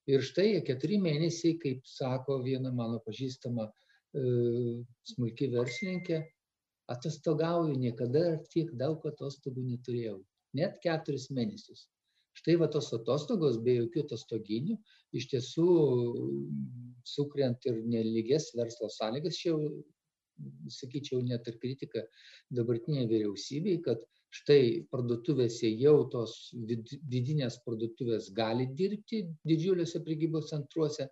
Ir 0.07 0.23
štai 0.25 0.61
keturi 0.65 0.97
mėnesiai, 1.01 1.57
kaip 1.61 1.85
sako 1.87 2.39
viena 2.45 2.71
mano 2.73 2.99
pažįstama 3.05 3.67
e, 3.67 4.23
smulki 5.11 5.49
verslininkė, 5.53 6.23
atostogauju, 6.89 7.75
niekada 7.77 8.39
tiek 8.53 8.71
daug 8.79 9.05
atostogų 9.05 9.65
neturėjau. 9.67 10.19
Net 10.57 10.79
keturis 10.81 11.29
mėnesius. 11.29 11.85
Štai 12.39 12.55
va 12.61 12.69
tos 12.71 12.89
atostogos 12.95 13.59
be 13.65 13.75
jokių 13.75 14.05
atostoginių 14.05 14.77
iš 15.19 15.27
tiesų 15.33 15.67
sukuriant 17.09 17.65
ir 17.69 17.81
neligės 17.89 18.51
verslo 18.57 18.89
sąlygas, 18.93 19.37
čia 19.41 19.51
jau, 19.51 19.59
sakyčiau, 20.71 21.19
net 21.25 21.47
ir 21.51 21.57
kritika 21.59 22.05
dabartinė 22.55 23.05
vyriausybei, 23.09 23.81
kad 23.83 24.05
štai 24.29 24.85
parduotuvėse 24.91 25.69
jau 25.81 25.95
tos 26.13 26.33
vid 26.69 26.91
vidinės 27.09 27.57
parduotuvės 27.65 28.29
gali 28.37 28.67
dirbti 28.81 29.23
didžiuliuose 29.51 30.03
prekybos 30.05 30.51
centruose 30.51 31.07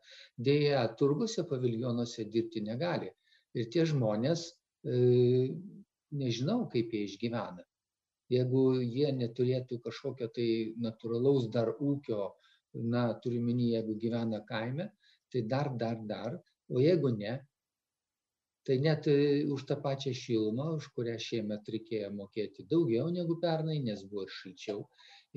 deja 0.49 0.83
turguose 0.99 1.47
paviljonuose 1.49 2.27
dirbti 2.33 2.61
negali. 2.61 3.09
Ir 3.57 3.71
tie 3.73 3.87
žmonės 3.89 4.43
e, 4.85 4.99
nežinau 6.21 6.67
kaip 6.73 6.93
jie 6.93 7.07
išgyvena. 7.07 7.65
Jeigu 8.29 8.63
jie 8.83 9.09
neturėtų 9.15 9.79
kažkokio 9.85 10.27
tai 10.35 10.47
natūralaus 10.83 11.47
dar 11.49 11.71
ūkio 11.73 12.33
na 12.93 13.07
turiu 13.23 13.41
omeny 13.41 13.71
jeigu 13.71 13.95
gyvena 13.97 14.43
kaime 14.45 14.91
tai 15.31 15.41
dar 15.41 15.71
dar 15.77 15.97
dar. 16.05 16.37
O 16.69 16.79
jeigu 16.83 17.09
ne 17.17 17.39
tai 18.67 18.77
net 18.83 19.07
e, 19.07 19.45
už 19.55 19.63
tą 19.69 19.77
pačią 19.83 20.11
šilumą 20.21 20.71
už 20.77 20.89
kurią 20.95 21.15
šiemet 21.23 21.69
reikėjo 21.73 22.09
mokėti 22.15 22.65
daugiau 22.71 23.07
negu 23.15 23.37
pernai 23.43 23.77
nes 23.83 24.03
buvo 24.11 24.25
ir 24.27 24.33
šilčiau 24.37 24.81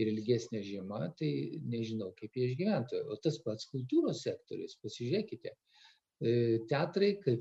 ir 0.02 0.10
ilgesnė 0.12 0.62
žiema 0.66 1.04
tai 1.20 1.30
nežinau 1.74 2.10
kaip 2.18 2.34
jie 2.34 2.48
išgyventų 2.50 3.04
o 3.06 3.18
tas 3.24 3.38
pats 3.44 3.68
kultūros 3.70 4.24
sektorius 4.26 4.74
pasižiūrėkite. 4.82 5.54
E, 5.54 6.32
teatrai 6.72 7.12
e, 7.14 7.36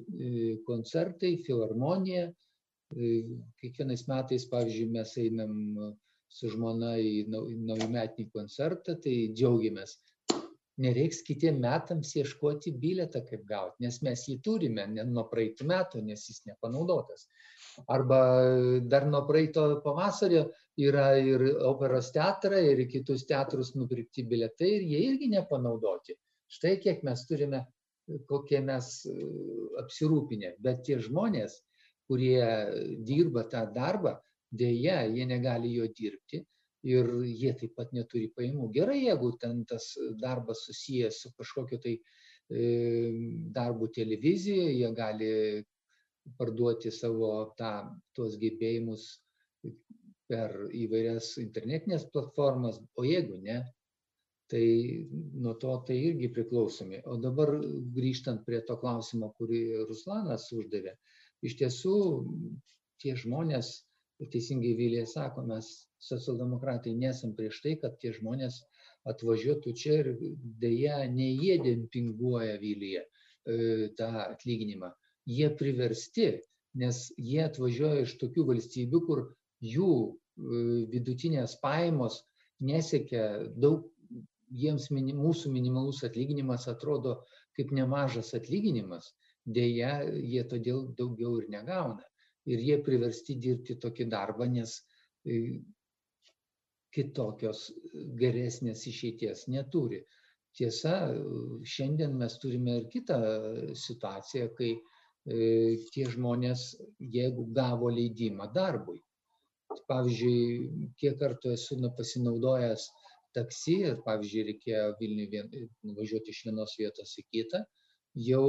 koncertai 0.67 1.33
filharmonija. 1.47 2.29
Kiekvienais 2.89 4.07
metais 4.09 4.47
pavyzdžiui 4.49 4.87
mes 4.95 5.11
einam 5.21 5.51
su 6.33 6.49
žmona 6.49 6.95
į 6.97 7.27
naujametinį 7.29 8.31
koncertą 8.33 8.95
tai 9.03 9.13
džiaugiamės 9.29 9.93
nereiks 10.79 11.21
kitiem 11.27 11.59
metams 11.63 12.13
ieškoti 12.15 12.73
bilietą 12.81 13.21
kaip 13.27 13.45
gaut 13.49 13.75
nes 13.83 13.99
mes 14.05 14.25
jį 14.29 14.37
turime 14.45 14.85
ne 14.93 15.05
nuo 15.07 15.25
praeitų 15.31 15.67
metų 15.69 16.03
nes 16.07 16.25
jis 16.29 16.43
nepanaudotas. 16.49 17.27
Arba 17.87 18.19
dar 18.91 19.07
nuo 19.07 19.21
praeito 19.27 19.65
pavasario 19.83 20.47
yra 20.79 21.11
ir 21.19 21.43
operos 21.67 22.11
teatrą 22.15 22.61
ir 22.71 22.85
kitus 22.91 23.25
teatrus 23.29 23.73
nupirkti 23.75 24.25
bilietai 24.27 24.71
ir 24.77 24.87
jie 24.93 25.03
irgi 25.09 25.29
nepanaudoti. 25.35 26.15
Štai 26.49 26.77
kiek 26.83 27.03
mes 27.07 27.25
turime 27.29 27.65
kokie 28.29 28.61
mes 28.65 28.87
apsirūpinę. 29.83 30.55
Bet 30.63 30.85
tie 30.87 30.97
žmonės 31.03 31.59
kurie 32.09 32.41
dirba 33.05 33.45
tą 33.51 33.67
darbą 33.73 34.15
deja 34.49 35.03
jie 35.05 35.27
negali 35.29 35.75
jo 35.75 35.85
dirbti 35.93 36.41
ir 36.87 37.09
jie 37.25 37.53
taip 37.59 37.75
pat 37.75 37.91
neturi 37.95 38.29
pajamų. 38.35 38.69
Gerai 38.75 38.99
jeigu 39.03 39.31
ten 39.41 39.63
tas 39.67 39.91
darbas 40.21 40.63
susijęs 40.67 41.23
su 41.23 41.31
kažkokiu 41.37 41.79
tai 41.83 41.95
e, 41.97 42.69
darbu 43.55 43.89
televizijoje 43.95 44.77
jie 44.77 44.91
gali 44.95 45.31
parduoti 46.37 46.91
savo 46.91 47.31
tą 47.57 47.73
tuos 48.15 48.37
gebėjimus 48.39 49.09
per 50.29 50.55
įvairias 50.77 51.35
internetines 51.41 52.05
platformas 52.13 52.79
o 52.95 53.03
jeigu 53.03 53.39
ne 53.41 53.63
tai 54.49 54.65
nuo 55.37 55.53
to 55.61 55.75
tai 55.85 55.97
irgi 56.09 56.29
priklausomi. 56.33 57.01
O 57.05 57.17
dabar 57.21 57.51
grįžtant 57.95 58.45
prie 58.45 58.61
to 58.65 58.77
klausimo 58.81 59.33
kurį 59.37 59.85
ruslanas 59.89 60.47
uždavė 60.53 60.95
iš 61.45 61.55
tiesų 61.59 61.95
tie 63.01 63.15
žmonės 63.19 63.71
teisingai 64.27 64.73
vilija 64.75 65.05
sako 65.07 65.45
mes 65.47 65.69
socialdemokratai 66.03 66.93
nesam 66.95 67.35
prieš 67.35 67.61
tai 67.63 67.75
kad 67.81 67.97
tie 68.01 68.11
žmonės 68.15 68.61
atvažiuotų 69.09 69.73
čia 69.81 69.99
ir 70.03 70.09
deja 70.63 70.99
ne 71.11 71.29
jie 71.31 71.57
dempinguoja 71.63 72.57
vilija 72.59 73.03
e, 73.03 73.89
tą 73.99 74.09
atlyginimą. 74.25 74.91
Jie 75.29 75.49
priversti 75.61 76.31
nes 76.79 77.05
jie 77.17 77.43
atvažiuoja 77.45 78.03
iš 78.05 78.17
tokių 78.21 78.45
valstybių 78.51 79.01
kur 79.07 79.23
jų 79.65 79.93
e, 80.09 80.11
vidutinės 80.91 81.55
pajamos 81.63 82.21
nesiekia 82.59 83.25
daug 83.55 83.87
jiems 84.49 84.89
mini 84.91 85.15
mūsų 85.15 85.51
minimalus 85.53 86.03
atlyginimas 86.03 86.67
atrodo 86.67 87.21
kaip 87.57 87.71
nemažas 87.75 88.33
atlyginimas 88.37 89.13
deja 89.45 89.99
jie 90.03 90.43
todėl 90.51 90.87
daugiau 90.97 91.37
ir 91.39 91.49
negauna 91.53 92.08
ir 92.53 92.63
jie 92.67 92.77
priversti 92.85 93.37
dirbti 93.45 93.77
tokį 93.83 94.07
darbą 94.13 94.47
nes 94.53 94.77
e, 95.25 95.59
kitokios 96.95 97.67
geresnės 98.21 98.85
išeities 98.89 99.45
neturi. 99.53 100.01
Tiesa 100.57 100.95
šiandien 101.73 102.15
mes 102.17 102.39
turime 102.41 102.79
ir 102.79 102.87
kitą 102.93 103.19
situaciją 103.77 104.49
kai 104.57 104.71
e, 104.73 104.79
tie 105.93 106.07
žmonės 106.15 106.71
jeigu 107.17 107.45
gavo 107.59 107.91
leidimą 107.93 108.49
darbui 108.55 108.99
pavyzdžiui 109.89 110.93
kiek 111.01 111.17
kartų 111.21 111.53
esu 111.55 111.77
pasinaudojęs 111.97 112.85
taksi 113.37 113.75
ir 113.89 113.99
pavyzdžiui 114.05 114.45
reikėjo 114.47 114.85
vilniuj 115.01 115.27
vien 115.33 115.51
nuvažiuoti 115.89 116.33
iš 116.33 116.39
vienos 116.47 116.73
vietos 116.79 117.13
į 117.21 117.25
kitą 117.35 117.61
jau 118.29 118.47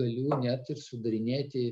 galiu 0.00 0.40
net 0.42 0.72
ir 0.74 0.80
sudarinėti 0.82 1.64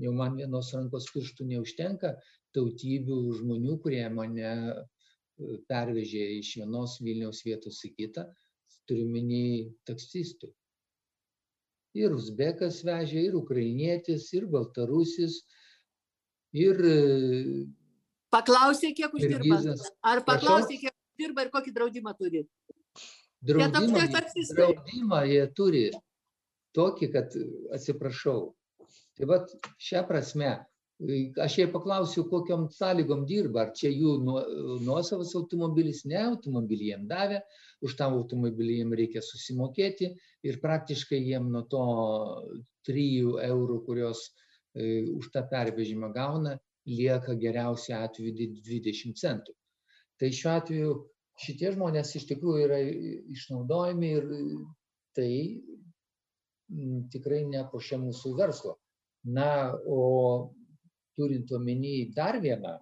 jau 0.00 0.12
man 0.16 0.38
vienos 0.38 0.72
rankos 0.74 1.08
pirštų 1.12 1.48
neužtenka 1.52 2.14
tautybių 2.56 3.18
žmonių 3.40 3.76
kurie 3.84 4.04
mane 4.12 4.52
pervežė 5.68 6.24
iš 6.38 6.56
vienos 6.60 6.98
Vilniaus 7.02 7.42
vietos 7.46 7.80
į 7.86 7.92
kitą, 7.96 8.26
turiu 8.88 9.06
minį 9.10 9.72
taksistų. 9.88 10.50
Ir 11.98 12.14
uzbekas 12.16 12.80
vežė, 12.86 13.26
ir 13.28 13.36
ukrainietis, 13.36 14.30
ir 14.36 14.46
baltarusis, 14.52 15.42
ir... 16.56 16.78
Paklausė, 18.32 18.94
kiek 18.96 19.12
uždirba. 19.12 19.74
Ar 20.08 20.22
paklausė, 20.24 20.78
kiek 20.80 20.92
uždirba 20.92 21.44
ir 21.44 21.52
kokį 21.52 21.74
draudimą 21.76 22.14
turi? 22.16 22.46
Draudimą, 23.42 24.06
draudimą 24.56 25.20
jie 25.28 25.44
turi 25.58 25.84
tokį, 26.76 27.08
kad 27.12 27.36
atsiprašau. 27.76 28.52
Tai 29.18 29.28
vad 29.28 29.50
šią 29.82 30.06
prasme 30.08 30.52
aš 31.42 31.56
jai 31.58 31.66
paklausiau 31.72 32.24
kokiom 32.30 32.68
sąlygom 32.70 33.24
dirba 33.26 33.64
ar 33.64 33.70
čia 33.78 33.90
jų 33.90 34.12
nuosavas 34.86 35.32
automobilis 35.38 36.04
ne 36.06 36.20
automobilį 36.20 36.90
jiem 36.92 37.06
davė 37.10 37.40
už 37.82 37.96
tą 37.98 38.06
automobilį 38.18 38.76
jiem 38.80 38.92
reikia 39.00 39.22
susimokėti 39.26 40.12
ir 40.46 40.60
praktiškai 40.62 41.18
jiem 41.18 41.48
nuo 41.54 41.64
to 41.72 41.86
trijų 42.86 43.40
eurų 43.48 43.80
kurios 43.88 44.28
e, 44.28 45.02
už 45.16 45.32
tą 45.34 45.42
pervežimą 45.50 46.12
gauna 46.14 46.54
lieka 46.86 47.34
geriausiu 47.38 47.96
atveju 47.98 48.52
dvidešimt 48.62 49.18
centų. 49.18 49.54
Tai 50.18 50.30
šiuo 50.38 50.54
atveju 50.54 50.94
šitie 51.42 51.72
žmonės 51.74 52.14
iš 52.18 52.28
tikrųjų 52.30 52.64
yra 52.68 52.78
išnaudojami 53.34 54.14
ir 54.18 54.30
tai 55.16 55.32
tikrai 57.12 57.42
nepuošia 57.50 57.98
mūsų 58.02 58.36
verslo 58.38 58.78
na 59.24 59.74
o 59.86 60.00
turint 61.16 61.50
omeny 61.52 62.10
dar 62.16 62.40
vieną 62.42 62.74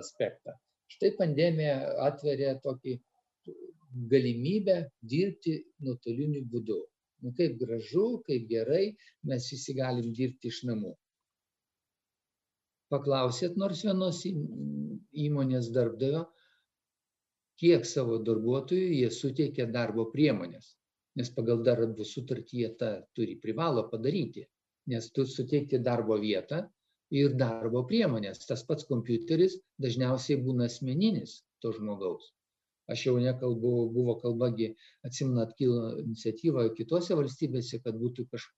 aspektą 0.00 0.54
štai 0.94 1.10
pandemija 1.18 1.74
atveria 2.06 2.54
tokį 2.64 2.94
galimybę 4.12 4.76
dirbti 5.12 5.56
nuotoliniu 5.84 6.44
būdu. 6.52 6.78
Nu 7.24 7.32
kaip 7.38 7.56
gražu 7.60 8.06
kaip 8.28 8.46
gerai 8.52 8.84
mes 9.30 9.48
visi 9.52 9.74
galim 9.74 10.12
dirbti 10.18 10.52
iš 10.52 10.62
namų. 10.70 10.94
Paklausėt 12.92 13.56
nors 13.60 13.82
vienos 13.84 14.22
įmonės 15.26 15.72
darbdavio 15.74 16.24
kiek 17.60 17.84
savo 17.90 18.20
darbuotojų 18.28 18.92
jie 19.00 19.10
suteikia 19.12 19.66
darbo 19.78 20.06
priemones 20.12 20.76
nes 21.18 21.32
pagal 21.34 21.64
darbo 21.66 22.06
sutartį 22.06 22.62
jie 22.62 22.70
tą 22.80 22.92
turi 23.18 23.34
privalo 23.42 23.84
padaryti 23.92 24.44
nes 24.92 25.10
tu 25.14 25.26
suteikti 25.28 25.80
darbo 25.84 26.16
vietą 26.22 26.62
ir 27.14 27.36
darbo 27.40 27.84
priemonės. 27.90 28.44
Tas 28.48 28.64
pats 28.68 28.86
kompiuteris 28.88 29.58
dažniausiai 29.84 30.40
būna 30.44 30.68
asmeninis 30.70 31.42
to 31.62 31.72
žmogaus. 31.76 32.32
Aš 32.88 33.04
jau 33.06 33.16
nekalbu 33.20 33.72
buvo 33.92 34.14
kalba 34.22 34.48
gi 34.56 34.70
atsimenat 35.04 35.52
kilo 35.58 35.98
iniciatyva 36.02 36.70
kitose 36.76 37.16
valstybėse 37.18 37.82
kad 37.84 37.98
būtų 38.00 38.24
kaž 38.32 38.48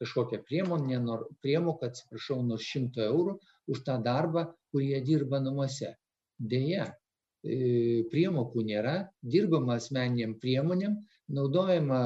kažkokia 0.00 0.40
priemonė 0.46 0.98
nor 1.02 1.26
priemoka 1.44 1.90
atsiprašau 1.90 2.40
nuo 2.46 2.56
šimto 2.68 3.04
eurų 3.04 3.36
už 3.72 3.82
tą 3.86 3.98
darbą 4.02 4.48
kurį 4.72 4.88
jie 4.92 5.02
dirba 5.10 5.38
namuose. 5.44 5.92
Deja 6.38 6.88
e, 6.88 8.02
priemokų 8.10 8.64
nėra 8.70 8.96
dirbama 9.34 9.76
asmeninėm 9.78 10.34
priemonėm 10.42 10.96
naudojama 11.38 12.00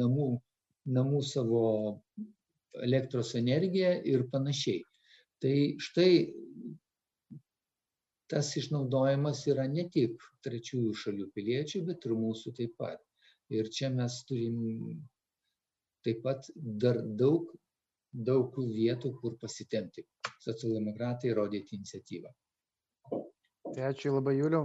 namų 0.00 0.28
namų 0.96 1.22
savo 1.26 1.62
elektros 2.84 3.34
energija 3.38 3.94
ir 4.04 4.26
panašiai. 4.32 4.82
Tai 5.42 5.56
štai 5.82 6.12
tas 8.30 8.48
išnaudojimas 8.58 9.44
yra 9.52 9.66
ne 9.70 9.86
tik 9.92 10.22
trečiųjų 10.46 10.94
šalių 11.02 11.28
piliečių 11.34 11.84
bet 11.90 12.06
ir 12.08 12.16
mūsų 12.18 12.54
taip 12.56 12.74
pat. 12.80 13.02
Ir 13.54 13.68
čia 13.70 13.92
mes 13.94 14.22
turim 14.26 14.56
taip 16.06 16.24
pat 16.24 16.48
dar 16.56 16.98
daug 17.20 17.52
daug 18.16 18.54
vietų 18.56 19.12
kur 19.20 19.36
pasitempti 19.38 20.06
socialdemokratai 20.40 21.34
rodyti 21.36 21.76
iniciatyvą. 21.76 22.30
Tai 23.66 23.82
ačiū 23.90 24.14
labai, 24.14 24.38
Juliu. 24.38 24.62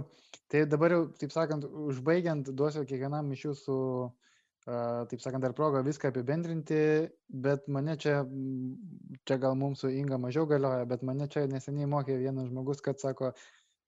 Tai 0.48 0.62
dabar 0.70 0.94
jau, 0.94 1.02
taip 1.20 1.34
sakant, 1.34 1.66
užbaigiant, 1.66 2.48
duosiu 2.56 2.86
kiekvienam 2.88 3.28
iš 3.34 3.44
jūsų, 3.48 3.76
uh, 4.06 4.31
taip 4.64 5.22
sakant, 5.22 5.42
dar 5.42 5.54
progą 5.58 5.82
viską 5.82 6.12
apibendrinti, 6.12 7.08
bet 7.28 7.66
mane 7.72 7.96
čia, 7.98 8.20
čia 9.26 9.38
gal 9.42 9.56
mums 9.58 9.82
su 9.82 9.90
Inga 9.90 10.20
mažiau 10.22 10.46
galioja, 10.46 10.86
bet 10.86 11.02
mane 11.02 11.26
čia 11.30 11.48
neseniai 11.50 11.88
mokė 11.90 12.20
vienas 12.20 12.46
žmogus, 12.46 12.82
kad 12.84 13.00
sako, 13.02 13.32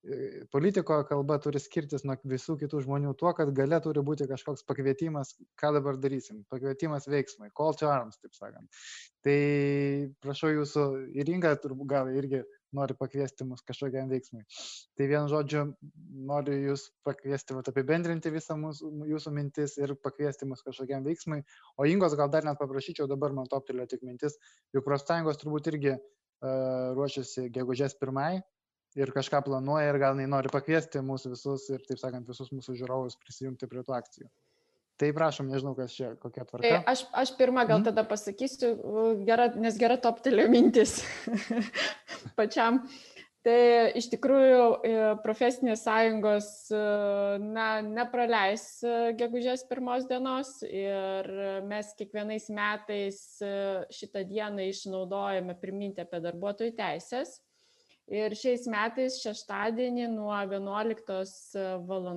e, 0.02 0.42
politiko 0.50 0.98
kalba 1.06 1.38
turi 1.38 1.62
skirtis 1.62 2.02
nuo 2.04 2.16
visų 2.26 2.58
kitų 2.64 2.82
žmonių 2.88 3.14
tuo, 3.20 3.30
kad 3.38 3.54
gale 3.54 3.78
turi 3.84 4.02
būti 4.02 4.26
kažkoks 4.30 4.66
pakvietimas, 4.66 5.36
ką 5.60 5.76
dabar 5.78 6.00
darysim, 6.02 6.42
pakvietimas 6.50 7.06
veiksmai, 7.06 7.52
call 7.54 7.78
to 7.78 7.86
arms, 7.90 8.18
taip 8.18 8.34
sakant. 8.34 8.84
Tai 9.22 9.38
prašau 10.26 10.50
jūsų 10.56 10.88
ir 11.14 11.34
Inga 11.36 11.54
turbūt 11.62 11.92
gal 11.94 12.10
irgi 12.10 12.42
nori 12.76 12.96
pakviesti 12.98 13.46
mus 13.48 13.62
kažkokiam 13.66 14.10
veiksmui. 14.12 14.42
Tai 14.98 15.08
vienu 15.10 15.30
žodžiu, 15.30 15.64
noriu 16.30 16.56
jūs 16.70 16.88
pakviesti, 17.06 17.56
vat, 17.56 17.70
apibendrinti 17.72 18.32
visą 18.34 18.56
mūsų, 18.60 18.90
jūsų 19.10 19.34
mintis 19.36 19.76
ir 19.80 19.94
pakviesti 20.04 20.48
mus 20.50 20.64
kažkokiam 20.66 21.06
veiksmui. 21.06 21.42
O 21.78 21.88
Ingos 21.90 22.16
gal 22.18 22.32
dar 22.32 22.46
net 22.46 22.60
paprašyčiau, 22.60 23.08
dabar 23.10 23.36
man 23.36 23.50
toptelio 23.50 23.86
tik 23.90 24.04
mintis, 24.06 24.38
juk 24.74 24.86
profsąjungos 24.86 25.40
turbūt 25.42 25.70
irgi 25.72 25.94
uh, 25.94 26.92
ruošiasi 26.98 27.48
gegužės 27.54 27.96
pirmai 28.00 28.38
ir 28.98 29.10
kažką 29.14 29.42
planuoja 29.46 29.90
ir 29.90 29.98
gal 30.02 30.14
jinai 30.14 30.30
nori 30.36 30.50
pakviesti 30.52 31.02
mūsų 31.02 31.34
visus 31.34 31.68
ir, 31.74 31.82
taip 31.88 32.00
sakant, 32.02 32.28
visus 32.30 32.52
mūsų 32.54 32.76
žiūrovus 32.82 33.18
prisijungti 33.22 33.70
prie 33.70 33.82
tų 33.86 33.96
akcijų. 33.98 34.28
Tai 35.00 35.08
prašom, 35.10 35.48
nežinau, 35.50 35.72
kas 35.74 35.94
čia, 35.96 36.12
kokia 36.22 36.44
tvarka. 36.46 36.68
Tai 36.68 36.92
aš, 36.92 37.02
aš 37.24 37.32
pirmą 37.38 37.64
gal 37.66 37.80
mm. 37.80 37.88
tada 37.88 38.04
pasakysiu, 38.06 38.76
gera, 39.26 39.48
nes 39.58 39.74
gera 39.80 39.96
toptelė 39.98 40.46
mintis 40.52 41.00
pačiam. 42.38 42.84
Tai 43.44 43.56
iš 43.98 44.06
tikrųjų 44.08 44.60
e, 44.88 44.92
profesinės 45.20 45.82
sąjungos 45.84 46.46
e, 46.72 46.78
na, 47.44 47.66
nepraleis 47.84 48.64
e, 48.80 49.10
gegužės 49.18 49.66
pirmos 49.68 50.06
dienos 50.08 50.62
ir 50.64 51.28
mes 51.68 51.90
kiekvienais 51.98 52.48
metais 52.56 53.18
šitą 53.92 54.24
dieną 54.30 54.64
išnaudojame 54.70 55.58
priminti 55.60 56.00
apie 56.06 56.22
darbuotojų 56.24 56.72
teisės. 56.78 57.36
Ir 58.12 58.34
šiais 58.36 58.66
metais 58.68 59.16
šeštadienį 59.22 60.10
nuo 60.12 60.32
11 60.36 61.54
val. 61.88 62.08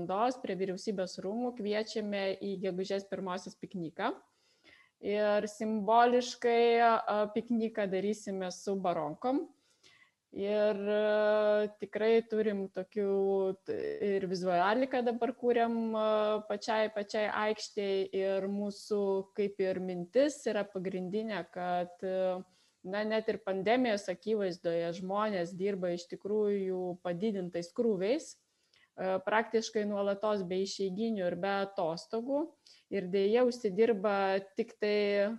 prie 0.43 0.55
vyriausybės 0.59 1.15
rūmų 1.23 1.53
kviečiame 1.55 2.23
į 2.43 2.57
gegužės 2.65 3.07
pirmosios 3.07 3.55
pikniką. 3.55 4.11
Ir 4.99 5.47
simboliškai 5.47 7.31
pikniką 7.31 7.85
darysime 7.87 8.51
su 8.51 8.75
baronkom. 8.75 9.45
Ir 10.35 10.75
tikrai 11.79 12.19
turim 12.27 12.67
tokių 12.75 13.07
ir 14.03 14.27
vizualiką 14.27 14.99
dabar 15.07 15.31
kūriam 15.39 15.95
pačiai, 16.49 16.91
pačiai 16.91 17.31
aikštėje 17.31 18.11
ir 18.11 18.49
mūsų 18.51 19.01
kaip 19.39 19.63
ir 19.63 19.79
mintis 19.79 20.41
yra 20.51 20.65
pagrindinė, 20.67 21.45
kad 21.55 22.03
uh, 22.03 22.43
na 22.89 23.03
net 23.07 23.29
ir 23.31 23.39
pandemijos 23.45 24.07
akivaizdoje 24.11 24.89
žmonės 24.99 25.53
dirba 25.57 25.93
iš 25.95 26.07
tikrųjų 26.13 26.97
padidintais 27.05 27.69
krūviais, 27.77 28.33
e, 28.33 29.17
praktiškai 29.27 29.85
nuolatos 29.89 30.43
be 30.47 30.63
išeiginių 30.65 31.25
ir 31.27 31.37
be 31.43 31.53
atostogų. 31.67 32.47
Ir 32.87 33.09
dėja 33.11 33.41
užsidirba 33.43 34.39
tik 34.55 34.69
tai, 34.79 35.35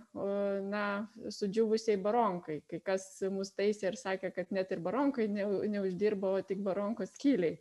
na, 0.69 1.09
sudžiuvusiai 1.33 1.97
baronkai. 1.97 2.59
Kai 2.69 2.77
kas 2.91 3.07
mus 3.33 3.49
taisė 3.57 3.87
ir 3.89 3.97
sakė, 3.97 4.29
kad 4.35 4.53
net 4.53 4.69
ir 4.69 4.83
baronkai 4.85 5.25
ne, 5.33 5.47
neuždirbo, 5.73 6.35
tik 6.45 6.61
baronkos 6.61 7.15
kyliai. 7.17 7.57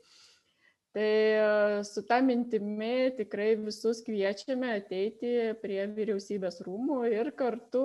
Tai 0.93 1.05
e, 1.05 1.85
su 1.85 2.03
tą 2.09 2.19
mintimi 2.25 3.13
tikrai 3.17 3.53
visus 3.61 4.01
kviečiame 4.07 4.71
ateiti 4.79 5.33
prie 5.63 5.83
vyriausybės 5.95 6.63
rūmų 6.65 7.03
ir 7.13 7.29
kartu 7.39 7.83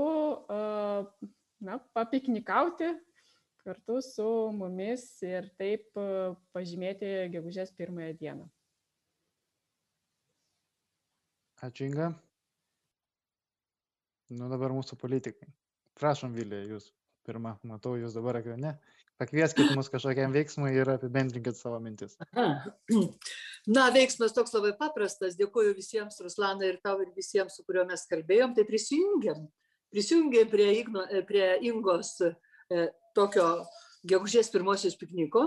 na, 1.65 1.80
papiknikauti 1.95 2.91
kartu 3.64 4.02
su 4.03 4.27
mumis 4.57 5.06
ir 5.23 5.48
taip 5.60 5.95
e, 5.99 6.34
pažymėti 6.56 7.11
gegužės 7.31 7.72
pirmąją 7.77 8.15
dieną. 8.19 8.48
Ačiū 11.64 11.88
Inga. 11.88 12.10
Nu 14.34 14.49
dabar 14.52 14.73
mūsų 14.76 14.98
politikai. 14.99 15.48
Prašom, 15.99 16.34
Vilė, 16.35 16.64
jūs 16.68 16.90
pirmą, 17.23 17.56
matau 17.69 17.95
jūs 17.95 18.15
dabar 18.18 18.41
ekrane. 18.41 18.76
Pakvieskit 19.22 19.72
mus 19.77 19.88
kažkokiam 19.94 20.34
veiksmui 20.34 20.73
ir 20.73 20.90
apibendrinkit 20.95 21.56
savo 21.56 21.77
mintis. 21.80 22.18
Na, 23.76 23.85
veiksmas 23.95 24.34
toks 24.35 24.56
labai 24.57 24.73
paprastas. 24.76 25.38
Dėkuoju 25.40 25.76
visiems, 25.77 26.18
Ruslanai, 26.26 26.73
ir 26.73 26.80
tau, 26.84 26.98
ir 27.06 27.14
visiems, 27.15 27.56
su 27.56 27.64
kuriuo 27.64 27.85
mes 27.88 28.03
kalbėjom. 28.10 28.56
Tai 28.57 28.65
prisijungiam 28.68 29.45
prisijungė 29.94 30.48
prie, 30.52 30.70
Igno, 30.82 31.06
e, 31.10 31.24
prie 31.28 31.53
Ingos 31.70 32.18
e, 32.26 32.34
tokio 33.15 33.48
gegužės 34.03 34.49
pirmosios 34.52 34.98
pikniko 34.99 35.45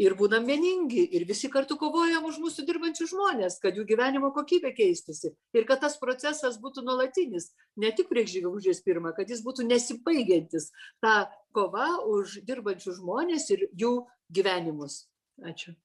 ir 0.00 0.14
būnam 0.16 0.46
vieningi 0.48 1.02
ir 1.16 1.26
visi 1.28 1.50
kartu 1.52 1.76
kovojam 1.80 2.24
už 2.28 2.38
mūsų 2.40 2.64
dirbančių 2.68 3.08
žmonės, 3.10 3.58
kad 3.60 3.76
jų 3.76 3.84
gyvenimo 3.90 4.30
kokybė 4.36 4.72
keistusi 4.76 5.34
ir 5.56 5.66
kad 5.68 5.82
tas 5.84 5.98
procesas 6.00 6.56
būtų 6.62 6.84
nuolatinis, 6.86 7.50
ne 7.76 7.92
tik 7.92 8.08
prieš 8.12 8.38
gegužės 8.38 8.80
pirmą, 8.86 9.12
kad 9.16 9.28
jis 9.28 9.44
būtų 9.44 9.68
nesibaigiantis, 9.68 10.70
ta 11.04 11.28
kova 11.56 11.90
už 12.08 12.40
dirbančių 12.48 12.96
žmonės 13.02 13.50
ir 13.52 13.68
jų 13.76 13.92
gyvenimus. 14.32 15.04
Ačiū. 15.44 15.76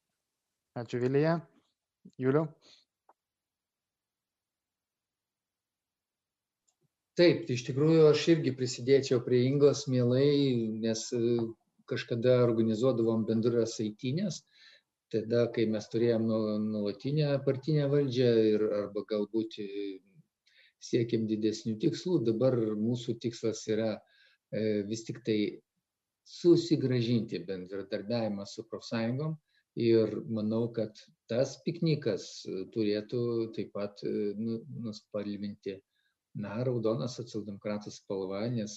Ačiū 0.76 1.04
Vilija. 1.04 1.40
Juliu. 2.22 2.48
Taip 7.20 7.46
tai 7.48 7.56
iš 7.56 7.64
tikrųjų 7.70 8.08
aš 8.10 8.24
irgi 8.34 8.52
prisidėčiau 8.58 9.22
prie 9.24 9.46
ingos 9.50 9.86
mielai 9.92 10.28
nes 10.84 11.04
e, 11.16 11.20
kažkada 11.92 12.42
organizuodavom 12.44 13.24
bendras 13.30 13.78
eitynes 13.84 14.42
tada 15.14 15.46
kai 15.56 15.68
mes 15.72 15.88
turėjom 15.94 16.26
nu 16.28 16.40
nuolatinę 16.66 17.30
partinę 17.46 17.88
valdžią 17.94 18.34
ir 18.50 18.66
arba 18.82 19.06
galbūt 19.14 19.60
e, 19.64 19.70
siekėm 20.90 21.24
didesnių 21.32 21.78
tikslų 21.86 22.20
dabar 22.32 22.60
mūsų 22.82 23.18
tikslas 23.24 23.64
yra 23.72 23.94
e, 23.96 24.84
vis 24.92 25.08
tik 25.08 25.24
tai 25.30 25.40
susigražinti 26.36 27.44
bendradarbiavimą 27.48 28.48
su 28.50 28.66
profsąjungom. 28.68 29.36
Ir 29.76 30.14
manau 30.32 30.70
kad 30.76 31.00
tas 31.30 31.58
piknikas 31.66 32.46
turėtų 32.74 33.20
taip 33.56 33.74
pat 33.76 34.00
nu 34.40 34.62
nuspalvinti 34.86 35.76
na 36.36 36.58
raudona 36.68 37.08
socialdemokratų 37.12 37.94
spalva 37.94 38.44
nes 38.52 38.76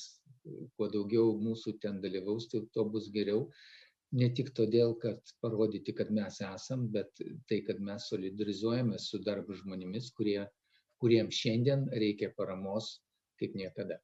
kuo 0.77 0.89
daugiau 0.93 1.35
mūsų 1.43 1.79
ten 1.83 2.01
dalyvaus 2.05 2.49
tai 2.53 2.63
tuo 2.73 2.87
bus 2.93 3.11
geriau. 3.15 3.49
Ne 4.19 4.31
tik 4.33 4.55
todėl 4.57 4.95
kad 5.03 5.35
parodyti 5.45 5.93
kad 5.97 6.11
mes 6.15 6.41
esam 6.45 6.87
bet 6.95 7.21
tai 7.51 7.61
kad 7.67 7.83
mes 7.91 8.07
solidarizuojamės 8.09 9.11
su 9.11 9.21
darbo 9.27 9.57
žmonėmis 9.59 10.13
kurie 10.17 10.47
kuriems 11.03 11.37
šiandien 11.43 11.87
reikia 11.93 12.33
paramos 12.37 12.97
kaip 13.39 13.55
niekada. 13.59 14.01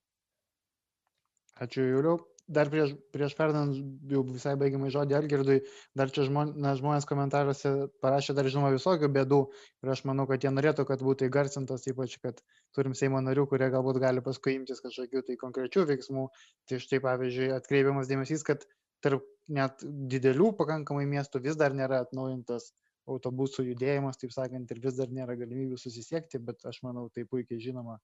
Ačiū 1.64 1.86
juliau. 1.86 2.20
Dar 2.44 2.68
prieš, 2.68 2.90
prieš 3.14 3.32
perdant 3.38 3.72
jau 4.10 4.20
visai 4.28 4.52
baigiamai 4.60 4.90
žodį 4.92 5.16
Algirdui, 5.16 5.62
dar 5.96 6.10
čia 6.12 6.26
žmonės, 6.28 6.82
žmonės 6.82 7.06
komentaruose 7.08 7.70
parašė 8.04 8.34
dar 8.36 8.50
žinoma 8.52 8.74
visokių 8.74 9.08
bėdų 9.14 9.38
ir 9.80 9.92
aš 9.94 10.02
manau, 10.10 10.26
kad 10.28 10.44
jie 10.44 10.52
norėtų, 10.52 10.84
kad 10.90 11.00
būtų 11.06 11.30
įgarsintos, 11.30 11.86
ypač, 11.88 12.18
kad 12.20 12.42
turim 12.76 12.94
Seimo 12.98 13.20
narių, 13.24 13.46
kurie 13.50 13.68
galbūt 13.72 14.00
gali 14.02 14.22
paskui 14.24 14.56
imtis 14.58 14.82
kažkokių 14.84 15.24
tai 15.28 15.36
konkrečių 15.40 15.84
veiksmų. 15.90 16.28
Tai 16.70 16.80
štai 16.82 17.00
pavyzdžiui, 17.04 17.52
atkreipiamas 17.56 18.10
dėmesys, 18.10 18.44
kad 18.46 18.66
tarp 19.04 19.26
net 19.52 19.84
didelių 19.84 20.54
pakankamai 20.58 21.04
miestų 21.10 21.42
vis 21.44 21.58
dar 21.60 21.76
nėra 21.76 22.00
atnaujintas 22.04 22.72
autobusų 23.10 23.66
judėjimas, 23.68 24.16
taip 24.20 24.32
sakant, 24.32 24.70
ir 24.72 24.80
vis 24.80 24.96
dar 24.96 25.10
nėra 25.12 25.36
galimybių 25.36 25.76
susisiekti, 25.80 26.40
bet 26.40 26.64
aš 26.68 26.80
manau, 26.86 27.10
tai 27.12 27.26
puikiai 27.28 27.60
žinoma 27.60 27.98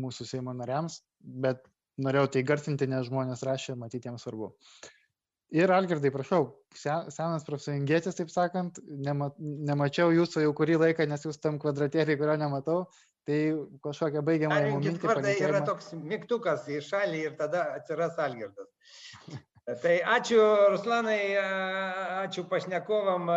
mūsų 0.00 0.26
Seimo 0.28 0.52
nariams, 0.52 1.00
bet 1.24 1.64
norėjau 2.04 2.28
tai 2.34 2.44
garsinti, 2.44 2.88
nes 2.92 3.08
žmonės 3.08 3.44
rašė, 3.48 3.78
matyti 3.80 4.10
jiems 4.10 4.26
svarbu. 4.26 4.52
Ir 5.54 5.70
Algirdai, 5.70 6.10
prašau, 6.10 6.48
senas 6.74 7.46
profsąjungietis, 7.46 8.18
taip 8.18 8.32
sakant, 8.34 8.80
nema, 9.06 9.30
nemačiau 9.38 10.10
jūsų 10.12 10.42
jau 10.42 10.54
kurį 10.58 10.80
laiką, 10.82 11.06
nes 11.08 11.22
jūs 11.22 11.38
tam 11.38 11.60
kvadratėlį, 11.62 12.18
kurio 12.18 12.34
nematau, 12.40 12.80
tai 13.26 13.40
kažkokią 13.84 14.22
baigiamą 14.26 14.58
mintį. 14.76 15.08
Vardą 15.08 15.32
yra 15.48 15.62
toks 15.66 15.90
mygtukas 15.98 16.68
į 16.70 16.80
šalį 16.86 17.24
ir 17.30 17.34
tada 17.40 17.64
atsiras 17.78 18.20
Algirdas. 18.22 18.70
tai 19.82 19.96
ačiū 20.16 20.42
Ruslanai, 20.74 21.20
ačiū 22.22 22.46
pašnekovam. 22.50 23.32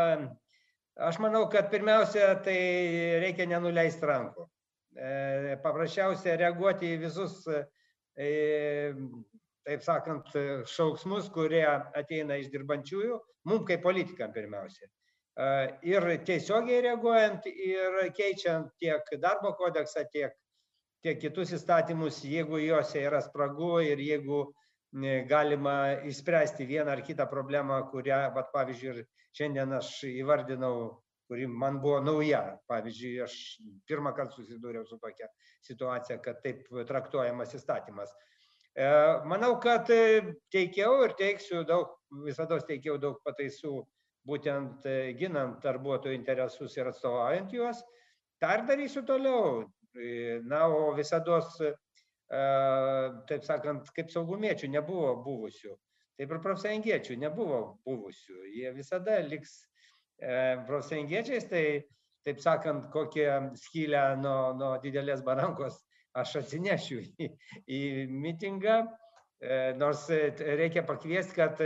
Aš 1.09 1.17
manau, 1.23 1.45
kad 1.51 1.69
pirmiausia, 1.71 2.33
tai 2.43 2.59
reikia 3.23 3.47
nenuleisti 3.47 4.07
rankų. 4.09 4.45
E, 4.99 5.57
paprasčiausia 5.63 6.35
reaguoti 6.41 6.89
į 6.91 7.01
visus 7.05 7.45
taip 9.69 9.83
sakant, 9.85 10.31
šauksmus, 10.67 11.29
kurie 11.31 11.63
ateina 11.63 12.39
iš 12.41 12.49
dirbančiųjų, 12.51 13.19
mums 13.47 13.67
kaip 13.69 13.83
politikam 13.85 14.33
pirmiausia. 14.35 14.89
Ir 15.88 16.07
tiesiogiai 16.27 16.81
reaguojant 16.84 17.45
ir 17.49 17.99
keičiant 18.15 18.72
tiek 18.81 19.11
darbo 19.22 19.53
kodeksą, 19.60 20.03
tiek, 20.11 20.34
tiek 21.03 21.19
kitus 21.22 21.53
įstatymus, 21.56 22.23
jeigu 22.27 22.60
juose 22.60 23.03
yra 23.03 23.22
spragų 23.23 23.76
ir 23.88 24.01
jeigu 24.03 24.41
galima 25.30 26.01
išspręsti 26.10 26.65
vieną 26.65 26.97
ar 26.97 27.03
kitą 27.06 27.30
problemą, 27.30 27.84
kurią, 27.91 28.23
vat, 28.35 28.49
pavyzdžiui, 28.56 29.06
šiandien 29.38 29.77
aš 29.77 29.93
įvardinau 30.10 30.97
kuri 31.30 31.47
man 31.47 31.77
buvo 31.81 31.99
nauja. 32.01 32.41
Pavyzdžiui, 32.69 33.19
aš 33.22 33.35
pirmą 33.88 34.15
kartą 34.18 34.39
susidūriau 34.39 34.88
su 34.89 34.97
tokia 34.97 35.30
situacija, 35.68 36.18
kad 36.26 36.41
taip 36.41 36.65
traktuojamas 36.89 37.53
įstatymas. 37.53 38.15
E, 38.73 38.88
manau, 39.30 39.53
kad 39.61 39.91
teikiau 40.53 41.03
ir 41.06 41.14
teiksiu 41.19 41.61
daug, 41.69 41.93
visada 42.26 42.57
teikiau 42.65 42.97
daug 43.01 43.22
pataisų, 43.27 43.76
būtent 44.27 44.85
e, 44.87 45.13
ginant 45.19 45.59
darbuotojų 45.63 46.17
interesus 46.17 46.75
ir 46.77 46.89
atstovaujant 46.91 47.53
juos. 47.53 47.81
Ta 48.39 48.55
ir 48.57 48.65
darysiu 48.67 49.03
toliau. 49.07 49.65
E, 49.95 50.39
na, 50.45 50.67
o 50.67 50.93
visada, 50.97 51.39
taip 53.29 53.45
sakant, 53.47 53.87
kaip 53.95 54.11
saugumiečių 54.13 54.69
nebuvo 54.69 55.15
buvusių. 55.25 55.73
Taip 56.19 56.33
ir 56.35 56.41
profsąjungiečių 56.43 57.15
nebuvo 57.17 57.61
buvusių. 57.87 58.43
Jie 58.53 58.73
visada 58.75 59.17
liks 59.25 59.55
profsąjungiečiais, 60.67 61.47
tai 61.49 61.63
taip 62.27 62.41
sakant, 62.43 62.89
kokią 62.93 63.55
skylę 63.57 64.03
nuo, 64.21 64.51
nuo 64.59 64.73
didelės 64.83 65.23
barankos 65.25 65.79
aš 66.19 66.35
atsinešiu 66.43 66.99
į, 67.01 67.29
į 67.65 67.81
mitingą, 68.11 68.81
nors 69.79 70.05
reikia 70.11 70.83
pakviesti, 70.85 71.37
kad 71.37 71.61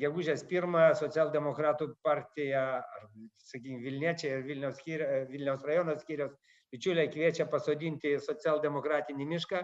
gegužės 0.00 0.44
pirmą 0.48 0.90
socialdemokratų 0.98 1.94
partija, 2.04 2.64
ar, 2.84 3.06
sakykime, 3.40 3.80
Vilniečiai 3.84 4.34
ir 4.36 4.44
Vilniaus, 4.44 4.76
skyri, 4.82 5.06
Vilniaus 5.30 5.64
rajono 5.64 5.94
skyrius 5.96 6.34
bičiuliai 6.74 7.08
kviečia 7.08 7.46
pasodinti 7.48 8.18
socialdemokratinį 8.20 9.26
mišką, 9.30 9.62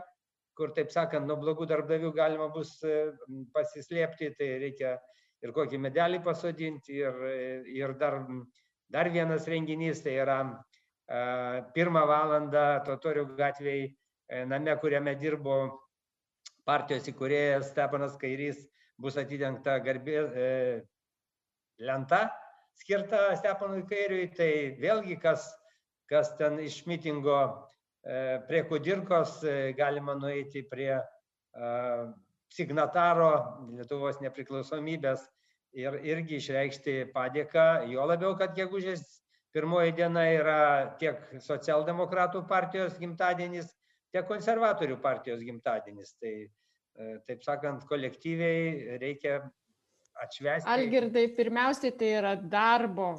kur, 0.57 0.73
taip 0.77 0.93
sakant, 0.93 1.27
nuo 1.29 1.37
blogų 1.41 1.69
darbdavių 1.69 2.15
galima 2.17 2.49
bus 2.55 2.79
pasislėpti, 3.55 4.33
tai 4.39 4.49
reikia 4.65 4.97
ir 5.45 5.53
kokį 5.57 5.81
medelį 5.81 6.23
pasodinti 6.25 7.01
ir, 7.01 7.21
ir 7.69 7.95
dar, 8.01 8.23
dar 8.89 9.13
vienas 9.13 9.49
renginys, 9.49 10.03
tai 10.05 10.17
yra 10.23 10.41
pirmą 11.75 12.07
valandą 12.07 12.67
Totorių 12.87 13.27
gatvėje 13.37 14.47
name, 14.47 14.77
kuriame 14.81 15.17
dirbo 15.19 15.57
partijos 16.69 17.09
įkūrėjas 17.11 17.73
Stepanas 17.73 18.15
Kairys, 18.21 18.61
bus 19.01 19.17
atidengta 19.21 19.79
garbė 19.85 20.17
e, 20.21 20.47
lenta 21.81 22.29
skirta 22.81 23.31
Stepanui 23.37 23.85
Kairiui, 23.89 24.31
tai 24.37 24.53
vėlgi 24.81 25.19
kas, 25.21 25.49
kas 26.11 26.33
ten 26.39 26.59
iš 26.63 26.83
mitingo 26.89 27.39
e, 27.45 28.41
prie 28.49 28.65
Kudirkos 28.69 29.41
e, 29.45 29.73
galima 29.77 30.17
nueiti 30.19 30.63
prie 30.69 30.95
e, 30.97 31.73
signataro 32.51 33.33
Lietuvos 33.77 34.21
nepriklausomybės 34.25 35.27
ir 35.79 36.01
irgi 36.03 36.41
išreikšti 36.41 36.97
padėką, 37.15 37.67
jo 37.93 38.07
labiau, 38.09 38.35
kad 38.39 38.57
gegužės 38.57 39.05
pirmoji 39.55 39.95
diena 39.99 40.25
yra 40.33 40.63
tiek 40.99 41.21
socialdemokratų 41.43 42.43
partijos 42.51 42.97
gimtadienis, 42.99 43.69
tiek 44.11 44.27
konservatorių 44.27 44.99
partijos 45.03 45.45
gimtadienis. 45.47 46.17
Tai, 46.19 46.35
taip 47.27 47.43
sakant, 47.47 47.85
kolektyviai 47.89 48.99
reikia 49.01 49.41
atšvesti. 50.21 50.69
Algirdai, 50.69 51.27
pirmiausiai 51.37 51.95
tai 51.97 52.15
yra 52.21 52.35
darbo 52.37 53.13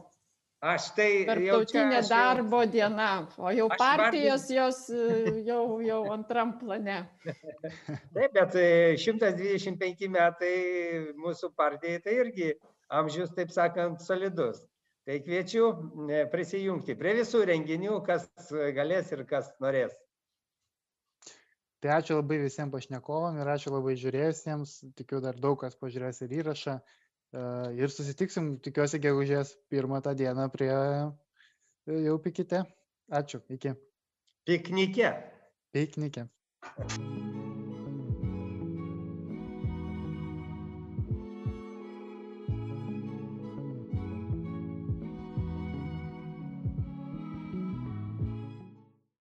Aš 0.61 0.91
tai. 0.93 1.23
Tarptautinė 1.26 2.03
darbo 2.06 2.60
jau... 2.61 2.69
diena, 2.69 3.10
o 3.41 3.49
jau 3.49 3.65
partijos 3.73 4.43
vardin... 4.45 4.57
jos 4.60 4.81
e, 4.93 5.31
jau, 5.48 5.64
jau 5.81 6.02
antram 6.14 6.52
plane. 6.60 6.99
Taip, 8.14 8.35
bet 8.35 8.57
125 9.02 10.06
e, 10.06 10.10
metai 10.14 10.52
mūsų 11.18 11.49
partijai 11.57 12.03
tai 12.06 12.19
irgi 12.19 12.52
amžius, 12.93 13.34
taip 13.34 13.49
sakant, 13.49 14.06
solidus. 14.06 14.61
Tai 15.10 15.18
kviečiu 15.26 15.72
e, 16.06 16.22
prisijungti 16.30 16.93
prie 16.99 17.15
visų 17.23 17.41
renginių, 17.49 17.98
kas 18.06 18.30
galės 18.77 19.10
ir 19.15 19.26
kas 19.26 19.49
norės. 19.64 19.98
Tai 21.82 21.95
ačiū 21.98 22.20
labai 22.20 22.38
visiems 22.44 22.74
pašnekovam 22.74 23.40
ir 23.41 23.49
ačiū 23.49 23.74
labai 23.74 23.95
žiūrėjusiems. 23.98 24.76
Tikiu, 24.99 25.22
dar 25.24 25.40
daug 25.41 25.58
kas 25.64 25.78
pažiūrės 25.82 26.22
ir 26.28 26.36
įrašą 26.41 26.78
ir 27.80 27.94
susitiksim, 27.94 28.53
tikiuosi, 28.66 29.02
gegužės 29.02 29.56
pirmą 29.72 30.03
tą 30.06 30.14
dieną 30.20 30.49
prie 30.53 30.72
jau 31.88 32.18
pikite. 32.24 32.66
Ačiū, 33.12 33.41
iki. 33.49 33.76
Piknike. 34.45 35.14
Piknike. 35.74 36.28